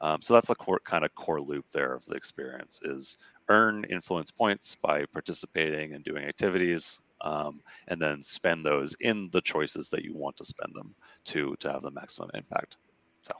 Um, 0.00 0.22
so 0.22 0.32
that's 0.32 0.48
the 0.48 0.54
core 0.54 0.80
kind 0.84 1.04
of 1.04 1.14
core 1.14 1.40
loop 1.40 1.66
there 1.72 1.94
of 1.94 2.06
the 2.06 2.14
experience 2.14 2.80
is 2.82 3.18
earn 3.50 3.84
influence 3.90 4.30
points 4.30 4.76
by 4.76 5.04
participating 5.12 5.92
and 5.94 6.04
doing 6.04 6.24
activities, 6.24 7.00
um, 7.20 7.60
and 7.88 8.00
then 8.00 8.22
spend 8.22 8.64
those 8.64 8.94
in 9.00 9.28
the 9.32 9.40
choices 9.42 9.90
that 9.90 10.04
you 10.04 10.14
want 10.14 10.36
to 10.36 10.44
spend 10.44 10.72
them 10.74 10.94
to 11.24 11.54
to 11.60 11.70
have 11.70 11.82
the 11.82 11.90
maximum 11.90 12.30
impact. 12.32 12.78
So, 13.22 13.34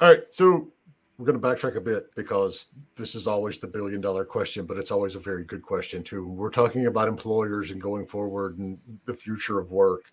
all 0.00 0.08
right, 0.08 0.22
so 0.30 0.72
we're 1.18 1.26
going 1.26 1.40
to 1.40 1.46
backtrack 1.46 1.76
a 1.76 1.80
bit 1.80 2.14
because 2.14 2.68
this 2.96 3.14
is 3.14 3.26
always 3.26 3.58
the 3.58 3.66
billion 3.66 4.00
dollar 4.00 4.24
question, 4.24 4.64
but 4.64 4.78
it's 4.78 4.90
always 4.90 5.14
a 5.14 5.20
very 5.20 5.44
good 5.44 5.62
question 5.62 6.02
too. 6.02 6.26
We're 6.26 6.50
talking 6.50 6.86
about 6.86 7.08
employers 7.08 7.70
and 7.70 7.80
going 7.80 8.06
forward 8.06 8.58
and 8.58 8.78
the 9.04 9.14
future 9.14 9.58
of 9.58 9.70
work. 9.70 10.04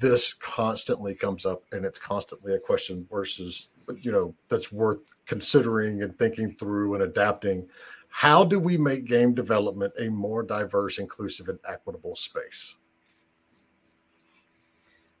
This 0.00 0.32
constantly 0.34 1.14
comes 1.14 1.46
up, 1.46 1.62
and 1.72 1.84
it's 1.84 1.98
constantly 1.98 2.54
a 2.54 2.58
question 2.58 3.06
versus 3.10 3.68
you 4.00 4.12
know 4.12 4.34
that's 4.48 4.72
worth 4.72 5.00
considering 5.26 6.02
and 6.02 6.18
thinking 6.18 6.54
through 6.58 6.94
and 6.94 7.02
adapting 7.02 7.68
How 8.10 8.44
do 8.44 8.58
we 8.58 8.76
make 8.76 9.06
game 9.06 9.34
development 9.34 9.94
a 9.98 10.10
more 10.10 10.42
diverse, 10.42 10.98
inclusive, 10.98 11.48
and 11.48 11.58
equitable 11.66 12.14
space? 12.14 12.76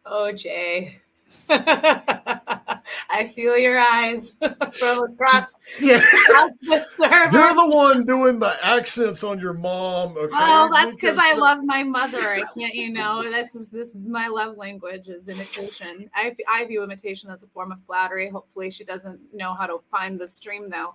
Oh, 0.04 0.32
Jay. 0.32 1.00
I 1.48 3.26
feel 3.34 3.56
your 3.56 3.78
eyes 3.78 4.36
from 4.72 5.04
across, 5.04 5.54
yeah. 5.80 5.98
across 5.98 6.56
the 6.62 6.80
server. 6.80 7.36
You're 7.36 7.54
the 7.54 7.68
one 7.68 8.04
doing 8.04 8.38
the 8.38 8.54
accents 8.64 9.24
on 9.24 9.38
your 9.38 9.52
mom. 9.52 10.16
Okay? 10.16 10.28
Oh, 10.32 10.68
that's 10.72 10.94
because 10.96 11.18
I 11.20 11.34
love 11.34 11.58
my 11.64 11.82
mother. 11.82 12.30
I 12.30 12.42
can't, 12.54 12.74
you 12.74 12.90
know, 12.90 13.22
this 13.22 13.54
is 13.54 13.68
this 13.68 13.94
is 13.94 14.08
my 14.08 14.28
love 14.28 14.56
language 14.56 15.08
is 15.08 15.28
imitation. 15.28 16.10
I 16.14 16.36
I 16.48 16.64
view 16.66 16.82
imitation 16.82 17.30
as 17.30 17.42
a 17.42 17.48
form 17.48 17.72
of 17.72 17.80
flattery. 17.82 18.28
Hopefully, 18.28 18.70
she 18.70 18.84
doesn't 18.84 19.20
know 19.34 19.54
how 19.54 19.66
to 19.66 19.78
find 19.90 20.20
the 20.20 20.28
stream 20.28 20.70
though. 20.70 20.94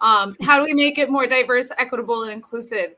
Um, 0.00 0.34
how 0.42 0.58
do 0.58 0.64
we 0.64 0.74
make 0.74 0.98
it 0.98 1.10
more 1.10 1.26
diverse, 1.26 1.70
equitable, 1.76 2.22
and 2.22 2.32
inclusive? 2.32 2.94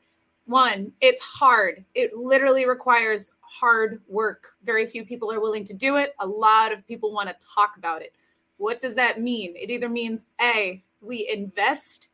One, 0.46 0.92
it's 1.00 1.20
hard. 1.20 1.84
It 1.94 2.16
literally 2.16 2.66
requires 2.66 3.30
hard 3.40 4.00
work. 4.08 4.54
Very 4.64 4.86
few 4.86 5.04
people 5.04 5.32
are 5.32 5.40
willing 5.40 5.64
to 5.64 5.74
do 5.74 5.96
it. 5.96 6.14
A 6.20 6.26
lot 6.26 6.72
of 6.72 6.86
people 6.86 7.12
want 7.12 7.28
to 7.28 7.46
talk 7.46 7.76
about 7.76 8.02
it. 8.02 8.12
What 8.56 8.80
does 8.80 8.94
that 8.94 9.20
mean? 9.20 9.54
It 9.56 9.70
either 9.70 9.88
means 9.88 10.26
A, 10.40 10.82
we 11.00 11.28
invest 11.32 12.08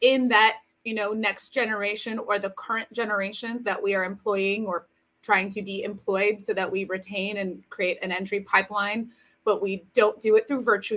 in 0.00 0.28
that, 0.28 0.58
you 0.84 0.94
know, 0.94 1.12
next 1.12 1.48
generation 1.48 2.18
or 2.18 2.38
the 2.38 2.50
current 2.50 2.92
generation 2.92 3.62
that 3.64 3.82
we 3.82 3.94
are 3.94 4.04
employing 4.04 4.66
or 4.66 4.86
trying 5.24 5.50
to 5.50 5.62
be 5.62 5.82
employed 5.82 6.40
so 6.40 6.52
that 6.52 6.70
we 6.70 6.84
retain 6.84 7.38
and 7.38 7.62
create 7.70 7.98
an 8.02 8.12
entry 8.12 8.40
pipeline 8.40 9.10
but 9.44 9.60
we 9.60 9.84
don't 9.92 10.18
do 10.20 10.36
it 10.36 10.48
through 10.48 10.62
virtue 10.62 10.96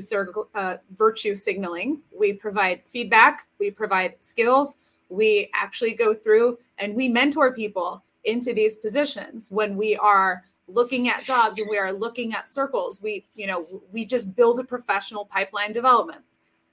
uh, 0.56 0.78
virtue 0.96 1.36
signaling. 1.36 2.02
We 2.18 2.34
provide 2.34 2.82
feedback 2.88 3.48
we 3.60 3.72
provide 3.72 4.16
skills 4.20 4.78
we 5.10 5.50
actually 5.54 5.94
go 5.94 6.14
through 6.14 6.58
and 6.80 6.94
we 6.96 7.08
mentor 7.08 7.54
people 7.54 8.04
into 8.26 8.54
these 8.54 8.76
positions. 8.76 9.50
When 9.50 9.78
we 9.78 9.96
are 9.96 10.44
looking 10.68 11.08
at 11.08 11.24
jobs 11.24 11.60
and 11.60 11.70
we 11.70 11.78
are 11.78 11.94
looking 11.94 12.34
at 12.34 12.48
circles 12.48 13.02
we 13.02 13.26
you 13.36 13.48
know 13.48 13.66
we 13.92 14.06
just 14.06 14.36
build 14.36 14.60
a 14.60 14.64
professional 14.64 15.26
pipeline 15.26 15.72
development. 15.74 16.22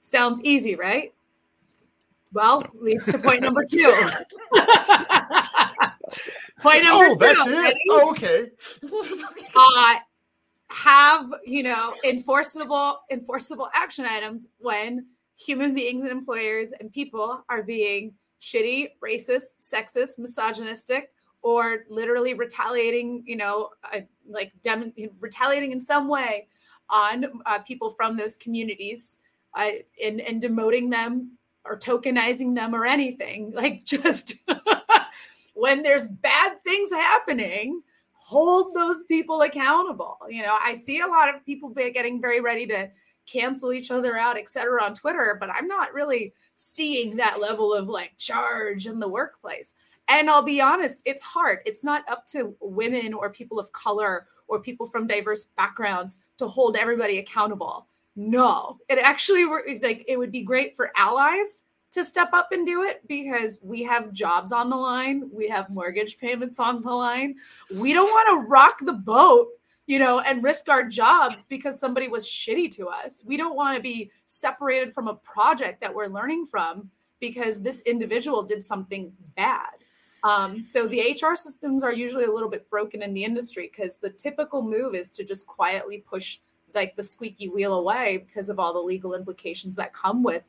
Sounds 0.01 0.41
easy 0.43 0.75
right? 0.75 1.13
Well 2.33 2.63
leads 2.79 3.11
to 3.11 3.17
point 3.17 3.41
number 3.41 3.63
two 3.69 3.93
point 6.59 6.83
number 6.85 7.05
oh, 7.05 7.13
two 7.13 7.19
that's 7.19 7.47
it. 7.47 7.77
Oh, 7.89 8.11
okay 8.11 8.49
uh, 9.55 9.95
have 10.69 11.29
you 11.45 11.63
know 11.63 11.93
enforceable 12.03 12.99
enforceable 13.11 13.69
action 13.73 14.05
items 14.05 14.47
when 14.57 15.05
human 15.37 15.73
beings 15.73 16.03
and 16.03 16.11
employers 16.11 16.73
and 16.79 16.91
people 16.91 17.43
are 17.49 17.61
being 17.61 18.13
shitty 18.41 18.89
racist 19.03 19.55
sexist 19.61 20.17
misogynistic 20.17 21.11
or 21.45 21.85
literally 21.89 22.33
retaliating, 22.33 23.23
you 23.27 23.35
know, 23.35 23.69
uh, 23.93 23.99
like 24.27 24.51
dem- 24.63 24.91
retaliating 25.19 25.71
in 25.71 25.79
some 25.79 26.07
way 26.07 26.47
on 26.89 27.27
uh, 27.45 27.59
people 27.59 27.91
from 27.91 28.17
those 28.17 28.35
communities 28.35 29.19
uh, 29.53 29.69
and, 30.03 30.21
and 30.21 30.41
demoting 30.41 30.89
them 30.89 31.37
or 31.63 31.77
tokenizing 31.77 32.55
them 32.55 32.73
or 32.73 32.83
anything. 32.83 33.51
Like 33.53 33.83
just 33.85 34.33
when 35.55 35.81
there's 35.81 36.07
bad 36.07 36.63
things 36.63 36.91
happening, 36.91 37.81
hold 38.11 38.75
those 38.75 39.03
people 39.05 39.41
accountable. 39.41 40.17
You 40.29 40.43
know, 40.43 40.57
I 40.61 40.73
see 40.73 40.99
a 40.99 41.07
lot 41.07 41.33
of 41.33 41.45
people 41.45 41.69
getting 41.69 42.21
very 42.21 42.41
ready 42.41 42.67
to 42.67 42.89
cancel 43.25 43.73
each 43.73 43.89
other 43.89 44.17
out, 44.17 44.37
et 44.37 44.49
cetera, 44.49 44.83
on 44.83 44.93
Twitter, 44.93 45.37
but 45.39 45.49
I'm 45.49 45.67
not 45.67 45.93
really 45.93 46.33
seeing 46.53 47.15
that 47.15 47.39
level 47.39 47.73
of 47.73 47.87
like 47.87 48.17
charge 48.17 48.85
in 48.85 48.99
the 48.99 49.07
workplace. 49.07 49.73
And 50.07 50.29
I'll 50.29 50.43
be 50.43 50.61
honest, 50.61 51.01
it's 51.05 51.21
hard. 51.21 51.59
It's 51.65 51.83
not 51.83 52.07
up 52.07 52.27
to 52.27 52.55
women 52.59 53.13
or 53.13 53.31
people 53.31 53.59
of 53.59 53.71
color 53.71 54.27
or 54.47 54.61
people 54.61 54.85
from 54.85 55.07
diverse 55.07 55.45
backgrounds 55.45 56.19
to 56.37 56.47
hold 56.47 56.77
everybody 56.77 57.17
accountable. 57.17 57.87
No, 58.15 58.77
it 58.87 58.99
actually 58.99 59.45
like 59.81 60.05
it 60.07 60.17
would 60.17 60.31
be 60.31 60.43
great 60.43 60.75
for 60.75 60.91
allies 60.95 61.63
to 61.95 62.03
step 62.03 62.31
up 62.33 62.49
and 62.51 62.65
do 62.65 62.83
it 62.83 63.01
because 63.07 63.57
we 63.61 63.81
have 63.83 64.11
jobs 64.11 64.51
on 64.51 64.69
the 64.69 64.75
line, 64.75 65.29
we 65.31 65.47
have 65.47 65.69
mortgage 65.69 66.17
payments 66.17 66.59
on 66.59 66.81
the 66.81 66.91
line. 66.91 67.35
We 67.73 67.93
don't 67.93 68.09
want 68.09 68.43
to 68.43 68.47
rock 68.47 68.79
the 68.81 68.93
boat, 68.93 69.47
you 69.87 69.97
know, 69.97 70.19
and 70.19 70.43
risk 70.43 70.69
our 70.69 70.83
jobs 70.83 71.45
because 71.47 71.79
somebody 71.79 72.09
was 72.09 72.27
shitty 72.27 72.69
to 72.75 72.87
us. 72.87 73.23
We 73.25 73.37
don't 73.37 73.55
want 73.55 73.77
to 73.77 73.81
be 73.81 74.11
separated 74.25 74.93
from 74.93 75.07
a 75.07 75.15
project 75.15 75.79
that 75.81 75.95
we're 75.95 76.07
learning 76.07 76.45
from 76.47 76.91
because 77.21 77.61
this 77.61 77.79
individual 77.81 78.43
did 78.43 78.61
something 78.61 79.13
bad. 79.37 79.69
Um, 80.23 80.61
so 80.61 80.87
the 80.87 81.17
HR 81.21 81.35
systems 81.35 81.83
are 81.83 81.93
usually 81.93 82.25
a 82.25 82.31
little 82.31 82.49
bit 82.49 82.69
broken 82.69 83.03
in 83.03 83.13
the 83.13 83.23
industry 83.23 83.71
because 83.71 83.97
the 83.97 84.09
typical 84.09 84.61
move 84.61 84.95
is 84.95 85.11
to 85.11 85.23
just 85.23 85.47
quietly 85.47 86.03
push 86.05 86.39
like 86.73 86.95
the 86.95 87.03
squeaky 87.03 87.47
wheel 87.47 87.75
away 87.75 88.25
because 88.27 88.49
of 88.49 88.59
all 88.59 88.73
the 88.73 88.79
legal 88.79 89.13
implications 89.13 89.77
that 89.77 89.93
come 89.93 90.21
with, 90.21 90.43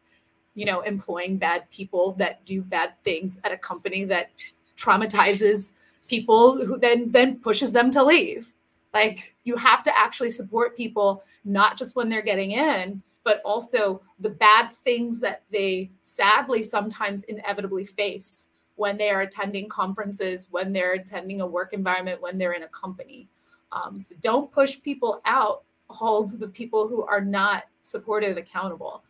you 0.57 0.65
know, 0.65 0.81
employing 0.81 1.37
bad 1.37 1.71
people 1.71 2.13
that 2.15 2.45
do 2.45 2.63
bad 2.63 2.95
things 3.05 3.39
at 3.45 3.53
a 3.53 3.59
company 3.59 4.05
that 4.07 4.31
traumatizes 4.77 5.75
people 6.09 6.65
who 6.65 6.79
then 6.79 7.11
then 7.13 7.39
pushes 7.39 7.71
them 7.71 7.91
to 7.93 8.03
leave. 8.03 8.53
Like 8.93 9.35
you 9.45 9.57
have 9.57 9.83
to 9.85 9.97
actually 9.97 10.31
support 10.31 10.77
people 10.77 11.23
not 11.45 11.77
just 11.77 11.95
when 11.95 12.09
they're 12.09 12.23
getting 12.23 12.53
in, 12.53 13.03
but 13.23 13.43
also 13.45 14.01
the 14.21 14.31
bad 14.31 14.71
things 14.85 15.21
that 15.21 15.43
they 15.53 15.91
sadly 16.03 16.63
sometimes 16.63 17.25
inevitably 17.25 17.85
face 17.85 18.49
when 18.77 18.97
they 18.97 19.11
are 19.11 19.23
attending 19.23 19.69
conferences, 19.69 20.49
when 20.51 20.73
they're 20.73 20.95
attending 20.95 21.41
a 21.41 21.47
work 21.47 21.73
environment, 21.73 22.23
when 22.23 22.39
they're 22.39 22.53
in 22.53 22.63
a 22.63 22.69
company. 22.69 23.29
Um, 23.73 23.99
so 23.99 24.15
don't 24.21 24.51
push 24.53 24.81
people 24.81 25.21
out, 25.27 25.65
hold 25.89 26.31
the 26.39 26.49
people 26.49 26.89
who 26.89 27.03
are 27.03 27.21
not 27.21 27.65
supportive 27.83 28.37
accountable. 28.37 29.03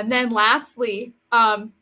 And 0.00 0.10
then 0.10 0.30
lastly, 0.30 1.12
um, 1.30 1.74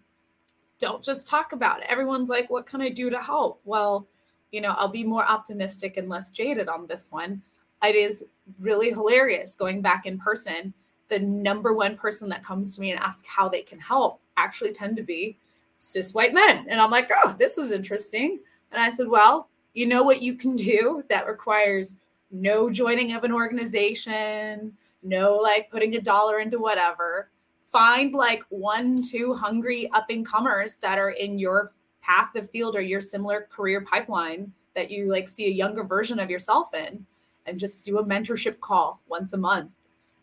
don't 0.81 1.05
just 1.05 1.27
talk 1.27 1.53
about 1.53 1.81
it. 1.81 1.87
Everyone's 1.89 2.29
like, 2.29 2.51
what 2.51 2.67
can 2.67 2.81
I 2.81 2.89
do 2.89 3.11
to 3.11 3.21
help? 3.21 3.61
Well, 3.65 4.09
you 4.51 4.61
know, 4.61 4.75
I'll 4.77 4.89
be 4.89 5.05
more 5.05 5.25
optimistic 5.25 5.97
and 5.97 6.09
less 6.09 6.29
jaded 6.29 6.69
on 6.69 6.89
this 6.89 7.13
one. 7.13 7.43
It 7.83 7.95
is 7.95 8.25
really 8.59 8.91
hilarious 8.91 9.55
going 9.55 9.83
back 9.83 10.05
in 10.05 10.19
person. 10.19 10.75
The 11.07 11.21
number 11.21 11.75
one 11.75 11.97
person 11.97 12.29
that 12.31 12.45
comes 12.45 12.75
to 12.75 12.81
me 12.81 12.91
and 12.91 13.01
asks 13.01 13.27
how 13.29 13.49
they 13.49 13.63
can 13.63 13.79
help 13.79 14.21
actually 14.37 14.73
tend 14.73 14.97
to 14.97 15.05
be 15.05 15.37
cis 15.79 16.13
white 16.13 16.35
men. 16.35 16.67
And 16.69 16.81
I'm 16.81 16.91
like, 16.91 17.11
oh, 17.25 17.37
this 17.39 17.57
is 17.57 17.71
interesting. 17.71 18.41
And 18.73 18.83
I 18.83 18.91
said, 18.91 19.07
well, 19.07 19.49
you 19.75 19.87
know 19.87 20.03
what 20.03 20.23
you 20.23 20.35
can 20.35 20.57
do 20.57 21.05
that 21.09 21.29
requires 21.29 21.95
no 22.33 22.69
joining 22.69 23.13
of 23.13 23.23
an 23.23 23.33
organization, 23.33 24.77
no 25.05 25.37
like 25.37 25.71
putting 25.71 25.95
a 25.95 26.01
dollar 26.01 26.41
into 26.41 26.59
whatever. 26.59 27.31
Find 27.71 28.15
like 28.15 28.43
one, 28.49 29.03
two 29.03 29.35
hungry 29.35 29.91
up 29.93 30.07
and 30.11 30.25
comers 30.25 30.77
that 30.77 30.99
are 30.99 31.11
in 31.11 31.39
your 31.39 31.73
path 32.01 32.35
of 32.35 32.51
field 32.51 32.77
or 32.77 32.81
your 32.81 33.01
similar 33.01 33.49
career 33.51 33.81
pipeline 33.83 34.53
that 34.75 34.91
you 34.91 35.11
like 35.11 35.29
see 35.29 35.47
a 35.47 35.51
younger 35.51 35.85
version 35.85 36.19
of 36.19 36.31
yourself 36.31 36.73
in 36.73 37.05
and 37.47 37.59
just 37.59 37.83
do 37.83 37.99
a 37.99 38.05
mentorship 38.05 38.61
call 38.61 39.01
once 39.09 39.33
a 39.33 39.37
month 39.37 39.71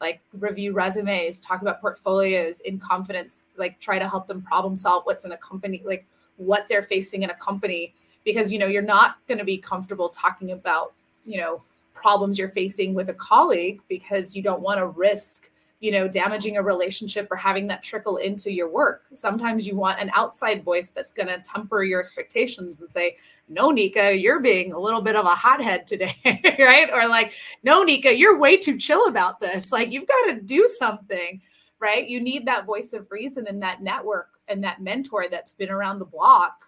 like 0.01 0.21
review 0.33 0.73
resumes, 0.73 1.41
talk 1.41 1.61
about 1.61 1.81
portfolios 1.81 2.61
in 2.61 2.79
confidence, 2.79 3.47
like 3.57 3.79
try 3.79 3.97
to 3.97 4.07
help 4.07 4.27
them 4.27 4.41
problem 4.41 4.75
solve 4.75 5.03
what's 5.05 5.25
in 5.25 5.31
a 5.31 5.37
company, 5.37 5.81
like 5.85 6.05
what 6.37 6.65
they're 6.69 6.83
facing 6.83 7.23
in 7.23 7.29
a 7.29 7.35
company. 7.35 7.93
Because 8.23 8.51
you 8.51 8.59
know, 8.59 8.67
you're 8.67 8.81
not 8.81 9.17
going 9.27 9.37
to 9.37 9.45
be 9.45 9.57
comfortable 9.57 10.09
talking 10.09 10.51
about, 10.51 10.93
you 11.25 11.39
know, 11.39 11.61
problems 11.93 12.37
you're 12.37 12.49
facing 12.49 12.93
with 12.93 13.09
a 13.09 13.13
colleague 13.13 13.81
because 13.87 14.35
you 14.35 14.41
don't 14.41 14.61
want 14.61 14.79
to 14.79 14.87
risk 14.87 15.49
you 15.79 15.91
know, 15.91 16.07
damaging 16.07 16.57
a 16.57 16.63
relationship 16.63 17.27
or 17.29 17.35
having 17.35 17.67
that 17.67 17.83
trickle 17.83 18.17
into 18.17 18.51
your 18.51 18.69
work. 18.69 19.03
Sometimes 19.13 19.67
you 19.67 19.75
want 19.75 19.99
an 19.99 20.09
outside 20.13 20.63
voice 20.63 20.89
that's 20.89 21.13
going 21.13 21.27
to 21.27 21.39
temper 21.39 21.83
your 21.83 22.01
expectations 22.01 22.79
and 22.79 22.89
say, 22.89 23.17
no, 23.49 23.71
Nika, 23.71 24.15
you're 24.15 24.39
being 24.39 24.71
a 24.71 24.79
little 24.79 25.01
bit 25.01 25.15
of 25.15 25.25
a 25.25 25.35
hothead 25.35 25.85
today, 25.85 26.15
right? 26.59 26.89
Or 26.91 27.07
like, 27.07 27.33
no, 27.63 27.83
Nika, 27.83 28.17
you're 28.17 28.39
way 28.39 28.57
too 28.57 28.77
chill 28.77 29.07
about 29.07 29.39
this. 29.39 29.71
Like, 29.71 29.91
you've 29.91 30.07
got 30.07 30.33
to 30.33 30.41
do 30.41 30.67
something, 30.79 31.41
right? 31.79 32.07
You 32.07 32.21
need 32.21 32.45
that 32.47 32.65
voice 32.65 32.93
of 32.93 33.11
reason 33.11 33.45
and 33.47 33.61
that 33.61 33.83
network 33.83 34.29
and 34.47 34.63
that 34.63 34.81
mentor 34.81 35.27
that's 35.29 35.53
been 35.53 35.69
around 35.69 35.99
the 35.99 36.05
block. 36.05 36.63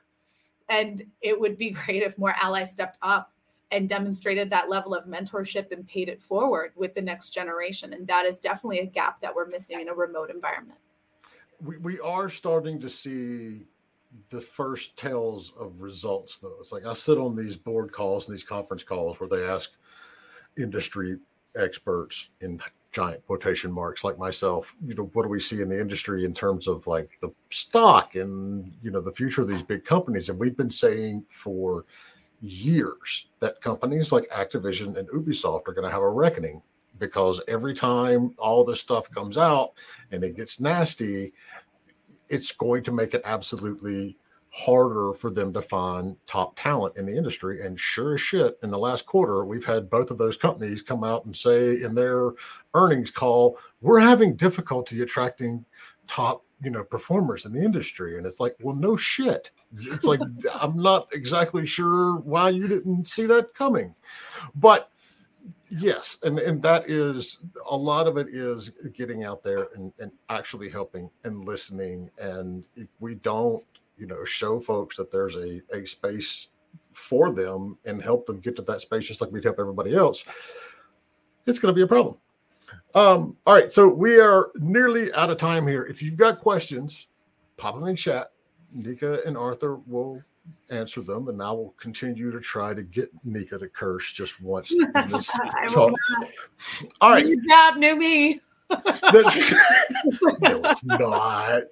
And 0.70 1.01
it 1.22 1.39
would 1.39 1.58
be 1.58 1.72
great 1.86 2.03
if 2.03 2.18
more 2.18 2.36
allies 2.39 2.72
stepped 2.72 2.99
up 3.01 3.32
and 3.72 3.89
demonstrated 3.89 4.49
that 4.49 4.70
level 4.70 4.93
of 4.93 5.05
mentorship 5.05 5.72
and 5.72 5.88
paid 5.88 6.09
it 6.09 6.22
forward 6.22 6.72
with 6.76 6.93
the 6.95 7.01
next 7.01 7.30
generation. 7.30 7.93
And 7.93 8.07
that 8.07 8.26
is 8.26 8.39
definitely 8.39 8.80
a 8.80 8.86
gap 8.86 9.20
that 9.20 9.36
we're 9.36 9.47
missing 9.47 9.82
in 9.82 9.89
a 9.89 9.93
remote 9.93 10.30
environment. 10.30 10.80
We, 11.61 11.78
we 11.78 11.99
are 11.99 12.30
starting 12.30 12.80
to 12.80 12.89
see 12.89 13.65
the 14.30 14.39
first 14.39 14.95
tales 14.95 15.53
of 15.59 15.82
results, 15.82 16.38
though. 16.38 16.55
It's 16.61 16.72
like 16.72 16.86
I 16.86 16.93
sit 16.93 17.18
on 17.18 17.36
these 17.36 17.57
board 17.57 17.91
calls 17.91 18.28
and 18.28 18.38
these 18.38 18.43
conference 18.43 18.84
calls 18.84 19.20
where 19.20 19.30
they 19.30 19.43
ask 19.43 19.72
industry 20.57 21.18
experts 21.55 22.30
in 22.41 22.59
giant 22.91 23.26
quotation 23.28 23.72
marks 23.72 24.03
like 24.03 24.18
myself 24.18 24.76
you 24.86 24.95
know 24.95 25.09
what 25.13 25.24
do 25.24 25.30
we 25.30 25.39
see 25.39 25.61
in 25.61 25.70
the 25.70 25.80
industry 25.80 26.26
in 26.26 26.34
terms 26.34 26.68
of 26.68 26.88
like 26.88 27.09
the 27.22 27.30
stock 27.51 28.15
and 28.15 28.74
you 28.82 28.89
know 28.89 29.01
the 29.01 29.11
future 29.11 29.41
of 29.41 29.47
these 29.47 29.61
big 29.61 29.84
companies 29.84 30.30
and 30.30 30.39
we've 30.39 30.57
been 30.57 30.70
saying 30.70 31.24
for 31.30 31.86
years 32.42 33.28
that 33.40 33.62
companies 33.62 34.12
like 34.12 34.30
activision 34.30 34.98
and 34.98 35.10
ubisoft 35.10 35.68
are 35.68 35.74
going 35.74 35.86
to 35.86 35.92
have 35.92 36.02
a 36.02 36.10
reckoning 36.10 36.62
because 37.00 37.42
every 37.48 37.74
time 37.74 38.34
all 38.38 38.64
this 38.64 38.80
stuff 38.80 39.10
comes 39.12 39.38
out 39.38 39.72
and 40.12 40.24
it 40.24 40.36
gets 40.36 40.60
nasty 40.60 41.34
it's 42.30 42.52
going 42.52 42.84
to 42.84 42.92
make 42.92 43.14
it 43.14 43.22
absolutely 43.26 44.18
harder 44.50 45.14
for 45.14 45.30
them 45.30 45.54
to 45.54 45.62
find 45.62 46.16
top 46.26 46.58
talent 46.58 46.98
in 46.98 47.06
the 47.06 47.16
industry. 47.16 47.62
And 47.62 47.80
sure 47.80 48.16
as 48.16 48.22
shit, 48.22 48.58
in 48.64 48.72
the 48.72 48.78
last 48.78 49.06
quarter, 49.06 49.46
we've 49.46 49.66
had 49.66 49.90
both 49.90 50.10
of 50.10 50.18
those 50.18 50.36
companies 50.36 50.82
come 50.82 51.04
out 51.04 51.26
and 51.26 51.36
say 51.36 51.82
in 51.82 51.94
their 51.94 52.32
earnings 52.74 53.12
call, 53.12 53.60
we're 53.82 54.00
having 54.00 54.36
difficulty 54.36 55.02
attracting 55.02 55.64
top 56.08 56.44
you 56.62 56.72
know 56.72 56.84
performers 56.84 57.45
in 57.45 57.53
the 57.53 57.62
industry 57.62 58.18
and 58.18 58.26
it's 58.26 58.39
like 58.39 58.55
well 58.62 58.76
no 58.76 58.95
shit. 58.95 59.51
It's 59.74 60.05
like 60.05 60.20
i'm 60.55 60.78
not 60.78 61.08
exactly 61.14 61.66
sure 61.66 62.18
why 62.18 62.49
you 62.49 62.68
didn't 62.68 63.08
see 63.08 63.26
that 63.26 63.53
coming. 63.53 63.93
But 64.55 64.89
yes 65.70 66.18
and 66.24 66.39
and 66.39 66.62
that 66.64 66.89
is 66.89 67.39
a 67.70 67.76
lot 67.76 68.08
of 68.08 68.18
it 68.18 68.28
is 68.30 68.70
getting 68.93 69.24
out 69.24 69.43
there 69.43 69.68
and, 69.76 69.91
and 69.99 70.12
actually 70.30 70.70
helping 70.70 71.10
and 71.24 71.45
listening. 71.45 72.10
And 72.20 72.64
if 72.76 72.88
we 72.99 73.16
don't 73.16 73.64
you 73.97 74.08
know 74.08 74.24
show 74.24 74.60
folks 74.60 74.97
that 74.97 75.12
there's 75.12 75.36
a, 75.36 75.62
a 75.74 75.86
space 75.86 76.47
for 76.91 77.32
them 77.32 77.78
and 77.86 78.01
help 78.01 78.26
them 78.26 78.39
get 78.39 78.55
to 78.55 78.62
that 78.64 78.82
space 78.82 79.08
just 79.08 79.22
like 79.22 79.32
we 79.32 79.41
help 79.43 79.58
everybody 79.60 79.95
else 79.95 80.24
it's 81.45 81.60
going 81.60 81.74
to 81.74 81.76
be 81.76 81.84
a 81.84 81.88
problem 81.88 82.18
um, 82.95 83.36
all 83.45 83.53
right 83.53 83.72
so 83.72 83.88
we 83.88 84.20
are 84.20 84.51
nearly 84.55 85.13
out 85.13 85.30
of 85.30 85.38
time 85.38 85.68
here 85.68 85.84
if 85.84 86.01
you've 86.01 86.18
got 86.18 86.39
questions 86.39 87.07
pop 87.57 87.76
them 87.76 87.88
in 87.88 87.95
chat 87.95 88.32
nika 88.74 89.22
and 89.26 89.38
arthur 89.38 89.76
will 89.88 90.22
answer 90.70 91.01
them 91.01 91.28
and 91.28 91.41
i 91.41 91.51
will 91.51 91.74
continue 91.78 92.32
to 92.32 92.39
try 92.39 92.74
to 92.74 92.84
get 92.84 93.09
nika 93.24 93.57
to 93.57 93.68
curse 93.68 94.11
just 94.11 94.41
once 94.41 94.72
in 94.72 94.91
this 95.09 95.32
talk. 95.70 95.93
all 97.01 97.11
right 97.11 97.26
new 97.26 97.47
job 97.47 97.78
new 97.78 97.95
me 97.95 98.39
no, 98.70 100.61
it's 100.65 100.84
not. 100.84 101.63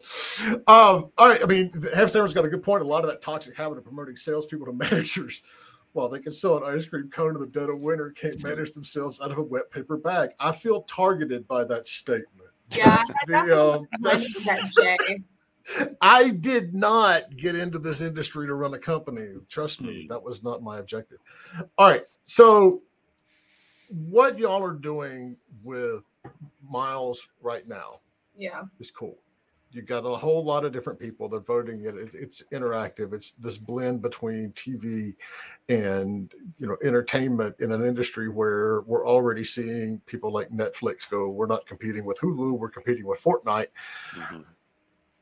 Um, 0.65 1.11
all 1.17 1.27
right. 1.27 1.43
I 1.43 1.45
mean, 1.45 1.73
Hamster's 1.93 2.33
got 2.33 2.45
a 2.45 2.49
good 2.49 2.63
point. 2.63 2.83
A 2.83 2.87
lot 2.87 3.03
of 3.03 3.09
that 3.09 3.21
toxic 3.21 3.55
habit 3.55 3.77
of 3.77 3.83
promoting 3.83 4.15
salespeople 4.15 4.67
to 4.67 4.73
managers 4.73 5.41
while 5.95 6.09
they 6.09 6.19
can 6.19 6.33
sell 6.33 6.57
an 6.57 6.75
ice 6.75 6.85
cream 6.85 7.09
cone 7.09 7.35
in 7.35 7.41
the 7.41 7.47
dead 7.47 7.69
of 7.69 7.79
winter 7.79 8.11
can't 8.11 8.41
manage 8.43 8.71
themselves 8.73 9.21
out 9.21 9.31
of 9.31 9.37
a 9.37 9.43
wet 9.43 9.71
paper 9.71 9.97
bag. 9.97 10.31
I 10.39 10.51
feel 10.51 10.81
targeted 10.83 11.47
by 11.47 11.63
that 11.65 11.87
statement. 11.87 12.49
Yeah, 12.71 13.01
the, 13.27 13.77
um, 13.77 13.87
that, 14.01 15.19
I 16.01 16.29
did 16.29 16.73
not 16.73 17.37
get 17.37 17.55
into 17.55 17.79
this 17.79 18.01
industry 18.01 18.47
to 18.47 18.55
run 18.55 18.73
a 18.73 18.79
company. 18.79 19.35
Trust 19.49 19.81
me, 19.81 20.03
mm. 20.03 20.09
that 20.09 20.21
was 20.21 20.43
not 20.43 20.61
my 20.61 20.79
objective. 20.79 21.19
All 21.77 21.89
right. 21.89 22.03
So, 22.23 22.81
what 23.89 24.37
y'all 24.37 24.63
are 24.63 24.73
doing 24.73 25.37
with 25.63 26.03
miles 26.67 27.27
right 27.41 27.67
now 27.67 27.99
yeah 28.37 28.63
is 28.79 28.91
cool 28.91 29.17
you 29.75 29.81
got 29.81 30.05
a 30.05 30.15
whole 30.15 30.43
lot 30.43 30.63
of 30.63 30.71
different 30.71 30.99
people 30.99 31.27
that 31.27 31.45
voting 31.45 31.85
it 31.85 31.95
it's 32.13 32.41
interactive 32.53 33.13
it's 33.13 33.31
this 33.31 33.57
blend 33.57 34.01
between 34.01 34.51
tv 34.53 35.13
and 35.69 36.33
you 36.57 36.67
know 36.67 36.77
entertainment 36.83 37.55
in 37.59 37.71
an 37.71 37.85
industry 37.85 38.29
where 38.29 38.81
we're 38.81 39.07
already 39.07 39.43
seeing 39.43 39.99
people 40.05 40.31
like 40.31 40.49
netflix 40.49 41.09
go 41.09 41.27
we're 41.29 41.45
not 41.45 41.65
competing 41.67 42.05
with 42.05 42.19
hulu 42.19 42.57
we're 42.57 42.69
competing 42.69 43.05
with 43.05 43.21
fortnite. 43.21 43.67
Mm-hmm. 44.13 44.41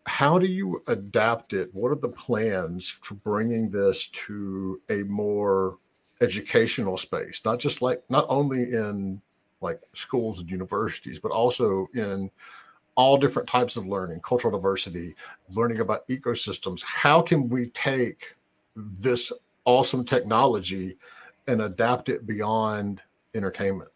how 0.06 0.38
do 0.38 0.46
you 0.46 0.84
adapt 0.88 1.54
it? 1.54 1.70
What 1.74 1.92
are 1.92 1.96
the 1.96 2.10
plans 2.10 2.90
for 2.90 3.16
bringing 3.16 3.72
this 3.72 4.08
to 4.10 4.82
a 4.90 5.04
more 5.04 5.78
educational 6.22 6.98
space? 6.98 7.42
Not 7.46 7.60
just 7.60 7.82
like 7.82 8.04
not 8.10 8.26
only 8.30 8.64
in 8.64 9.22
like 9.62 9.80
schools 9.94 10.40
and 10.40 10.50
universities, 10.50 11.20
but 11.20 11.32
also 11.32 11.88
in 11.96 12.30
all 12.96 13.18
different 13.18 13.48
types 13.48 13.76
of 13.76 13.88
learning, 13.88 14.20
cultural 14.22 14.58
diversity, 14.58 15.16
learning 15.54 15.80
about 15.80 16.08
ecosystems. 16.08 16.82
How 16.84 17.22
can 17.22 17.50
we 17.50 17.68
take 17.70 18.36
this 18.76 19.32
awesome 19.66 20.06
technology 20.06 20.98
and 21.48 21.62
adapt 21.62 22.10
it 22.10 22.26
beyond 22.26 23.02
entertainment? 23.34 23.90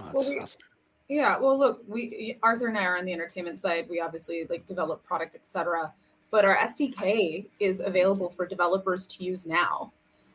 Oh, 0.00 0.04
that's 0.12 0.26
well, 0.26 0.38
awesome. 0.42 0.60
Yeah, 1.08 1.38
well, 1.38 1.58
look, 1.58 1.82
we 1.86 2.36
Arthur 2.42 2.66
and 2.66 2.76
I 2.76 2.84
are 2.84 2.98
on 2.98 3.04
the 3.04 3.12
entertainment 3.12 3.60
side. 3.60 3.86
We 3.88 4.00
obviously 4.00 4.44
like 4.50 4.66
develop 4.66 5.04
product, 5.04 5.36
etc. 5.36 5.92
But 6.30 6.44
our 6.44 6.56
SDK 6.56 7.46
is 7.60 7.80
available 7.80 8.28
for 8.28 8.44
developers 8.44 9.06
to 9.06 9.24
use 9.24 9.46
now. 9.46 9.92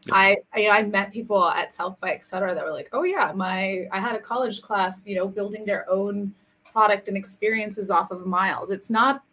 Yeah. 0.07 0.15
I, 0.15 0.37
I, 0.53 0.69
I 0.69 0.83
met 0.83 1.11
people 1.11 1.45
at 1.45 1.73
South 1.73 1.99
by 1.99 2.13
etc. 2.13 2.55
that 2.55 2.63
were 2.63 2.71
like, 2.71 2.89
oh 2.93 3.03
yeah, 3.03 3.33
my 3.35 3.85
I 3.91 3.99
had 3.99 4.15
a 4.15 4.19
college 4.19 4.61
class, 4.61 5.05
you 5.05 5.15
know, 5.15 5.27
building 5.27 5.65
their 5.65 5.87
own 5.89 6.33
product 6.71 7.07
and 7.07 7.17
experiences 7.17 7.89
off 7.89 8.11
of 8.11 8.25
Miles. 8.25 8.71
It's 8.71 8.89
not 8.89 9.23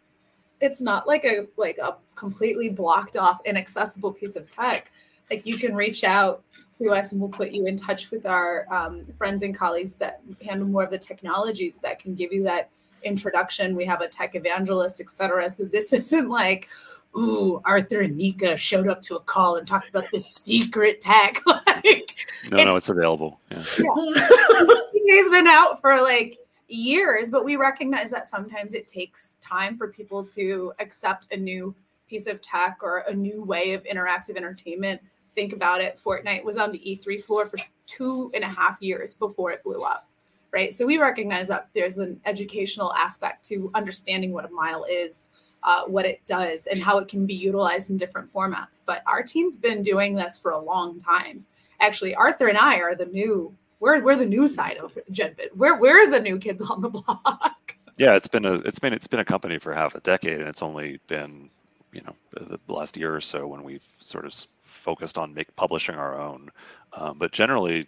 it's 0.61 0.81
not 0.81 1.07
like 1.07 1.25
a 1.25 1.47
like 1.57 1.77
a 1.77 1.95
completely 2.15 2.69
blocked 2.69 3.15
off 3.15 3.39
inaccessible 3.45 4.11
piece 4.13 4.35
of 4.35 4.53
tech. 4.53 4.91
Like 5.29 5.45
you 5.45 5.57
can 5.57 5.75
reach 5.75 6.03
out 6.03 6.43
to 6.77 6.91
us 6.91 7.11
and 7.11 7.21
we'll 7.21 7.29
put 7.29 7.51
you 7.51 7.65
in 7.65 7.77
touch 7.77 8.09
with 8.09 8.25
our 8.25 8.65
um, 8.73 9.05
friends 9.17 9.43
and 9.43 9.55
colleagues 9.55 9.95
that 9.97 10.21
handle 10.43 10.67
more 10.67 10.83
of 10.83 10.91
the 10.91 10.97
technologies 10.97 11.79
that 11.81 11.99
can 11.99 12.15
give 12.15 12.33
you 12.33 12.43
that 12.43 12.69
introduction. 13.03 13.75
We 13.75 13.85
have 13.85 14.01
a 14.01 14.07
tech 14.07 14.35
evangelist, 14.35 14.99
etc. 14.99 15.49
So 15.49 15.65
this 15.65 15.93
isn't 15.93 16.29
like, 16.29 16.67
ooh, 17.15 17.61
Arthur 17.65 18.01
and 18.01 18.17
Nika 18.17 18.57
showed 18.57 18.87
up 18.87 19.01
to 19.03 19.15
a 19.15 19.19
call 19.19 19.57
and 19.57 19.67
talked 19.67 19.89
about 19.89 20.09
this 20.11 20.25
secret 20.25 21.01
tech. 21.01 21.41
like, 21.45 22.15
no, 22.49 22.57
it's, 22.57 22.65
no, 22.65 22.75
it's 22.75 22.89
available. 22.89 23.39
Yeah. 23.51 23.63
yeah. 23.77 24.65
He's 25.05 25.29
been 25.29 25.47
out 25.47 25.81
for 25.81 26.01
like 26.01 26.37
years, 26.69 27.29
but 27.29 27.43
we 27.43 27.55
recognize 27.55 28.11
that 28.11 28.27
sometimes 28.27 28.73
it 28.73 28.87
takes 28.87 29.35
time 29.41 29.77
for 29.77 29.87
people 29.87 30.23
to 30.23 30.73
accept 30.79 31.31
a 31.33 31.37
new 31.37 31.75
piece 32.07 32.27
of 32.27 32.41
tech 32.41 32.79
or 32.81 32.99
a 33.07 33.13
new 33.13 33.43
way 33.43 33.73
of 33.73 33.83
interactive 33.83 34.35
entertainment. 34.35 35.01
Think 35.35 35.53
about 35.53 35.81
it. 35.81 35.99
Fortnite 36.03 36.43
was 36.43 36.57
on 36.57 36.71
the 36.71 36.79
E3 36.79 37.21
floor 37.21 37.45
for 37.45 37.59
two 37.85 38.31
and 38.33 38.43
a 38.43 38.47
half 38.47 38.81
years 38.81 39.13
before 39.13 39.51
it 39.51 39.63
blew 39.63 39.83
up. 39.83 40.07
Right. 40.51 40.73
So 40.73 40.87
we 40.87 40.97
recognize 40.97 41.47
that 41.49 41.69
there's 41.75 41.99
an 41.99 42.19
educational 42.25 42.91
aspect 42.95 43.45
to 43.49 43.69
understanding 43.75 44.33
what 44.33 44.45
a 44.45 44.49
mile 44.49 44.83
is 44.89 45.29
uh, 45.63 45.83
what 45.85 46.05
it 46.05 46.21
does 46.25 46.67
and 46.67 46.81
how 46.81 46.97
it 46.97 47.07
can 47.07 47.25
be 47.25 47.33
utilized 47.33 47.89
in 47.89 47.97
different 47.97 48.31
formats. 48.33 48.81
But 48.85 49.03
our 49.05 49.21
team's 49.21 49.55
been 49.55 49.81
doing 49.81 50.15
this 50.15 50.37
for 50.37 50.51
a 50.51 50.59
long 50.59 50.97
time. 50.99 51.45
Actually, 51.81 52.15
Arthur 52.15 52.47
and 52.47 52.57
I 52.57 52.77
are 52.77 52.95
the 52.95 53.05
new. 53.05 53.53
We're, 53.79 54.01
we're 54.03 54.15
the 54.15 54.25
new 54.25 54.47
side 54.47 54.77
of 54.77 54.97
Genvid. 55.11 55.55
We're 55.55 55.79
we're 55.79 56.09
the 56.09 56.19
new 56.19 56.37
kids 56.37 56.61
on 56.61 56.81
the 56.81 56.89
block. 56.89 57.75
Yeah, 57.97 58.15
it's 58.15 58.27
been 58.27 58.45
a 58.45 58.53
it's 58.53 58.79
been 58.79 58.93
it's 58.93 59.07
been 59.07 59.19
a 59.19 59.25
company 59.25 59.59
for 59.59 59.73
half 59.73 59.95
a 59.95 59.99
decade, 60.01 60.39
and 60.39 60.47
it's 60.47 60.63
only 60.63 60.99
been 61.07 61.49
you 61.91 62.01
know 62.01 62.15
the, 62.31 62.59
last 62.67 62.97
year 62.97 63.15
or 63.15 63.21
so 63.21 63.47
when 63.47 63.63
we've 63.63 63.87
sort 63.99 64.25
of 64.25 64.35
focused 64.63 65.17
on 65.17 65.33
make 65.33 65.53
publishing 65.55 65.95
our 65.95 66.19
own. 66.19 66.49
Um, 66.93 67.17
but 67.17 67.31
generally, 67.31 67.87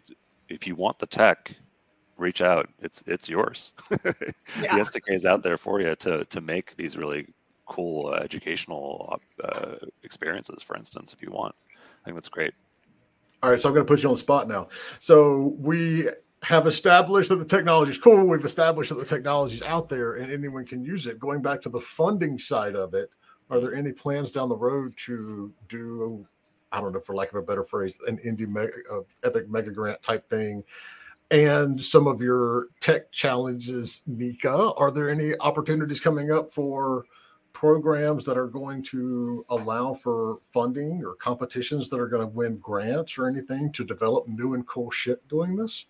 if 0.49 0.67
you 0.67 0.75
want 0.75 0.99
the 0.99 1.05
tech, 1.05 1.55
reach 2.17 2.41
out. 2.41 2.69
It's 2.79 3.03
it's 3.07 3.27
yours. 3.27 3.73
yeah. 3.91 4.77
The 4.77 4.83
SDK 4.83 5.13
is 5.15 5.25
out 5.25 5.43
there 5.43 5.57
for 5.57 5.81
you 5.81 5.95
to 5.95 6.25
to 6.25 6.41
make 6.41 6.75
these 6.77 6.95
really 6.95 7.27
cool 7.65 8.13
educational 8.13 9.19
uh, 9.43 9.75
experiences, 10.03 10.61
for 10.61 10.75
instance, 10.75 11.13
if 11.13 11.21
you 11.21 11.31
want. 11.31 11.55
I 11.73 12.05
think 12.05 12.15
that's 12.15 12.29
great. 12.29 12.53
All 13.43 13.49
right, 13.49 13.59
so 13.59 13.69
I'm 13.69 13.73
going 13.73 13.85
to 13.85 13.91
put 13.91 14.03
you 14.03 14.09
on 14.09 14.15
the 14.15 14.19
spot 14.19 14.47
now. 14.47 14.67
So 14.99 15.55
we 15.57 16.07
have 16.43 16.67
established 16.67 17.29
that 17.29 17.37
the 17.37 17.45
technology 17.45 17.89
is 17.89 17.97
cool. 17.97 18.23
We've 18.23 18.45
established 18.45 18.89
that 18.89 18.99
the 18.99 19.05
technology 19.05 19.55
is 19.55 19.63
out 19.63 19.89
there 19.89 20.15
and 20.15 20.31
anyone 20.31 20.65
can 20.65 20.83
use 20.83 21.07
it. 21.07 21.19
Going 21.19 21.41
back 21.41 21.61
to 21.61 21.69
the 21.69 21.81
funding 21.81 22.37
side 22.37 22.75
of 22.75 22.93
it, 22.93 23.09
are 23.49 23.59
there 23.59 23.73
any 23.73 23.91
plans 23.93 24.31
down 24.31 24.49
the 24.49 24.55
road 24.55 24.95
to 25.05 25.51
do, 25.69 26.25
I 26.71 26.81
don't 26.81 26.93
know, 26.93 26.99
for 26.99 27.15
lack 27.15 27.29
of 27.29 27.35
a 27.35 27.41
better 27.41 27.63
phrase, 27.63 27.99
an 28.07 28.17
indie 28.19 28.47
mega, 28.47 28.73
uh, 28.91 29.01
epic 29.23 29.49
mega 29.49 29.71
grant 29.71 30.01
type 30.03 30.29
thing? 30.29 30.63
And 31.31 31.81
some 31.81 32.07
of 32.07 32.21
your 32.21 32.67
tech 32.79 33.11
challenges, 33.11 34.03
Nika, 34.05 34.73
are 34.73 34.91
there 34.91 35.09
any 35.09 35.33
opportunities 35.39 35.99
coming 35.99 36.31
up 36.31 36.53
for 36.53 37.05
programs 37.53 38.25
that 38.25 38.37
are 38.37 38.47
going 38.47 38.81
to 38.83 39.45
allow 39.49 39.93
for 39.93 40.39
funding 40.51 41.03
or 41.03 41.15
competitions 41.15 41.89
that 41.89 41.99
are 41.99 42.07
going 42.07 42.21
to 42.21 42.27
win 42.27 42.57
grants 42.57 43.17
or 43.17 43.27
anything 43.27 43.71
to 43.73 43.83
develop 43.83 44.27
new 44.27 44.53
and 44.53 44.65
cool 44.67 44.91
shit 44.91 45.25
doing 45.27 45.55
this? 45.55 45.85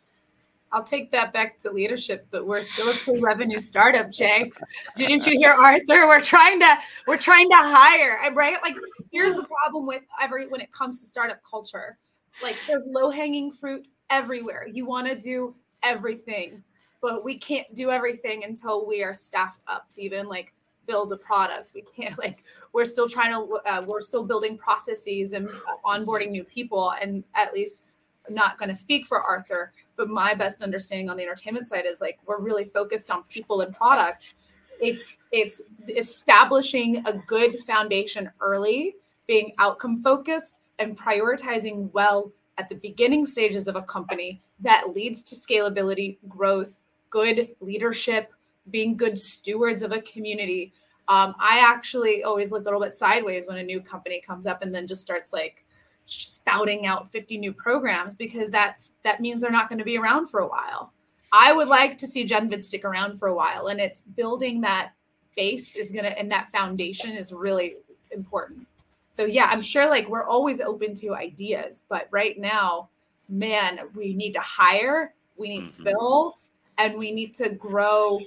I'll 0.74 0.84
take 0.84 1.12
that 1.12 1.34
back 1.34 1.60
to 1.60 1.72
leadership, 1.72 2.26
but 2.32 2.48
we're 2.48 2.64
still 2.64 2.90
a 2.90 2.94
pre-revenue 2.94 3.60
startup, 3.60 4.10
Jay. 4.10 4.50
Didn't 4.96 5.28
you 5.28 5.38
hear 5.38 5.52
Arthur? 5.52 6.08
We're 6.08 6.22
trying 6.22 6.62
to 6.62 6.78
we're 7.08 7.18
trying 7.18 7.50
to 7.50 7.58
hire, 7.58 8.20
right? 8.34 8.58
Like 8.64 8.78
here's 9.12 9.34
the 9.34 9.44
problem 9.44 9.86
with 9.86 10.04
every 10.22 10.48
when 10.48 10.62
it 10.62 10.72
comes 10.72 11.02
to 11.02 11.06
startup 11.06 11.42
culture. 11.44 11.98
Like 12.42 12.56
there's 12.68 12.88
low-hanging 12.90 13.52
fruit 13.52 13.86
everywhere. 14.10 14.66
You 14.72 14.86
want 14.86 15.08
to 15.08 15.16
do 15.16 15.56
everything 15.84 16.64
but 17.02 17.26
we 17.26 17.38
can't 17.38 17.74
do 17.74 17.90
everything 17.90 18.44
until 18.44 18.86
we 18.86 19.04
are 19.04 19.14
staffed 19.14 19.64
up 19.68 19.90
to 19.90 20.02
even 20.02 20.28
like 20.28 20.54
build 20.92 21.14
a 21.14 21.18
product. 21.18 21.72
We 21.74 21.84
can't 21.84 22.18
like 22.26 22.44
we're 22.74 22.86
still 22.86 23.08
trying 23.08 23.32
to 23.32 23.60
uh, 23.66 23.84
we're 23.88 24.02
still 24.02 24.24
building 24.24 24.58
processes 24.58 25.34
and 25.34 25.48
onboarding 25.86 26.32
new 26.32 26.44
people. 26.44 26.94
And 27.02 27.24
at 27.34 27.54
least 27.54 27.86
I'm 28.28 28.36
not 28.36 28.60
going 28.60 28.70
to 28.70 28.76
speak 28.76 29.06
for 29.06 29.22
Arthur, 29.22 29.72
but 29.96 30.10
my 30.10 30.34
best 30.34 30.62
understanding 30.62 31.10
on 31.10 31.18
the 31.18 31.24
entertainment 31.24 31.66
side 31.66 31.86
is 31.86 32.02
like 32.02 32.20
we're 32.26 32.40
really 32.40 32.66
focused 32.66 33.10
on 33.10 33.24
people 33.24 33.62
and 33.62 33.74
product. 33.74 34.34
It's 34.82 35.18
it's 35.32 35.62
establishing 35.88 37.04
a 37.06 37.14
good 37.14 37.60
foundation 37.62 38.30
early, 38.42 38.96
being 39.28 39.54
outcome 39.60 40.02
focused, 40.04 40.58
and 40.80 40.98
prioritizing 40.98 41.92
well 41.94 42.32
at 42.58 42.68
the 42.68 42.76
beginning 42.76 43.26
stages 43.26 43.68
of 43.68 43.76
a 43.76 43.82
company 43.82 44.42
that 44.60 44.94
leads 44.94 45.24
to 45.24 45.36
scalability, 45.36 46.18
growth, 46.28 46.74
good 47.10 47.56
leadership, 47.60 48.34
being 48.72 48.98
good 48.98 49.18
stewards 49.18 49.84
of 49.84 49.92
a 49.92 50.02
community. 50.02 50.74
Um, 51.08 51.36
I 51.40 51.60
actually 51.60 52.24
always 52.24 52.52
look 52.52 52.62
a 52.62 52.66
little 52.66 52.80
bit 52.80 52.94
sideways 52.94 53.48
when 53.48 53.58
a 53.58 53.64
new 53.64 53.82
company 53.82 54.22
comes 54.26 54.48
up 54.48 54.62
and 54.62 54.74
then 54.74 54.88
just 54.88 55.02
starts 55.02 55.34
like 55.34 55.66
spouting 56.06 56.88
out 56.88 57.12
50 57.12 57.38
new 57.38 57.54
programs 57.54 58.16
because 58.16 58.50
that's 58.50 58.94
that 59.04 59.22
means 59.22 59.42
they're 59.42 59.52
not 59.52 59.70
going 59.70 59.80
to 59.80 59.86
be 59.86 59.98
around 59.98 60.28
for 60.28 60.42
a 60.42 60.48
while. 60.48 60.94
I 61.34 61.54
would 61.54 61.68
like 61.68 61.98
to 62.00 62.08
see 62.08 62.26
Genvid 62.26 62.62
stick 62.64 62.84
around 62.84 63.18
for 63.18 63.30
a 63.30 63.34
while, 63.34 63.68
and 63.68 63.80
it's 63.80 64.02
building 64.02 64.62
that 64.62 64.92
base 65.36 65.78
is 65.78 65.92
gonna 65.92 66.10
and 66.10 66.30
that 66.32 66.52
foundation 66.52 67.12
is 67.12 67.32
really 67.32 67.76
important. 68.12 68.68
So 69.12 69.26
yeah, 69.26 69.48
I'm 69.50 69.62
sure 69.62 69.90
like 69.90 70.08
we're 70.10 70.26
always 70.26 70.62
open 70.62 70.94
to 70.96 71.16
ideas, 71.16 71.84
but 71.90 72.08
right 72.12 72.38
now, 72.38 72.90
man, 73.30 73.80
we 73.96 74.14
need 74.14 74.34
to 74.34 74.40
hire, 74.40 75.14
we 75.38 75.50
need 75.50 75.64
mm-hmm. 75.64 75.78
to 75.78 75.84
build, 75.84 76.34
and 76.78 76.98
we 76.98 77.12
need 77.12 77.34
to 77.36 77.50
grow 77.50 78.20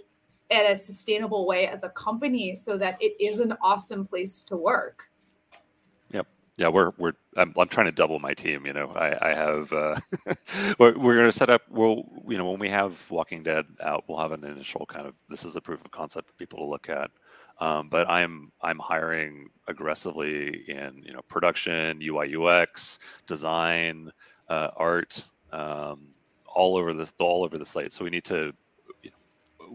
in 0.51 0.67
a 0.67 0.77
sustainable 0.77 1.47
way 1.47 1.67
as 1.67 1.83
a 1.83 1.89
company 1.91 2.55
so 2.55 2.77
that 2.79 2.97
it 3.01 3.15
is 3.21 3.41
an 3.41 3.55
awesome 3.63 4.07
place 4.07 4.43
to 4.45 4.57
work. 4.57 5.11
Yep. 6.13 6.27
Yeah, 6.59 6.69
we're 6.69 6.93
we're 6.99 7.13
I'm, 7.37 7.55
I'm 7.59 7.69
trying 7.69 7.87
to 7.87 7.93
double 7.93 8.19
my 8.19 8.35
team. 8.35 8.67
You 8.67 8.73
know, 8.73 8.93
I 8.95 9.31
I 9.31 9.35
have 9.35 9.73
uh, 9.73 9.97
we're 10.79 10.97
we're 10.99 11.15
going 11.17 11.31
to 11.31 11.33
set 11.33 11.51
up. 11.51 11.63
We'll 11.69 12.05
you 12.29 12.39
know 12.39 12.51
when 12.51 12.61
we 12.61 12.69
have 12.69 13.11
Walking 13.11 13.43
Dead 13.43 13.67
out, 13.83 14.05
we'll 14.07 14.19
have 14.19 14.33
an 14.33 14.45
initial 14.45 14.87
kind 14.87 15.07
of 15.07 15.15
this 15.29 15.45
is 15.45 15.57
a 15.57 15.61
proof 15.61 15.85
of 15.85 15.91
concept 15.91 16.29
for 16.29 16.35
people 16.35 16.59
to 16.61 16.67
look 16.67 16.89
at. 16.89 17.11
Um, 17.61 17.89
but 17.89 18.09
I'm 18.09 18.53
I'm 18.61 18.79
hiring 18.79 19.49
aggressively 19.69 20.65
in 20.69 21.03
you 21.05 21.13
know 21.13 21.23
production, 21.29 22.01
UI 22.05 22.35
UX, 22.37 22.99
design, 23.27 24.11
uh, 24.49 24.69
art, 24.77 25.27
um, 25.53 26.09
all 26.47 26.77
over 26.77 26.93
the 26.93 27.11
all 27.19 27.45
over 27.45 27.57
the 27.57 27.67
slate. 27.67 27.93
So 27.93 28.05
we 28.05 28.11
need 28.11 28.25
to 28.25 28.53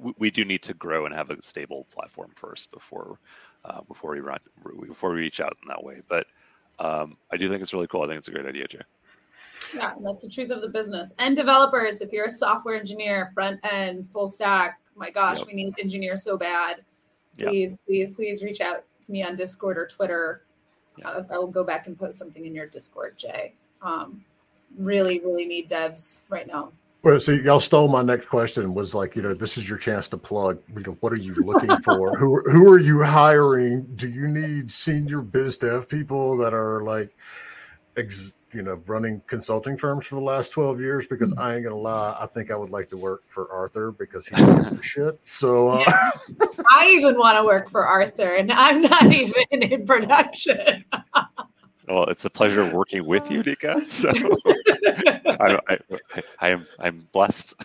we, 0.02 0.14
we 0.18 0.32
do 0.32 0.46
need 0.46 0.64
to 0.64 0.74
grow 0.74 1.06
and 1.06 1.14
have 1.14 1.30
a 1.30 1.42
stable 1.42 1.86
platform 1.92 2.32
first 2.36 2.72
before 2.72 3.20
uh, 3.66 3.82
before 3.82 4.12
we 4.12 4.20
run 4.20 4.40
before 4.88 5.12
we 5.12 5.18
reach 5.18 5.40
out 5.40 5.58
in 5.62 5.68
that 5.68 5.84
way. 5.84 6.02
But 6.08 6.28
um, 6.80 7.18
I 7.32 7.38
do 7.38 7.50
think 7.50 7.62
it's 7.62 7.74
really 7.74 7.88
cool. 7.88 8.04
I 8.04 8.08
think 8.08 8.20
it's 8.20 8.28
a 8.28 8.32
great 8.32 8.46
idea, 8.46 8.68
Jay. 8.68 8.82
Yeah, 9.76 9.94
that's 10.02 10.22
the 10.22 10.30
truth 10.30 10.52
of 10.52 10.62
the 10.62 10.70
business. 10.70 11.14
And 11.20 11.36
developers, 11.36 12.02
if 12.02 12.12
you're 12.12 12.26
a 12.26 12.30
software 12.30 12.76
engineer, 12.76 13.32
front 13.34 13.60
end, 13.70 14.08
full 14.12 14.28
stack, 14.28 14.80
my 14.96 15.10
gosh, 15.10 15.40
yep. 15.40 15.48
we 15.48 15.54
need 15.54 15.74
engineers 15.80 16.24
so 16.24 16.38
bad. 16.38 16.84
Please, 17.38 17.72
yep. 17.72 17.80
please, 17.86 18.12
please 18.12 18.44
reach 18.44 18.62
out 18.62 18.84
to 19.04 19.12
me 19.12 19.24
on 19.24 19.36
Discord 19.36 19.78
or 19.78 19.88
Twitter. 19.88 20.44
Yep. 20.98 21.08
Uh, 21.08 21.34
I 21.34 21.38
will 21.38 21.48
go 21.48 21.64
back 21.64 21.88
and 21.88 21.98
post 21.98 22.18
something 22.18 22.46
in 22.46 22.56
your 22.56 22.68
Discord, 22.68 23.18
Jay. 23.18 23.54
Um, 23.82 24.24
really, 24.78 25.20
really 25.20 25.46
need 25.46 25.70
devs 25.70 26.22
right 26.30 26.48
now. 26.48 26.72
Well, 27.02 27.18
see, 27.20 27.42
y'all 27.44 27.62
stole 27.62 27.88
my 27.88 28.02
next 28.02 28.26
question. 28.26 28.74
Was 28.74 28.94
like, 28.94 29.16
you 29.16 29.22
know, 29.22 29.34
this 29.34 29.58
is 29.58 29.70
your 29.70 29.78
chance 29.78 30.10
to 30.10 30.18
plug. 30.18 30.60
You 30.76 30.82
know, 30.82 30.98
what 31.00 31.14
are 31.14 31.18
you 31.18 31.34
looking 31.36 31.76
for? 31.84 32.18
who 32.18 32.42
who 32.52 32.70
are 32.70 32.80
you 32.80 33.02
hiring? 33.02 33.84
Do 33.96 34.10
you 34.10 34.28
need 34.28 34.70
senior 34.70 35.22
biz 35.22 35.58
dev 35.58 35.88
people 35.88 36.36
that 36.38 36.54
are 36.54 36.84
like, 36.84 37.16
ex, 37.96 38.34
you 38.52 38.64
know, 38.64 38.82
running 38.86 39.22
consulting 39.28 39.78
firms 39.78 40.08
for 40.08 40.16
the 40.16 40.22
last 40.22 40.52
twelve 40.52 40.82
years? 40.82 41.08
Because 41.08 41.32
mm-hmm. 41.32 41.42
I 41.42 41.56
ain't 41.56 41.64
gonna 41.64 41.78
lie, 41.78 42.18
I 42.20 42.26
think 42.26 42.52
I 42.52 42.58
would 42.58 42.70
like 42.70 42.90
to 42.90 42.98
work 42.98 43.24
for 43.28 43.50
Arthur 43.50 43.94
because 43.94 44.28
he 44.28 44.36
knows 44.44 44.72
the 44.72 44.84
shit. 44.84 45.26
So 45.26 45.70
uh. 45.70 46.12
I 46.72 46.90
even 46.90 47.18
want 47.18 47.38
to 47.38 47.46
work 47.46 47.70
for 47.70 47.86
Arthur, 47.86 48.36
and 48.36 48.52
I'm 48.52 48.82
not 48.82 49.04
even 49.14 49.46
in 49.52 49.86
production. 49.86 50.84
Well, 51.88 52.04
it's 52.04 52.26
a 52.26 52.30
pleasure 52.30 52.70
working 52.76 53.06
with 53.06 53.32
you, 53.32 53.42
Nika. 53.42 53.90
So 53.90 54.12
I, 55.40 55.60
I, 55.68 55.78
I, 56.40 56.50
am 56.50 56.66
I'm 56.80 57.08
blessed. 57.12 57.56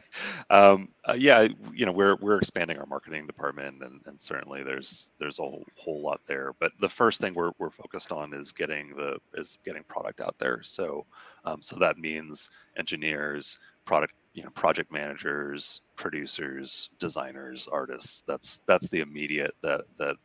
um, 0.50 0.88
uh, 1.04 1.14
yeah, 1.16 1.48
you 1.72 1.86
know 1.86 1.92
we're 1.92 2.16
we're 2.16 2.38
expanding 2.38 2.78
our 2.78 2.86
marketing 2.86 3.26
department, 3.26 3.82
and, 3.82 4.00
and 4.06 4.20
certainly 4.20 4.62
there's 4.62 5.12
there's 5.18 5.38
a 5.38 5.42
whole, 5.42 5.64
whole 5.76 6.00
lot 6.02 6.20
there. 6.26 6.54
But 6.58 6.72
the 6.80 6.88
first 6.88 7.20
thing 7.20 7.34
we're, 7.34 7.52
we're 7.58 7.70
focused 7.70 8.12
on 8.12 8.34
is 8.34 8.52
getting 8.52 8.94
the 8.96 9.18
is 9.34 9.58
getting 9.64 9.84
product 9.84 10.20
out 10.20 10.36
there. 10.38 10.62
So 10.62 11.06
um, 11.44 11.62
so 11.62 11.76
that 11.76 11.98
means 11.98 12.50
engineers, 12.76 13.58
product 13.84 14.14
you 14.34 14.42
know 14.42 14.50
project 14.50 14.92
managers 14.92 15.82
producers 15.96 16.90
designers 16.98 17.68
artists 17.70 18.22
that's 18.26 18.58
that's 18.66 18.88
the 18.88 19.00
immediate 19.00 19.54
that 19.60 19.82
that 19.98 20.16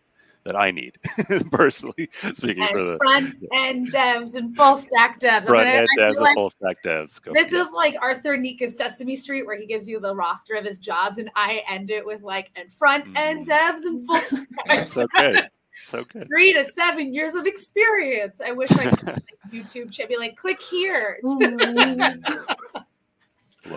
that 0.45 0.55
I 0.55 0.71
need 0.71 0.97
personally. 1.51 2.09
Speaking 2.33 2.63
and 2.63 2.71
for 2.71 2.83
the 2.83 2.97
front 2.97 3.35
end 3.53 3.91
devs 3.91 4.35
and 4.35 4.55
full 4.55 4.77
stack 4.77 5.19
devs. 5.19 5.45
Front 5.45 5.67
end 5.67 5.87
devs 5.97 6.15
like 6.15 6.29
and 6.29 6.35
full 6.37 6.49
stack 6.51 6.83
devs. 6.83 7.21
Go 7.21 7.33
this 7.33 7.51
is 7.51 7.71
like 7.71 7.95
Arthur 8.01 8.37
Nika's 8.37 8.77
Sesame 8.77 9.15
Street, 9.15 9.45
where 9.45 9.57
he 9.57 9.65
gives 9.65 9.89
you 9.89 9.99
the 9.99 10.15
roster 10.15 10.53
of 10.55 10.63
his 10.63 10.79
jobs, 10.79 11.17
and 11.17 11.29
I 11.35 11.63
end 11.67 11.89
it 11.89 12.05
with 12.05 12.21
like 12.21 12.51
and 12.55 12.71
front 12.71 13.05
end 13.17 13.47
mm. 13.47 13.51
devs 13.51 13.85
and 13.85 14.05
full 14.05 14.21
stack. 14.65 14.87
so 14.87 15.07
good. 15.17 15.49
So 15.81 16.03
good. 16.05 16.27
Three 16.27 16.53
to 16.53 16.63
seven 16.63 17.13
years 17.13 17.35
of 17.35 17.45
experience. 17.45 18.39
I 18.39 18.51
wish 18.51 18.71
I 18.71 18.85
could 18.85 19.07
like, 19.07 19.23
YouTube 19.51 19.91
chat 19.91 20.07
be 20.07 20.17
like, 20.17 20.35
click 20.35 20.61
here. 20.61 21.19
Love 21.23 21.41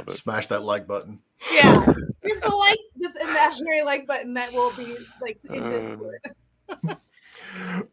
it. 0.06 0.12
Smash 0.12 0.46
that 0.48 0.62
like 0.62 0.86
button. 0.86 1.18
Yeah. 1.52 1.84
Here's 2.22 2.40
the 2.40 2.54
like 2.54 2.78
this 2.96 3.16
imaginary 3.16 3.82
like 3.82 4.06
button 4.06 4.34
that 4.34 4.52
will 4.52 4.72
be 4.76 4.96
like 5.20 5.38
in 5.50 5.62
uh, 5.62 5.70
Discord 5.70 6.20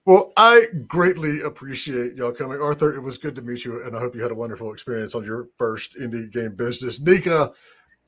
well, 0.05 0.32
I 0.38 0.67
greatly 0.87 1.41
appreciate 1.41 2.16
y'all 2.16 2.32
coming. 2.32 2.62
Arthur, 2.62 2.95
it 2.95 3.01
was 3.01 3.17
good 3.17 3.36
to 3.36 3.41
meet 3.41 3.66
you, 3.66 3.83
and 3.83 3.95
I 3.95 4.00
hope 4.00 4.16
you 4.16 4.21
had 4.21 4.32
a 4.32 4.36
wonderful 4.36 4.71
experience 4.71 5.16
on 5.16 5.24
your 5.24 5.50
first 5.58 5.95
indie 5.95 6.32
game 6.32 6.55
business. 6.55 7.00
Nika, 7.00 7.51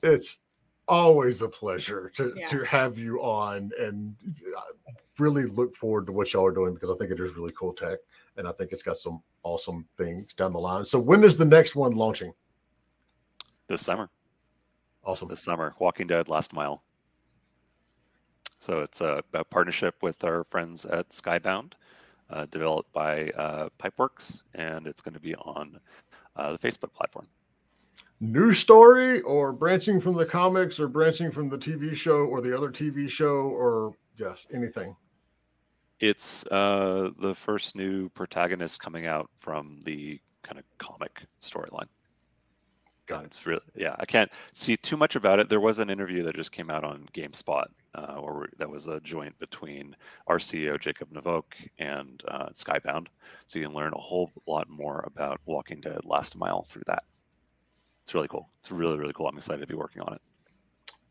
it's 0.04 0.40
always 0.88 1.42
a 1.42 1.50
pleasure 1.50 2.12
to, 2.16 2.34
yeah. 2.36 2.46
to 2.48 2.64
have 2.64 2.98
you 2.98 3.20
on 3.20 3.72
and 3.80 4.16
I 4.58 4.92
really 5.20 5.46
look 5.46 5.76
forward 5.76 6.06
to 6.08 6.14
what 6.14 6.32
y'all 6.32 6.46
are 6.46 6.52
doing 6.52 6.74
because 6.74 6.90
I 6.90 6.96
think 6.98 7.12
it 7.12 7.20
is 7.20 7.36
really 7.36 7.54
cool 7.58 7.74
tech 7.74 8.00
and 8.38 8.48
I 8.48 8.52
think 8.54 8.72
it's 8.72 8.84
got 8.84 8.98
some 8.98 9.22
awesome 9.44 9.86
things 9.98 10.34
down 10.34 10.54
the 10.54 10.60
line. 10.60 10.86
So 10.86 11.00
when 11.00 11.24
is 11.24 11.38
the 11.38 11.46
next 11.46 11.76
one 11.76 11.92
launching? 11.94 12.34
This 13.68 13.82
summer. 13.82 14.10
Awesome. 15.04 15.28
This 15.28 15.44
summer. 15.44 15.74
Walking 15.80 16.08
Dead 16.08 16.30
Last 16.30 16.54
Mile. 16.54 16.84
So 18.68 18.80
it's 18.82 19.00
a, 19.00 19.24
a 19.34 19.46
partnership 19.46 19.96
with 20.02 20.26
our 20.26 20.44
friends 20.44 20.86
at 20.86 21.08
Skybound, 21.12 21.72
uh, 22.30 22.48
developed 22.52 22.92
by 22.92 23.30
uh, 23.30 23.70
Pipeworks, 23.80 24.44
and 24.56 24.88
it's 24.88 25.00
going 25.00 25.14
to 25.14 25.22
be 25.22 25.36
on 25.36 25.80
uh, 26.36 26.52
the 26.52 26.58
Facebook 26.58 26.92
platform. 26.92 27.28
New 28.20 28.52
story, 28.52 29.22
or 29.22 29.54
branching 29.54 30.02
from 30.02 30.16
the 30.16 30.26
comics, 30.26 30.82
or 30.82 30.90
branching 30.90 31.32
from 31.32 31.48
the 31.48 31.58
TV 31.58 31.96
show, 31.96 32.26
or 32.26 32.42
the 32.42 32.54
other 32.54 32.70
TV 32.70 33.10
show, 33.10 33.38
or 33.38 33.94
yes, 34.18 34.46
anything. 34.54 34.98
It's 36.02 36.46
uh, 36.48 37.12
the 37.20 37.34
first 37.34 37.74
new 37.74 38.10
protagonist 38.10 38.82
coming 38.82 39.08
out 39.08 39.30
from 39.40 39.80
the 39.86 40.20
kind 40.44 40.60
of 40.60 40.66
comic 40.78 41.24
storyline. 41.42 41.88
Got 43.06 43.24
it. 43.24 43.46
Really, 43.46 43.62
yeah, 43.76 43.96
I 43.98 44.06
can't 44.06 44.30
see 44.52 44.76
too 44.76 44.98
much 44.98 45.16
about 45.16 45.40
it. 45.40 45.48
There 45.48 45.62
was 45.62 45.80
an 45.80 45.90
interview 45.90 46.24
that 46.24 46.36
just 46.36 46.52
came 46.52 46.70
out 46.70 46.84
on 46.84 47.08
GameSpot, 47.14 47.68
uh, 47.98 48.16
or 48.20 48.48
that 48.58 48.70
was 48.70 48.88
a 48.88 49.00
joint 49.02 49.38
between 49.40 49.96
our 50.28 50.38
CEO 50.38 50.80
Jacob 50.80 51.12
Navok 51.12 51.44
and 51.80 52.22
uh, 52.28 52.50
Skybound, 52.50 53.08
so 53.48 53.60
you 53.60 53.66
can 53.66 53.76
learn 53.76 53.94
a 53.94 54.00
whole 54.00 54.32
lot 54.46 54.70
more 54.70 55.04
about 55.08 55.42
Walking 55.46 55.82
Dead 55.82 56.00
Last 56.06 56.38
Mile 56.38 56.64
through 56.64 56.84
that. 56.88 57.04
It's 58.04 58.14
really 58.14 58.28
cool. 58.28 58.50
It's 58.60 58.72
really 58.72 58.98
really 58.98 59.14
cool. 59.14 59.28
I'm 59.28 59.38
excited 59.38 59.62
to 59.62 59.68
be 59.68 59.76
working 59.76 60.02
on 60.04 60.14
it. 60.14 60.22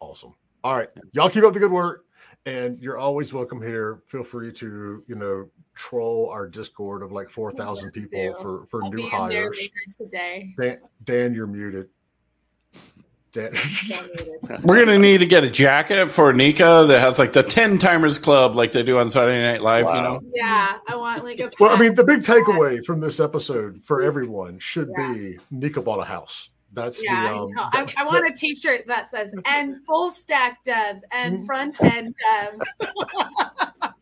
Awesome. 0.00 0.34
All 0.64 0.76
right, 0.76 0.88
y'all 1.12 1.28
keep 1.28 1.44
up 1.44 1.54
the 1.54 1.60
good 1.60 1.72
work, 1.72 2.04
and 2.46 2.80
you're 2.80 2.98
always 2.98 3.32
welcome 3.32 3.60
here. 3.60 4.02
Feel 4.06 4.24
free 4.24 4.52
to 4.52 5.04
you 5.06 5.14
know 5.14 5.48
troll 5.74 6.30
our 6.30 6.48
Discord 6.48 7.02
of 7.02 7.12
like 7.12 7.28
four 7.28 7.50
thousand 7.50 7.90
people 7.90 8.34
for 8.40 8.64
for 8.66 8.84
I'll 8.84 8.90
new 8.90 9.08
hires. 9.08 9.68
Today, 10.00 10.54
Dan, 10.58 10.78
Dan, 11.04 11.34
you're 11.34 11.46
muted. 11.46 11.88
Dan. 13.36 14.60
We're 14.64 14.84
gonna 14.84 14.98
need 14.98 15.18
to 15.18 15.26
get 15.26 15.44
a 15.44 15.50
jacket 15.50 16.08
for 16.10 16.32
Nika 16.32 16.84
that 16.88 17.00
has 17.00 17.18
like 17.18 17.32
the 17.32 17.42
ten 17.42 17.78
timers 17.78 18.18
club, 18.18 18.54
like 18.56 18.72
they 18.72 18.82
do 18.82 18.98
on 18.98 19.10
Saturday 19.10 19.42
Night 19.42 19.60
Live. 19.62 19.84
Wow. 19.84 19.94
You 19.96 20.02
know? 20.02 20.20
Yeah, 20.34 20.78
I 20.88 20.96
want 20.96 21.22
like 21.24 21.38
a. 21.40 21.50
Well, 21.60 21.74
I 21.74 21.78
mean, 21.78 21.94
the 21.94 22.04
big 22.04 22.20
takeaway 22.20 22.84
from 22.84 23.00
this 23.00 23.20
episode 23.20 23.84
for 23.84 24.02
everyone 24.02 24.58
should 24.58 24.90
yeah. 24.98 25.12
be 25.12 25.38
Nika 25.50 25.82
bought 25.82 26.00
a 26.00 26.04
house 26.04 26.50
That's 26.72 27.04
Yeah, 27.04 27.28
the. 27.28 27.36
Um, 27.36 27.50
no, 27.52 27.62
I, 27.62 27.70
that's 27.72 27.96
I 27.98 28.04
the- 28.04 28.08
want 28.08 28.28
a 28.28 28.32
T-shirt 28.32 28.86
that 28.86 29.08
says 29.08 29.34
"and 29.44 29.76
full 29.86 30.10
stack 30.10 30.64
devs 30.66 31.00
and 31.12 31.40
Mm. 31.40 31.46
front 31.46 31.76
end 31.82 32.14
devs." 32.24 32.58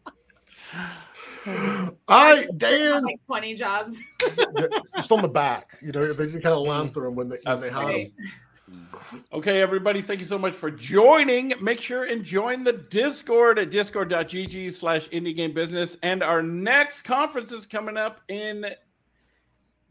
All 1.46 2.34
right, 2.34 2.46
Dan. 2.56 3.02
like 3.04 3.20
twenty 3.26 3.54
jobs. 3.54 4.00
Just 4.96 5.12
on 5.12 5.20
the 5.22 5.28
back. 5.28 5.78
You 5.82 5.92
know, 5.92 6.12
they 6.12 6.26
kind 6.26 6.46
of 6.46 6.62
line 6.66 6.90
through 6.90 7.04
them 7.04 7.14
when 7.16 7.28
they 7.28 7.36
when 7.44 7.60
they 7.60 7.68
hide 7.68 7.84
Right. 7.84 8.12
them. 8.16 8.30
Okay, 9.32 9.60
everybody, 9.60 10.00
thank 10.00 10.20
you 10.20 10.26
so 10.26 10.38
much 10.38 10.54
for 10.54 10.70
joining. 10.70 11.52
Make 11.60 11.80
sure 11.80 12.04
and 12.04 12.24
join 12.24 12.64
the 12.64 12.72
Discord 12.72 13.58
at 13.58 13.70
discord.gg 13.70 14.72
slash 14.72 15.08
indie 15.10 15.36
game 15.36 15.52
business. 15.52 15.96
And 16.02 16.22
our 16.22 16.42
next 16.42 17.02
conference 17.02 17.52
is 17.52 17.66
coming 17.66 17.96
up 17.96 18.20
in, 18.28 18.66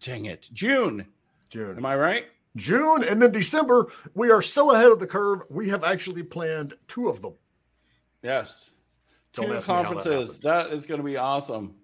dang 0.02 0.26
it, 0.26 0.48
June. 0.54 1.08
June. 1.50 1.78
Am 1.78 1.86
I 1.86 1.96
right? 1.96 2.26
June 2.56 3.04
and 3.04 3.22
then 3.22 3.32
December. 3.32 3.88
We 4.16 4.32
are 4.32 4.42
so 4.42 4.72
ahead 4.72 4.92
of 4.92 5.00
the 5.00 5.08
curve. 5.08 5.42
We 5.50 5.70
have 5.70 5.84
actually 5.84 6.24
planned 6.24 6.74
two 6.88 7.10
of 7.10 7.22
them. 7.22 7.34
Yes. 8.22 8.70
Don't 9.34 9.48
Two 9.48 9.54
how 9.54 9.60
that 9.60 9.66
conferences. 9.66 10.38
that 10.40 10.68
is 10.72 10.86
going 10.86 11.00
to 11.00 11.06
be 11.06 11.18
awesome. 11.18 11.76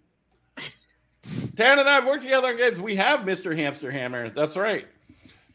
Tan 1.55 1.79
and 1.79 1.89
I 1.89 1.95
have 1.95 2.05
worked 2.05 2.23
together 2.23 2.47
on 2.49 2.57
games. 2.57 2.79
We 2.79 2.95
have 2.95 3.21
Mr. 3.21 3.55
Hamster 3.55 3.91
Hammer. 3.91 4.29
That's 4.29 4.55
right. 4.55 4.87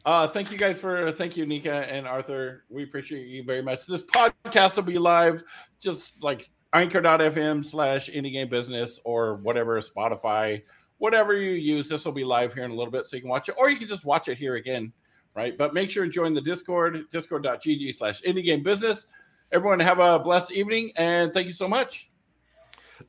Uh, 0.05 0.29
thank 0.29 0.51
you 0.51 0.59
guys 0.59 0.79
for 0.79 1.11
thank 1.13 1.37
you, 1.37 1.47
Nika 1.47 1.91
and 1.91 2.07
Arthur. 2.07 2.65
We 2.69 2.83
appreciate 2.83 3.27
you 3.27 3.43
very 3.43 3.63
much. 3.63 3.87
This 3.87 4.05
podcast 4.05 4.77
will 4.77 4.83
be 4.83 4.99
live 4.99 5.43
just 5.81 6.23
like 6.23 6.51
anchor.fm 6.75 7.65
slash 7.65 8.11
indie 8.11 8.33
game 8.33 8.49
business 8.49 9.01
or 9.05 9.37
whatever, 9.37 9.81
Spotify, 9.81 10.63
whatever 10.99 11.35
you 11.35 11.53
use. 11.53 11.89
This 11.89 12.05
will 12.05 12.13
be 12.13 12.25
live 12.25 12.53
here 12.53 12.65
in 12.65 12.71
a 12.71 12.75
little 12.75 12.91
bit 12.91 13.07
so 13.07 13.17
you 13.17 13.23
can 13.23 13.31
watch 13.31 13.49
it, 13.49 13.55
or 13.57 13.71
you 13.71 13.79
can 13.79 13.89
just 13.89 14.05
watch 14.05 14.29
it 14.29 14.37
here 14.37 14.57
again, 14.57 14.93
right? 15.35 15.57
But 15.57 15.73
make 15.73 15.91
sure 15.91 16.05
and 16.05 16.13
join 16.13 16.35
the 16.35 16.43
Discord, 16.43 17.05
discord.gg 17.11 17.95
slash 17.95 18.21
indie 18.23 18.45
game 18.45 18.63
business. 18.63 19.07
Everyone 19.53 19.81
have 19.81 20.01
a 20.01 20.19
blessed 20.19 20.53
evening 20.53 20.93
and 20.97 21.33
thank 21.33 21.47
you 21.47 21.53
so 21.53 21.69
much. 21.69 22.11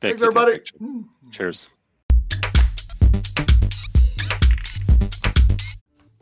Thanks, 0.00 0.20
you, 0.22 0.28
everybody. 0.28 0.60
Cheers. 1.30 1.68